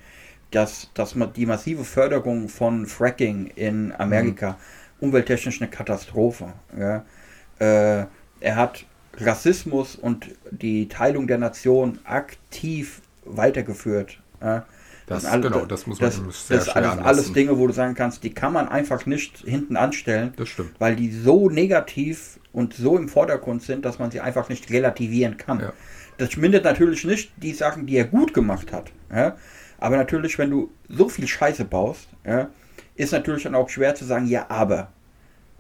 Dass, 0.51 0.91
dass 0.93 1.15
man 1.15 1.33
die 1.33 1.47
massive 1.47 1.83
Förderung 1.83 2.51
von 2.51 2.85
Fracking 2.85 3.47
in 3.55 3.91
Amerika, 3.93 4.59
umwelttechnisch 5.01 5.63
eine 5.63 5.71
Katastrophe. 5.71 6.53
Ja? 6.79 7.07
Äh, 7.59 8.07
er 8.41 8.57
hat 8.57 8.85
Rassismus 9.17 9.97
und 9.97 10.29
die 10.51 10.89
Teilung 10.89 11.27
der 11.27 11.39
Nation 11.39 11.99
aktiv 12.05 13.01
weitergeführt. 13.25 14.21
Ja? 14.41 14.67
Das, 15.07 15.23
sind 15.23 15.33
alle- 15.33 15.43
genau, 15.51 15.65
das 15.67 15.87
muss 15.87 16.01
man 16.01 16.11
das, 16.11 16.21
das 16.25 16.47
sehr 16.49 16.61
schwer 16.61 16.77
alles, 16.93 17.05
alles 17.05 17.33
Dinge, 17.33 17.59
wo 17.59 17.67
du 17.67 17.73
sagen 17.73 17.95
kannst, 17.95 18.23
die 18.23 18.33
kann 18.33 18.53
man 18.53 18.69
einfach 18.69 19.05
nicht 19.07 19.39
hinten 19.39 19.77
anstellen, 19.77 20.33
Das 20.37 20.49
stimmt. 20.49 20.73
weil 20.79 20.97
die 20.97 21.11
so 21.11 21.51
negativ 21.51 22.39
und 22.53 22.75
so 22.75 22.97
im 22.97 23.09
Vordergrund 23.09 23.63
sind, 23.63 23.85
dass 23.85 23.99
man 23.99 24.11
sie 24.11 24.21
einfach 24.21 24.49
nicht 24.49 24.71
relativieren 24.71 25.37
kann. 25.37 25.61
Ja. 25.61 25.73
Das 26.19 26.37
mindert 26.37 26.65
natürlich 26.65 27.05
nicht 27.05 27.33
die 27.37 27.53
Sachen, 27.53 27.87
die 27.87 27.97
er 27.97 28.05
gut 28.05 28.33
gemacht 28.33 28.73
hat. 28.73 28.93
Ja? 29.13 29.37
Aber 29.79 29.97
natürlich, 29.97 30.39
wenn 30.39 30.51
du 30.51 30.71
so 30.89 31.09
viel 31.09 31.27
Scheiße 31.27 31.65
baust, 31.65 32.07
ja, 32.25 32.49
ist 32.95 33.13
natürlich 33.13 33.43
dann 33.43 33.55
auch 33.57 33.69
schwer 33.69 33.95
zu 33.95 34.05
sagen, 34.05 34.27
ja, 34.27 34.47
aber. 34.49 34.93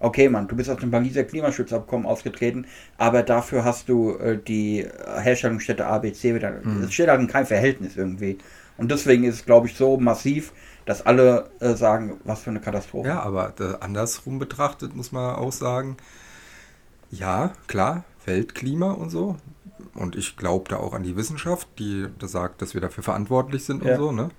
Okay, 0.02 0.28
Mann, 0.28 0.48
du 0.48 0.56
bist 0.56 0.68
aus 0.68 0.78
dem 0.78 0.90
Pariser 0.90 1.22
Klimaschutzabkommen 1.22 2.06
ausgetreten, 2.06 2.66
aber 2.98 3.22
dafür 3.22 3.64
hast 3.64 3.88
du 3.88 4.16
äh, 4.16 4.36
die 4.36 4.84
Herstellungsstätte 5.20 5.86
ABC 5.86 6.34
wieder. 6.34 6.60
Hm. 6.60 6.82
Das 6.82 6.92
steht 6.92 7.08
halt 7.08 7.20
in 7.20 7.28
keinem 7.28 7.46
Verhältnis 7.46 7.96
irgendwie. 7.96 8.38
Und 8.78 8.90
deswegen 8.90 9.22
ist 9.22 9.34
es, 9.36 9.44
glaube 9.44 9.68
ich, 9.68 9.76
so 9.76 9.96
massiv, 9.98 10.52
dass 10.86 11.06
alle 11.06 11.50
äh, 11.60 11.74
sagen, 11.74 12.14
was 12.24 12.40
für 12.40 12.50
eine 12.50 12.58
Katastrophe. 12.58 13.08
Ja, 13.08 13.20
aber 13.20 13.54
äh, 13.60 13.74
andersrum 13.78 14.40
betrachtet 14.40 14.96
muss 14.96 15.12
man 15.12 15.36
auch 15.36 15.52
sagen, 15.52 15.96
ja, 17.12 17.52
klar, 17.68 18.02
Weltklima 18.24 18.90
und 18.90 19.10
so. 19.10 19.36
Und 19.94 20.16
ich 20.16 20.36
glaube 20.36 20.70
da 20.70 20.76
auch 20.78 20.94
an 20.94 21.02
die 21.02 21.16
Wissenschaft, 21.16 21.68
die 21.78 22.06
da 22.18 22.26
sagt, 22.26 22.62
dass 22.62 22.72
wir 22.72 22.80
dafür 22.80 23.04
verantwortlich 23.04 23.64
sind 23.64 23.84
Ja. 23.84 23.92
und 23.92 23.98
so. 23.98 24.12
Ne? 24.12 24.30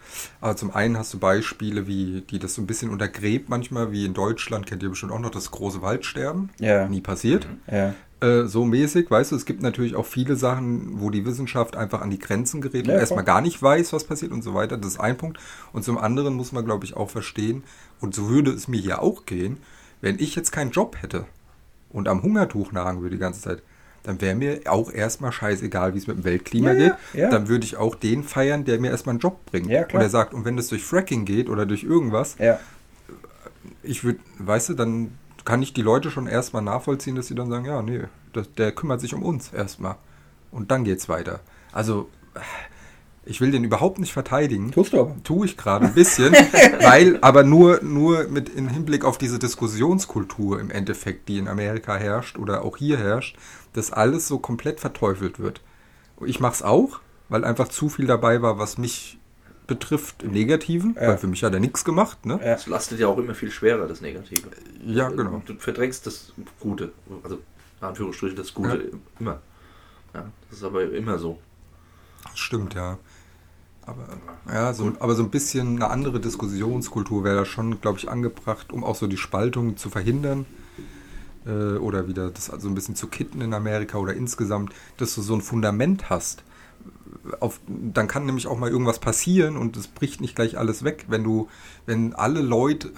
Aber 0.42 0.56
zum 0.56 0.72
einen 0.72 0.98
hast 0.98 1.14
du 1.14 1.20
Beispiele, 1.20 1.86
wie 1.88 2.22
die 2.22 2.40
das 2.40 2.56
so 2.56 2.62
ein 2.62 2.66
bisschen 2.68 2.90
untergräbt 2.90 3.50
manchmal, 3.50 3.92
wie 3.92 4.06
in 4.06 4.14
Deutschland, 4.16 4.66
kennt 4.66 4.82
ihr 4.82 4.90
bestimmt 4.90 5.12
auch 5.12 5.20
noch 5.20 5.30
das 5.30 5.52
große 5.52 5.82
Waldsterben. 5.84 6.50
Ja. 6.60 6.88
Nie 6.88 7.02
passiert. 7.02 7.48
Ja. 7.72 7.94
Äh, 8.20 8.48
so 8.48 8.66
mäßig, 8.66 9.12
weißt 9.12 9.32
du, 9.32 9.36
es 9.36 9.46
gibt 9.46 9.62
natürlich 9.62 9.96
auch 9.96 10.06
viele 10.08 10.36
Sachen, 10.38 11.02
wo 11.02 11.10
die 11.12 11.26
Wissenschaft 11.26 11.76
einfach 11.76 12.02
an 12.02 12.10
die 12.10 12.20
Grenzen 12.20 12.62
gerät 12.62 12.88
und 12.88 12.94
erstmal 12.96 13.24
gar 13.26 13.42
nicht 13.42 13.62
weiß, 13.62 13.94
was 13.94 14.06
passiert 14.06 14.32
und 14.32 14.42
so 14.44 14.54
weiter. 14.56 14.78
Das 14.78 14.94
ist 14.94 15.00
ein 15.00 15.18
Punkt. 15.18 15.38
Und 15.72 15.84
zum 15.84 15.98
anderen 16.00 16.34
muss 16.34 16.52
man, 16.52 16.66
glaube 16.66 16.86
ich, 16.86 16.96
auch 16.96 17.10
verstehen, 17.10 17.64
und 18.00 18.16
so 18.16 18.30
würde 18.30 18.52
es 18.52 18.68
mir 18.68 18.82
hier 18.82 19.02
auch 19.02 19.26
gehen, 19.26 19.58
wenn 20.02 20.18
ich 20.20 20.36
jetzt 20.36 20.52
keinen 20.52 20.72
Job 20.72 20.98
hätte 21.02 21.26
und 21.90 22.08
am 22.08 22.24
Hungertuch 22.24 22.72
nagen 22.72 23.02
würde 23.02 23.16
die 23.16 23.20
ganze 23.22 23.42
Zeit, 23.42 23.62
dann 24.04 24.20
wäre 24.22 24.36
mir 24.36 24.60
auch 24.66 24.92
erstmal 24.92 25.32
scheißegal, 25.32 25.94
wie 25.94 25.98
es 25.98 26.08
mit 26.08 26.18
dem 26.18 26.24
Weltklima 26.26 26.74
Ja, 26.74 26.76
geht. 26.90 26.94
ja. 27.14 27.30
Dann 27.30 27.48
würde 27.48 27.66
ich 27.66 27.78
auch 27.78 27.96
den 27.96 28.24
feiern, 28.24 28.66
der 28.66 28.80
mir 28.80 28.92
erstmal 28.92 29.14
einen 29.14 29.20
Job 29.20 29.46
bringt. 29.46 29.68
Ja, 29.68 29.82
und 29.84 30.02
er 30.02 30.10
sagt, 30.10 30.34
und 30.34 30.44
wenn 30.46 30.58
das 30.58 30.68
durch 30.68 30.84
Fracking 30.84 31.26
geht 31.26 31.50
oder 31.50 31.66
durch 31.66 31.84
irgendwas, 31.84 32.36
ich 33.82 34.04
würde, 34.04 34.20
weißt 34.40 34.70
du, 34.70 34.74
dann 34.74 35.18
kann 35.46 35.62
ich 35.62 35.74
die 35.74 35.82
Leute 35.82 36.10
schon 36.12 36.28
erstmal 36.28 36.62
nachvollziehen, 36.62 37.16
dass 37.16 37.28
sie 37.28 37.36
dann 37.36 37.50
sagen, 37.50 37.66
ja, 37.66 37.82
nee, 37.82 38.02
das, 38.34 38.52
der 38.54 38.72
kümmert 38.72 39.02
sich 39.02 39.14
um 39.14 39.24
uns 39.24 39.52
erstmal. 39.54 39.96
Und 40.52 40.72
dann 40.72 40.84
geht's 40.84 41.10
weiter. 41.10 41.40
Also, 41.72 42.10
ich 43.26 43.40
will 43.42 43.52
den 43.52 43.64
überhaupt 43.64 44.00
nicht 44.00 44.12
verteidigen. 44.14 44.72
Tust 44.72 44.94
du 44.94 45.00
aber. 45.00 45.16
Tue 45.24 45.46
ich 45.46 45.56
gerade 45.58 45.86
ein 45.86 45.94
bisschen, 45.94 46.34
weil, 46.82 47.18
aber 47.22 47.44
nur, 47.44 47.82
nur 47.82 48.28
mit 48.28 48.50
in 48.50 48.68
Hinblick 48.70 49.06
auf 49.06 49.18
diese 49.18 49.40
Diskussionskultur 49.40 50.60
im 50.60 50.70
Endeffekt, 50.70 51.30
die 51.30 51.38
in 51.38 51.48
Amerika 51.48 51.96
herrscht 51.96 52.38
oder 52.38 52.64
auch 52.64 52.78
hier 52.78 52.98
herrscht, 52.98 53.38
dass 53.74 53.92
alles 53.92 54.28
so 54.28 54.40
komplett 54.40 54.80
verteufelt 54.80 55.40
wird. 55.40 55.62
Ich 56.26 56.40
mache 56.40 56.54
es 56.54 56.62
auch, 56.64 57.00
weil 57.30 57.44
einfach 57.44 57.68
zu 57.70 57.90
viel 57.90 58.06
dabei 58.08 58.42
war, 58.42 58.60
was 58.60 58.78
mich 58.78 59.18
betrifft 59.66 60.24
im 60.24 60.32
Negativen, 60.32 60.96
Ja. 60.96 61.08
weil 61.08 61.18
für 61.18 61.28
mich 61.28 61.44
hat 61.44 61.54
er 61.54 61.60
nichts 61.62 61.86
gemacht, 61.86 62.26
ne? 62.26 62.40
Ja. 62.44 62.54
Es 62.56 62.68
lastet 62.68 63.00
ja 63.00 63.08
auch 63.08 63.18
immer 63.18 63.34
viel 63.34 63.50
schwerer, 63.50 63.88
das 63.88 64.02
Negative. 64.02 64.50
Ja, 64.86 65.08
genau. 65.10 65.42
Du 65.46 65.56
verdrängst 65.56 66.06
das 66.06 66.34
Gute. 66.60 66.92
Also, 67.24 67.36
in 67.80 67.88
Anführungsstrichen, 67.88 68.36
das 68.36 68.54
Gute 68.54 68.76
Ja. 68.92 68.98
immer. 69.22 69.42
Ja, 70.14 70.26
das 70.50 70.58
ist 70.60 70.64
aber 70.66 70.84
immer 70.92 71.18
so. 71.18 71.40
Das 72.24 72.38
stimmt, 72.40 72.74
ja. 72.74 72.98
Aber, 73.86 74.08
ja, 74.48 74.74
so, 74.74 74.94
aber 75.00 75.16
so 75.16 75.24
ein 75.24 75.30
bisschen 75.30 75.76
eine 75.76 75.90
andere 75.90 76.20
Diskussionskultur 76.20 77.24
wäre 77.24 77.38
da 77.38 77.46
schon, 77.46 77.82
glaube 77.82 78.00
ich, 78.00 78.10
angebracht, 78.10 78.72
um 78.72 78.84
auch 78.84 78.96
so 78.96 79.08
die 79.08 79.18
Spaltung 79.18 79.78
zu 79.78 79.90
verhindern. 79.90 80.46
Äh, 81.46 81.78
oder 81.78 82.08
wieder 82.08 82.30
das 82.30 82.50
also 82.50 82.70
ein 82.70 82.76
bisschen 82.76 82.96
zu 82.96 83.08
kitten 83.08 83.42
in 83.42 83.54
Amerika 83.54 83.98
oder 83.98 84.14
insgesamt, 84.14 84.74
dass 84.98 85.16
du 85.16 85.22
so 85.22 85.34
ein 85.34 85.42
Fundament 85.42 86.10
hast. 86.10 86.44
Auf, 87.40 87.60
dann 87.68 88.08
kann 88.08 88.26
nämlich 88.26 88.48
auch 88.48 88.58
mal 88.58 88.70
irgendwas 88.70 89.00
passieren 89.00 89.58
und 89.58 89.78
es 89.78 89.88
bricht 89.88 90.22
nicht 90.22 90.36
gleich 90.36 90.58
alles 90.58 90.84
weg. 90.84 91.06
Wenn 91.10 91.24
du, 91.24 91.48
wenn 91.86 92.14
alle 92.14 92.42
Leute, 92.42 92.92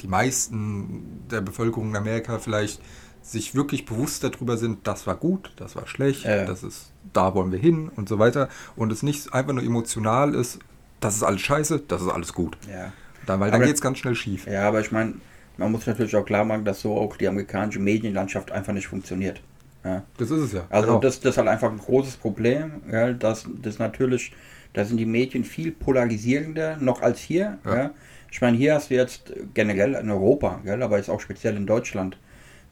die 0.00 0.08
meisten 0.08 1.26
der 1.30 1.40
Bevölkerung 1.40 1.90
in 1.90 1.96
Amerika 1.96 2.38
vielleicht 2.38 2.80
sich 3.26 3.54
wirklich 3.54 3.86
bewusst 3.86 4.22
darüber 4.22 4.56
sind, 4.56 4.86
das 4.86 5.06
war 5.06 5.16
gut, 5.16 5.52
das 5.56 5.74
war 5.74 5.86
schlecht, 5.86 6.24
Ja. 6.24 6.44
das 6.44 6.62
ist, 6.62 6.92
da 7.12 7.34
wollen 7.34 7.50
wir 7.50 7.58
hin 7.58 7.90
und 7.96 8.08
so 8.08 8.18
weiter 8.18 8.48
und 8.76 8.92
es 8.92 9.02
nicht 9.02 9.32
einfach 9.34 9.52
nur 9.52 9.64
emotional 9.64 10.34
ist, 10.34 10.60
das 11.00 11.16
ist 11.16 11.22
alles 11.24 11.40
scheiße, 11.40 11.82
das 11.88 12.02
ist 12.02 12.08
alles 12.08 12.32
gut. 12.32 12.56
Ja. 12.70 12.92
Dann, 13.26 13.40
weil 13.40 13.50
dann 13.50 13.60
Aber- 13.60 13.66
geht 13.66 13.74
es 13.74 13.80
ganz 13.82 13.98
schnell 13.98 14.14
schief. 14.14 14.46
Ja, 14.46 14.68
aber 14.68 14.80
ich 14.80 14.92
meine, 14.92 15.14
man 15.56 15.72
muss 15.72 15.86
natürlich 15.86 16.14
auch 16.14 16.24
klar 16.24 16.44
machen, 16.44 16.64
dass 16.64 16.80
so 16.82 16.96
auch 16.96 17.16
die 17.16 17.26
amerikanische 17.26 17.80
Medienlandschaft 17.80 18.52
einfach 18.52 18.72
nicht 18.72 18.86
funktioniert. 18.86 19.40
Ja. 19.84 20.02
Das 20.18 20.30
ist 20.30 20.40
es 20.40 20.52
ja. 20.52 20.64
Also 20.70 20.86
genau. 20.88 21.00
das, 21.00 21.18
das 21.20 21.32
ist 21.32 21.38
halt 21.38 21.48
einfach 21.48 21.70
ein 21.70 21.78
großes 21.78 22.16
Problem. 22.18 22.82
Ja, 22.90 23.12
dass 23.12 23.46
das 23.62 23.78
natürlich, 23.78 24.32
da 24.72 24.84
sind 24.84 24.98
die 24.98 25.06
Medien 25.06 25.44
viel 25.44 25.72
polarisierender 25.72 26.76
noch 26.78 27.02
als 27.02 27.18
hier. 27.20 27.58
Ja. 27.64 27.90
Ich 28.30 28.40
meine, 28.40 28.56
hier 28.56 28.74
hast 28.74 28.90
du 28.90 28.94
jetzt 28.94 29.32
generell 29.54 29.94
in 29.94 30.10
Europa, 30.10 30.60
gell, 30.64 30.82
aber 30.82 30.96
jetzt 30.98 31.08
auch 31.10 31.20
speziell 31.20 31.56
in 31.56 31.66
Deutschland, 31.66 32.16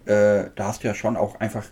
äh, 0.07 0.50
da 0.55 0.68
hast 0.68 0.84
du 0.84 0.88
ja 0.88 0.94
schon 0.94 1.16
auch 1.16 1.40
einfach 1.40 1.64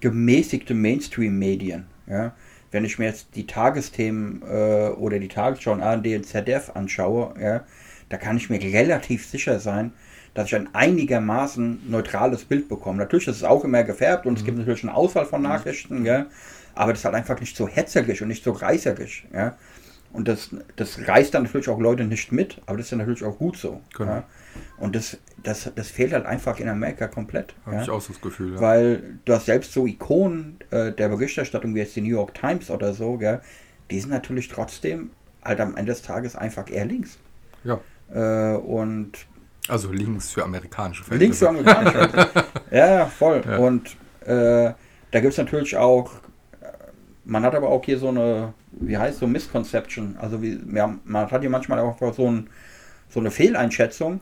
gemäßigte 0.00 0.74
Mainstream-Medien. 0.74 1.86
Ja. 2.06 2.34
Wenn 2.70 2.84
ich 2.84 2.98
mir 2.98 3.06
jetzt 3.06 3.28
die 3.36 3.46
Tagesthemen 3.46 4.42
äh, 4.42 4.88
oder 4.88 5.18
die 5.18 5.28
Tagesschau 5.28 5.72
und 5.72 5.82
ARD 5.82 6.06
und 6.16 6.26
ZDF 6.26 6.72
anschaue, 6.74 7.34
ja, 7.40 7.64
da 8.08 8.16
kann 8.16 8.36
ich 8.36 8.50
mir 8.50 8.60
relativ 8.60 9.26
sicher 9.26 9.60
sein, 9.60 9.92
dass 10.34 10.48
ich 10.48 10.56
ein 10.56 10.74
einigermaßen 10.74 11.88
neutrales 11.88 12.44
Bild 12.44 12.68
bekomme. 12.68 12.98
Natürlich 12.98 13.28
ist 13.28 13.36
es 13.36 13.44
auch 13.44 13.64
immer 13.64 13.84
gefärbt 13.84 14.26
und 14.26 14.38
es 14.38 14.44
gibt 14.44 14.58
natürlich 14.58 14.82
eine 14.82 14.94
Auswahl 14.94 15.26
von 15.26 15.42
Nachrichten, 15.42 16.04
gell? 16.04 16.26
aber 16.74 16.92
das 16.92 17.00
ist 17.00 17.04
halt 17.04 17.14
einfach 17.14 17.38
nicht 17.40 17.56
so 17.56 17.68
hetzerisch 17.68 18.20
und 18.20 18.28
nicht 18.28 18.44
so 18.44 18.50
reißerisch. 18.50 19.26
Ja? 19.32 19.56
Und 20.12 20.28
das, 20.28 20.50
das 20.76 21.06
reißt 21.06 21.32
dann 21.34 21.44
natürlich 21.44 21.68
auch 21.68 21.78
Leute 21.78 22.04
nicht 22.04 22.32
mit, 22.32 22.60
aber 22.66 22.76
das 22.76 22.86
ist 22.86 22.90
ja 22.90 22.98
natürlich 22.98 23.24
auch 23.24 23.38
gut 23.38 23.56
so. 23.56 23.80
Genau. 23.96 24.10
Ja? 24.10 24.24
Und 24.78 24.94
das, 24.96 25.18
das, 25.42 25.70
das 25.74 25.88
fehlt 25.88 26.12
halt 26.12 26.26
einfach 26.26 26.58
in 26.58 26.68
Amerika 26.68 27.06
komplett. 27.08 27.54
Habe 27.66 27.76
ja? 27.76 27.82
ich 27.82 27.90
auch 27.90 28.00
so 28.00 28.12
das 28.12 28.22
Gefühl. 28.22 28.54
Ja. 28.54 28.60
Weil 28.60 29.18
du 29.24 29.32
hast 29.32 29.46
selbst 29.46 29.72
so 29.72 29.86
Ikonen 29.86 30.58
äh, 30.70 30.92
der 30.92 31.08
Berichterstattung 31.08 31.74
wie 31.74 31.80
jetzt 31.80 31.96
die 31.96 32.00
New 32.00 32.08
York 32.08 32.34
Times 32.34 32.70
oder 32.70 32.94
so, 32.94 33.16
gell? 33.16 33.40
die 33.90 34.00
sind 34.00 34.10
natürlich 34.10 34.48
trotzdem 34.48 35.10
halt 35.44 35.60
am 35.60 35.76
Ende 35.76 35.92
des 35.92 36.02
Tages 36.02 36.36
einfach 36.36 36.70
eher 36.70 36.84
links. 36.86 37.18
ja. 37.64 37.80
Äh, 38.12 38.56
und 38.56 39.12
Also 39.68 39.90
links 39.90 40.30
für 40.32 40.44
amerikanische 40.44 41.04
links 41.14 41.38
für 41.38 41.46
Verhältnisse. 41.46 41.78
amerikanische. 41.78 42.28
ja, 42.70 42.98
ja, 42.98 43.06
voll. 43.06 43.42
Ja. 43.46 43.56
Und 43.58 43.96
äh, 44.26 44.72
da 45.10 45.20
gibt 45.20 45.32
es 45.32 45.38
natürlich 45.38 45.76
auch, 45.76 46.12
man 47.24 47.42
hat 47.42 47.54
aber 47.54 47.68
auch 47.68 47.84
hier 47.84 47.98
so 47.98 48.08
eine, 48.08 48.52
wie 48.72 48.98
heißt 48.98 49.18
so 49.18 49.26
Misconception. 49.26 50.16
Also 50.18 50.42
wie, 50.42 50.60
ja, 50.74 50.98
man 51.04 51.30
hat 51.30 51.40
hier 51.40 51.50
manchmal 51.50 51.78
auch 51.78 51.98
so, 52.12 52.30
ein, 52.30 52.50
so 53.08 53.20
eine 53.20 53.30
Fehleinschätzung, 53.30 54.20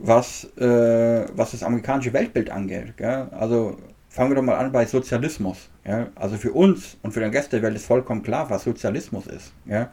was, 0.00 0.44
äh, 0.56 1.26
was 1.34 1.52
das 1.52 1.62
amerikanische 1.62 2.12
Weltbild 2.12 2.50
angeht. 2.50 2.96
Gell? 2.96 3.28
Also 3.30 3.76
fangen 4.08 4.30
wir 4.30 4.36
doch 4.36 4.42
mal 4.42 4.56
an 4.56 4.72
bei 4.72 4.86
Sozialismus. 4.86 5.68
Ja? 5.84 6.08
Also 6.14 6.36
für 6.36 6.52
uns 6.52 6.96
und 7.02 7.12
für 7.12 7.20
den 7.20 7.30
Rest 7.30 7.52
der 7.52 7.62
Welt 7.62 7.76
ist 7.76 7.86
vollkommen 7.86 8.22
klar, 8.22 8.50
was 8.50 8.64
Sozialismus 8.64 9.26
ist. 9.26 9.52
Ja? 9.66 9.90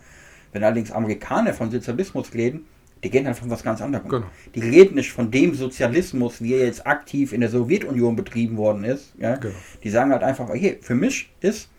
Wenn 0.53 0.63
allerdings 0.63 0.91
Amerikaner 0.91 1.53
von 1.53 1.69
Sozialismus 1.69 2.33
reden, 2.33 2.65
die 3.03 3.11
gehen 3.11 3.27
halt 3.27 3.37
von 3.37 3.49
was 3.49 3.63
ganz 3.63 3.81
anderem. 3.81 4.07
Genau. 4.09 4.25
Die 4.55 4.59
reden 4.61 4.95
nicht 4.95 5.11
von 5.11 5.29
dem 5.29 5.53
Sozialismus, 5.53 6.41
wie 6.41 6.53
er 6.53 6.65
jetzt 6.65 6.87
aktiv 6.87 7.31
in 7.31 7.41
der 7.41 7.49
Sowjetunion 7.49 8.15
betrieben 8.15 8.57
worden 8.57 8.83
ist. 8.85 9.13
Ja? 9.19 9.35
Genau. 9.35 9.53
Die 9.83 9.89
sagen 9.89 10.11
halt 10.11 10.23
einfach, 10.23 10.49
okay, 10.49 10.79
für 10.81 10.95
mich 10.95 11.29
ist, 11.41 11.69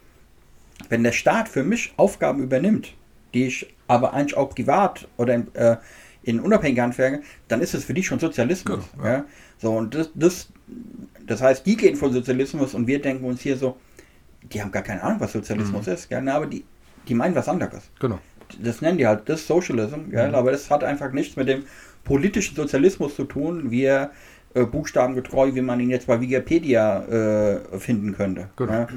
wenn 0.90 1.02
der 1.02 1.12
Staat 1.12 1.48
für 1.48 1.64
mich 1.64 1.92
Aufgaben 1.96 2.42
übernimmt, 2.42 2.94
die 3.34 3.46
ich 3.46 3.74
aber 3.88 4.12
eigentlich 4.12 4.36
auch 4.36 4.50
privat 4.50 5.08
oder 5.16 5.34
in, 5.34 5.54
äh, 5.54 5.76
in 6.28 6.40
unabhängige 6.40 6.82
Handwerke, 6.82 7.22
dann 7.48 7.62
ist 7.62 7.72
es 7.72 7.84
für 7.84 7.94
die 7.94 8.02
schon 8.02 8.18
Sozialismus. 8.18 8.84
Genau, 8.92 9.04
ja. 9.06 9.12
ja? 9.12 9.24
So, 9.56 9.72
und 9.72 9.94
das, 9.94 10.10
das, 10.14 10.48
das 11.26 11.40
heißt, 11.40 11.64
die 11.64 11.76
gehen 11.76 11.96
von 11.96 12.12
Sozialismus 12.12 12.74
und 12.74 12.86
wir 12.86 13.00
denken 13.00 13.24
uns 13.24 13.40
hier 13.40 13.56
so, 13.56 13.78
die 14.52 14.60
haben 14.60 14.70
gar 14.70 14.82
keine 14.82 15.02
Ahnung, 15.02 15.20
was 15.20 15.32
Sozialismus 15.32 15.86
Mhm. 15.86 15.92
ist. 15.92 16.10
Ja? 16.10 16.20
Na, 16.20 16.34
aber 16.34 16.46
die, 16.46 16.64
die 17.08 17.14
meinen 17.14 17.34
was 17.34 17.48
anderes. 17.48 17.84
Genau. 17.98 18.18
Das 18.62 18.82
nennen 18.82 18.98
die 18.98 19.06
halt 19.06 19.28
das 19.28 19.46
Socialism, 19.46 20.10
gell? 20.10 20.34
aber 20.34 20.52
das 20.52 20.70
hat 20.70 20.84
einfach 20.84 21.12
nichts 21.12 21.36
mit 21.36 21.48
dem 21.48 21.64
politischen 22.04 22.56
Sozialismus 22.56 23.16
zu 23.16 23.24
tun, 23.24 23.70
wie 23.70 23.84
er 23.84 24.10
äh, 24.54 24.64
buchstabengetreu, 24.64 25.54
wie 25.54 25.60
man 25.62 25.80
ihn 25.80 25.90
jetzt 25.90 26.06
bei 26.06 26.20
Wikipedia 26.20 27.04
äh, 27.04 27.78
finden 27.78 28.14
könnte. 28.14 28.48
Genau. 28.56 28.72
Ja? 28.72 28.88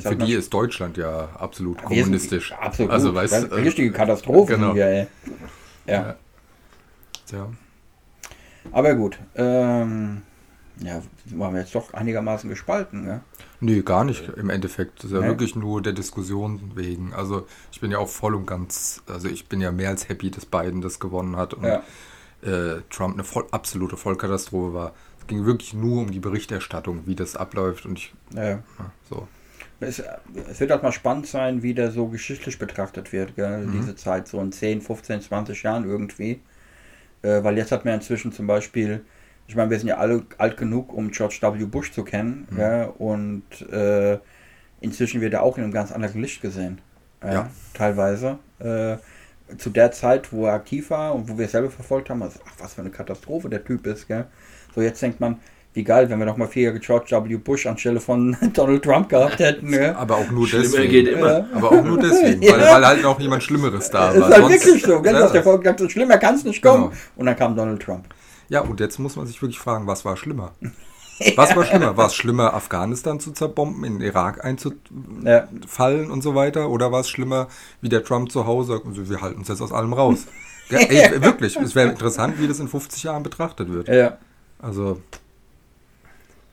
Für 0.00 0.16
die 0.16 0.34
ist 0.34 0.52
Deutschland 0.52 0.96
ja 0.96 1.28
absolut 1.38 1.82
kommunistisch. 1.82 2.52
Absolut. 2.52 2.92
Also, 2.92 3.14
weißt 3.14 3.52
eine 3.52 3.56
richtige 3.56 3.92
Katastrophe 3.92 4.54
genau. 4.54 4.74
hier, 4.74 4.86
ey. 4.86 5.06
Ja. 5.88 5.94
Ja. 5.94 6.16
Ja. 7.32 7.48
Aber 8.72 8.94
gut. 8.94 9.18
Ähm, 9.34 10.22
ja, 10.80 11.02
waren 11.30 11.54
wir 11.54 11.60
jetzt 11.62 11.74
doch 11.74 11.92
einigermaßen 11.94 12.48
gespalten. 12.48 13.06
Ja? 13.06 13.20
Nee, 13.60 13.82
gar 13.82 14.04
nicht 14.04 14.28
im 14.36 14.50
Endeffekt. 14.50 14.98
Das 14.98 15.06
ist 15.06 15.12
ja 15.12 15.20
Nee. 15.20 15.26
wirklich 15.28 15.56
nur 15.56 15.82
der 15.82 15.92
Diskussion 15.92 16.72
wegen. 16.76 17.12
Also 17.14 17.46
ich 17.72 17.80
bin 17.80 17.90
ja 17.90 17.98
auch 17.98 18.08
voll 18.08 18.34
und 18.34 18.46
ganz, 18.46 19.02
also 19.08 19.28
ich 19.28 19.48
bin 19.48 19.60
ja 19.60 19.72
mehr 19.72 19.88
als 19.90 20.08
happy, 20.08 20.30
dass 20.30 20.46
Biden 20.46 20.80
das 20.80 21.00
gewonnen 21.00 21.36
hat 21.36 21.54
und 21.54 21.64
Ja. 21.64 21.82
äh, 22.42 22.82
Trump 22.90 23.14
eine 23.14 23.24
voll, 23.24 23.46
absolute 23.50 23.96
Vollkatastrophe 23.96 24.72
war. 24.74 24.92
Es 25.20 25.26
ging 25.26 25.44
wirklich 25.44 25.74
nur 25.74 26.02
um 26.02 26.10
die 26.12 26.20
Berichterstattung, 26.20 27.06
wie 27.06 27.16
das 27.16 27.34
abläuft 27.36 27.84
und 27.86 27.98
ich, 27.98 28.14
Ja. 28.34 28.44
ja, 28.50 28.62
so. 29.10 29.26
Es, 29.80 30.02
es 30.50 30.58
wird 30.60 30.70
halt 30.70 30.82
mal 30.82 30.92
spannend 30.92 31.26
sein, 31.26 31.62
wie 31.62 31.72
der 31.74 31.90
so 31.90 32.08
geschichtlich 32.08 32.58
betrachtet 32.58 33.12
wird, 33.12 33.36
gell? 33.36 33.66
Mhm. 33.66 33.72
diese 33.72 33.94
Zeit, 33.96 34.26
so 34.28 34.40
in 34.40 34.50
10, 34.52 34.80
15, 34.80 35.20
20 35.22 35.62
Jahren 35.62 35.84
irgendwie. 35.88 36.40
Äh, 37.22 37.42
weil 37.44 37.56
jetzt 37.56 37.70
hat 37.72 37.84
man 37.84 37.94
inzwischen 37.94 38.32
zum 38.32 38.46
Beispiel, 38.46 39.04
ich 39.46 39.54
meine, 39.56 39.70
wir 39.70 39.78
sind 39.78 39.88
ja 39.88 39.98
alle 39.98 40.24
alt 40.38 40.56
genug, 40.56 40.92
um 40.92 41.10
George 41.10 41.38
W. 41.42 41.64
Bush 41.64 41.92
zu 41.92 42.04
kennen, 42.04 42.46
Mhm. 42.50 42.58
ja? 42.60 42.84
und 42.84 43.44
äh, 43.70 44.18
inzwischen 44.80 45.20
wird 45.20 45.32
er 45.34 45.42
auch 45.42 45.56
in 45.58 45.64
einem 45.64 45.72
ganz 45.72 45.92
anderen 45.92 46.20
Licht 46.22 46.42
gesehen. 46.42 46.80
Ja, 47.22 47.32
Ja. 47.32 47.50
Teilweise. 47.74 48.38
Äh, 48.58 48.96
zu 49.56 49.70
der 49.70 49.92
Zeit, 49.92 50.30
wo 50.32 50.46
er 50.46 50.52
aktiv 50.54 50.90
war 50.90 51.14
und 51.14 51.28
wo 51.28 51.38
wir 51.38 51.46
es 51.46 51.52
selber 51.52 51.70
verfolgt 51.70 52.10
haben, 52.10 52.22
also, 52.22 52.38
ach, 52.46 52.52
was 52.58 52.74
für 52.74 52.82
eine 52.82 52.90
Katastrophe 52.90 53.48
der 53.48 53.64
Typ 53.64 53.86
ist, 53.86 54.06
gell? 54.06 54.26
So, 54.74 54.82
jetzt 54.82 55.00
denkt 55.00 55.20
man, 55.20 55.38
wie 55.78 55.84
geil, 55.84 56.10
wenn 56.10 56.18
wir 56.18 56.26
noch 56.26 56.36
mal 56.36 56.48
vier 56.48 56.64
Jahre 56.64 56.80
George 56.80 57.06
W. 57.24 57.36
Bush 57.36 57.64
anstelle 57.66 58.00
von 58.00 58.36
Donald 58.52 58.82
Trump 58.84 59.08
gehabt 59.08 59.38
hätten, 59.38 59.70
gell? 59.70 59.94
Aber 59.96 60.16
auch 60.16 60.30
nur 60.30 60.46
Schlimmer 60.46 60.64
deswegen. 60.64 60.90
geht 60.90 61.08
immer. 61.08 61.38
Ja. 61.38 61.46
Aber 61.54 61.72
auch 61.72 61.84
nur 61.84 61.98
deswegen, 61.98 62.40
weil, 62.42 62.48
Ja. 62.60 62.74
weil 62.74 62.86
halt 62.86 63.02
noch 63.02 63.18
jemand 63.20 63.42
Schlimmeres 63.44 63.88
da 63.90 64.12
Das 64.12 64.20
war. 64.20 64.28
ist 64.28 64.34
halt 64.34 64.42
Sonst- 64.50 64.66
wirklich 64.66 64.82
so? 64.84 64.92
Ja. 65.04 65.12
Dass 65.12 65.32
der 65.32 65.42
Volk 65.44 65.62
gesagt 65.62 65.80
hat, 65.80 65.90
schlimmer 65.92 66.18
kann 66.18 66.34
es 66.34 66.44
nicht 66.44 66.60
kommen. 66.62 66.84
Genau. 66.90 66.96
Und 67.16 67.26
dann 67.26 67.36
kam 67.36 67.56
Donald 67.56 67.80
Trump. 67.82 68.04
Ja, 68.48 68.60
und 68.60 68.80
jetzt 68.80 68.98
muss 68.98 69.14
man 69.16 69.26
sich 69.26 69.40
wirklich 69.40 69.58
fragen, 69.58 69.86
was 69.86 70.04
war 70.04 70.16
schlimmer? 70.16 70.52
Was 71.36 71.54
war 71.56 71.64
schlimmer? 71.64 71.96
War 71.96 72.06
es 72.06 72.14
schlimmer, 72.14 72.54
Afghanistan 72.54 73.18
zu 73.20 73.32
zerbomben, 73.32 73.84
in 73.84 73.98
den 73.98 74.02
Irak 74.08 74.44
einzufallen 74.44 76.06
Ja. 76.06 76.12
und 76.12 76.22
so 76.22 76.34
weiter? 76.34 76.70
Oder 76.70 76.92
war 76.92 77.00
es 77.00 77.08
schlimmer, 77.08 77.48
wie 77.80 77.88
der 77.88 78.04
Trump 78.04 78.30
zu 78.32 78.46
Hause, 78.46 78.80
also 78.86 79.08
wir 79.08 79.20
halten 79.20 79.38
uns 79.38 79.48
jetzt 79.48 79.60
aus 79.60 79.72
allem 79.72 79.92
raus? 79.92 80.26
Ja, 80.70 80.78
ey, 80.78 81.22
wirklich, 81.22 81.56
es 81.56 81.74
wäre 81.74 81.88
interessant, 81.88 82.34
wie 82.40 82.46
das 82.48 82.60
in 82.60 82.68
50 82.68 83.02
Jahren 83.02 83.22
betrachtet 83.22 83.72
wird. 83.72 83.88
Ja. 83.88 84.18
Also, 84.60 85.00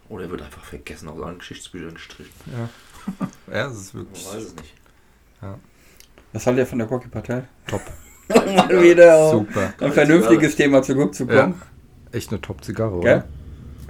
Oder 0.10 0.26
er 0.26 0.32
wird 0.32 0.42
einfach 0.44 0.64
vergessen, 0.64 1.08
aus 1.10 1.22
allen 1.22 1.38
Geschichtsbüchern 1.40 1.94
gestrichen. 1.94 2.32
ja. 2.48 2.70
Ja, 3.54 3.68
es 3.68 3.78
ist 3.80 3.94
Man 3.94 4.06
wirklich 4.06 4.26
weiß 4.26 4.44
es 4.44 4.56
nicht. 4.56 4.74
Was 6.34 6.48
haltet 6.48 6.60
ihr 6.64 6.66
von 6.66 6.80
der 6.80 6.88
Rocky 6.88 7.08
Patel? 7.08 7.44
top. 7.68 7.82
Mal 8.30 8.82
wieder 8.82 9.16
auf 9.16 9.32
Super. 9.34 9.74
ein 9.80 9.92
vernünftiges 9.92 10.56
Thema 10.56 10.82
zurückzukommen. 10.82 11.62
Echt 12.12 12.32
eine 12.32 12.42
Top-Zigarre, 12.42 12.96
oder? 12.96 13.26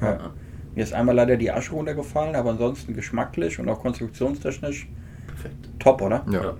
Ja. 0.01 0.31
Mir 0.75 0.83
ist 0.83 0.93
einmal 0.93 1.15
leider 1.15 1.37
die 1.37 1.49
Asche 1.51 1.71
runtergefallen, 1.71 2.35
aber 2.35 2.49
ansonsten 2.51 2.93
geschmacklich 2.93 3.57
und 3.59 3.69
auch 3.69 3.79
konstruktionstechnisch 3.79 4.87
Perfekt. 5.27 5.69
top, 5.79 6.01
oder? 6.01 6.25
Ja. 6.29 6.43
Ja. 6.43 6.53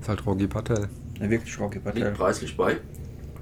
Ist 0.00 0.08
halt 0.10 0.26
Rogi 0.26 0.46
Patel. 0.46 0.88
Ja, 1.18 1.30
wirklich 1.30 1.58
Rocky 1.58 1.76
Liegt 1.78 1.84
Patel. 1.86 2.10
preislich 2.12 2.54
bei. 2.56 2.76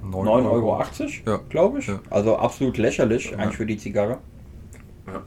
9,80 0.01 0.45
Euro, 0.49 0.81
Ja. 1.25 1.39
glaube 1.49 1.79
ich. 1.79 1.87
Ja. 1.87 1.99
Also 2.09 2.37
absolut 2.37 2.77
lächerlich 2.77 3.31
Ja. 3.31 3.37
eigentlich 3.39 3.57
für 3.57 3.65
die 3.65 3.77
Zigarre. 3.77 4.19
Ja. 5.07 5.23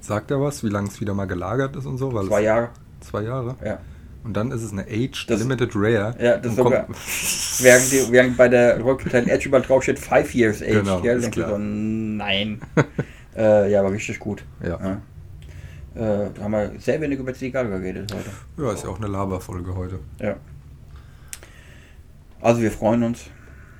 Sagt 0.00 0.30
er 0.30 0.40
was, 0.40 0.64
wie 0.64 0.68
lange 0.68 0.88
es 0.88 1.00
wieder 1.00 1.14
mal 1.14 1.26
gelagert 1.26 1.76
ist 1.76 1.86
und 1.86 1.98
so? 1.98 2.12
Weil 2.12 2.26
Zwei 2.26 2.42
Jahre. 2.42 2.70
Zwei 3.00 3.22
Jahre. 3.22 3.56
Ja. 3.64 3.78
Und 4.24 4.34
dann 4.36 4.52
ist 4.52 4.62
es 4.62 4.70
eine 4.72 4.82
Aged 4.82 5.26
Das- 5.28 5.40
Limited 5.40 5.72
Rare. 5.74 6.14
Ja, 6.20 6.36
das 6.36 6.54
sogar- 6.54 6.86
Während, 7.60 7.90
die, 7.92 8.06
während 8.12 8.36
bei 8.36 8.48
der 8.48 8.80
Rocky 8.80 9.04
Patel 9.04 9.28
Edge 9.28 9.48
überall 9.48 9.62
drauf 9.62 9.82
steht 9.82 9.98
5 9.98 10.34
years 10.34 10.62
age. 10.62 10.68
Genau, 10.80 11.00
gell? 11.00 11.18
ist 11.18 11.32
klar. 11.32 11.50
so, 11.50 11.58
nein. 11.58 12.60
äh, 13.36 13.70
ja, 13.70 13.80
aber 13.80 13.90
richtig 13.92 14.18
gut. 14.20 14.44
Ja. 14.62 14.78
Ja. 14.80 15.00
Äh, 15.94 16.30
da 16.34 16.42
haben 16.44 16.52
wir 16.52 16.72
sehr 16.78 17.00
wenig 17.00 17.18
über 17.18 17.34
Zigarre 17.34 17.68
geredet 17.68 18.14
heute. 18.14 18.30
ja, 18.64 18.72
ist 18.72 18.84
ja 18.84 18.90
auch 18.90 18.98
eine 18.98 19.08
Laberfolge 19.08 19.74
heute. 19.74 19.98
Ja. 20.20 20.36
Also 22.40 22.60
wir 22.60 22.72
freuen 22.72 23.02
uns, 23.04 23.24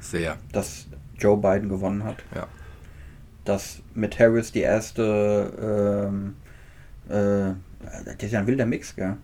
Sehr. 0.01 0.37
dass 0.53 0.87
Joe 1.19 1.37
Biden 1.37 1.69
gewonnen 1.69 2.05
hat. 2.05 2.17
Ja. 2.35 2.47
Dass 3.45 3.81
mit 3.95 4.19
Harris 4.19 4.53
die 4.53 4.61
erste, 4.61 6.09
ähm, 6.11 6.37
äh, 7.09 7.55
das 8.05 8.23
ist 8.23 8.33
ja 8.33 8.41
ein 8.41 8.47
wilder 8.47 8.67
Mix, 8.67 8.95
gell? 8.95 9.17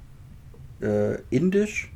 Äh, 0.80 1.18
Indisch 1.30 1.90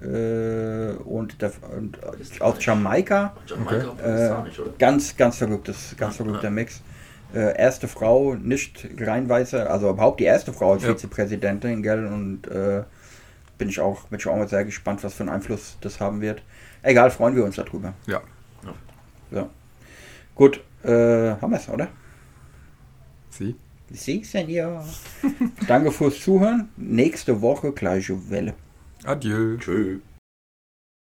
äh, 0.00 0.92
und, 1.04 1.40
der, 1.40 1.52
und 1.76 1.98
aus 2.40 2.64
Jamaika. 2.64 3.36
Jamaika, 3.46 4.44
Äh, 4.44 4.70
ganz, 4.78 5.16
ganz 5.16 5.38
verrücktes, 5.38 5.94
ganz 5.96 6.18
Ja, 6.18 6.24
verrückter 6.24 6.44
ja. 6.48 6.50
Mix. 6.50 6.82
Äh, 7.34 7.56
erste 7.58 7.88
Frau, 7.88 8.34
nicht 8.34 8.88
rein 9.00 9.28
weiße, 9.28 9.68
also 9.68 9.90
überhaupt 9.90 10.18
die 10.20 10.24
erste 10.24 10.52
Frau 10.52 10.72
als 10.72 10.82
Ja. 10.82 10.90
Vizepräsidentin, 10.90 11.82
gell? 11.82 12.06
Und 12.06 12.46
äh, 12.48 12.82
bin 13.58 13.68
ich 13.68 13.80
auch, 13.80 14.02
bin 14.08 14.18
ich 14.18 14.26
auch 14.26 14.36
mal 14.36 14.48
sehr 14.48 14.64
gespannt, 14.64 15.04
was 15.04 15.14
für 15.14 15.24
einen 15.24 15.30
Einfluss 15.30 15.76
das 15.80 16.00
haben 16.00 16.20
wird. 16.20 16.42
Egal, 16.82 17.10
freuen 17.10 17.36
wir 17.36 17.44
uns 17.44 17.56
darüber. 17.56 17.92
Ja. 18.06 18.20
So. 19.30 19.48
Gut, 20.34 20.62
äh, 20.88 21.36
haben 21.40 21.50
wir 21.52 21.58
es, 21.58 21.68
oder? 21.68 21.88
Sie? 23.30 23.54
Sie, 23.90 24.24
Senior. 24.24 24.84
Danke 25.68 25.90
fürs 25.92 26.20
Zuhören. 26.20 26.68
Nächste 26.76 27.40
Woche 27.40 27.72
gleiche 27.72 28.30
Welle. 28.30 28.54
Adieu. 29.04 29.56
Tschö. 29.58 30.00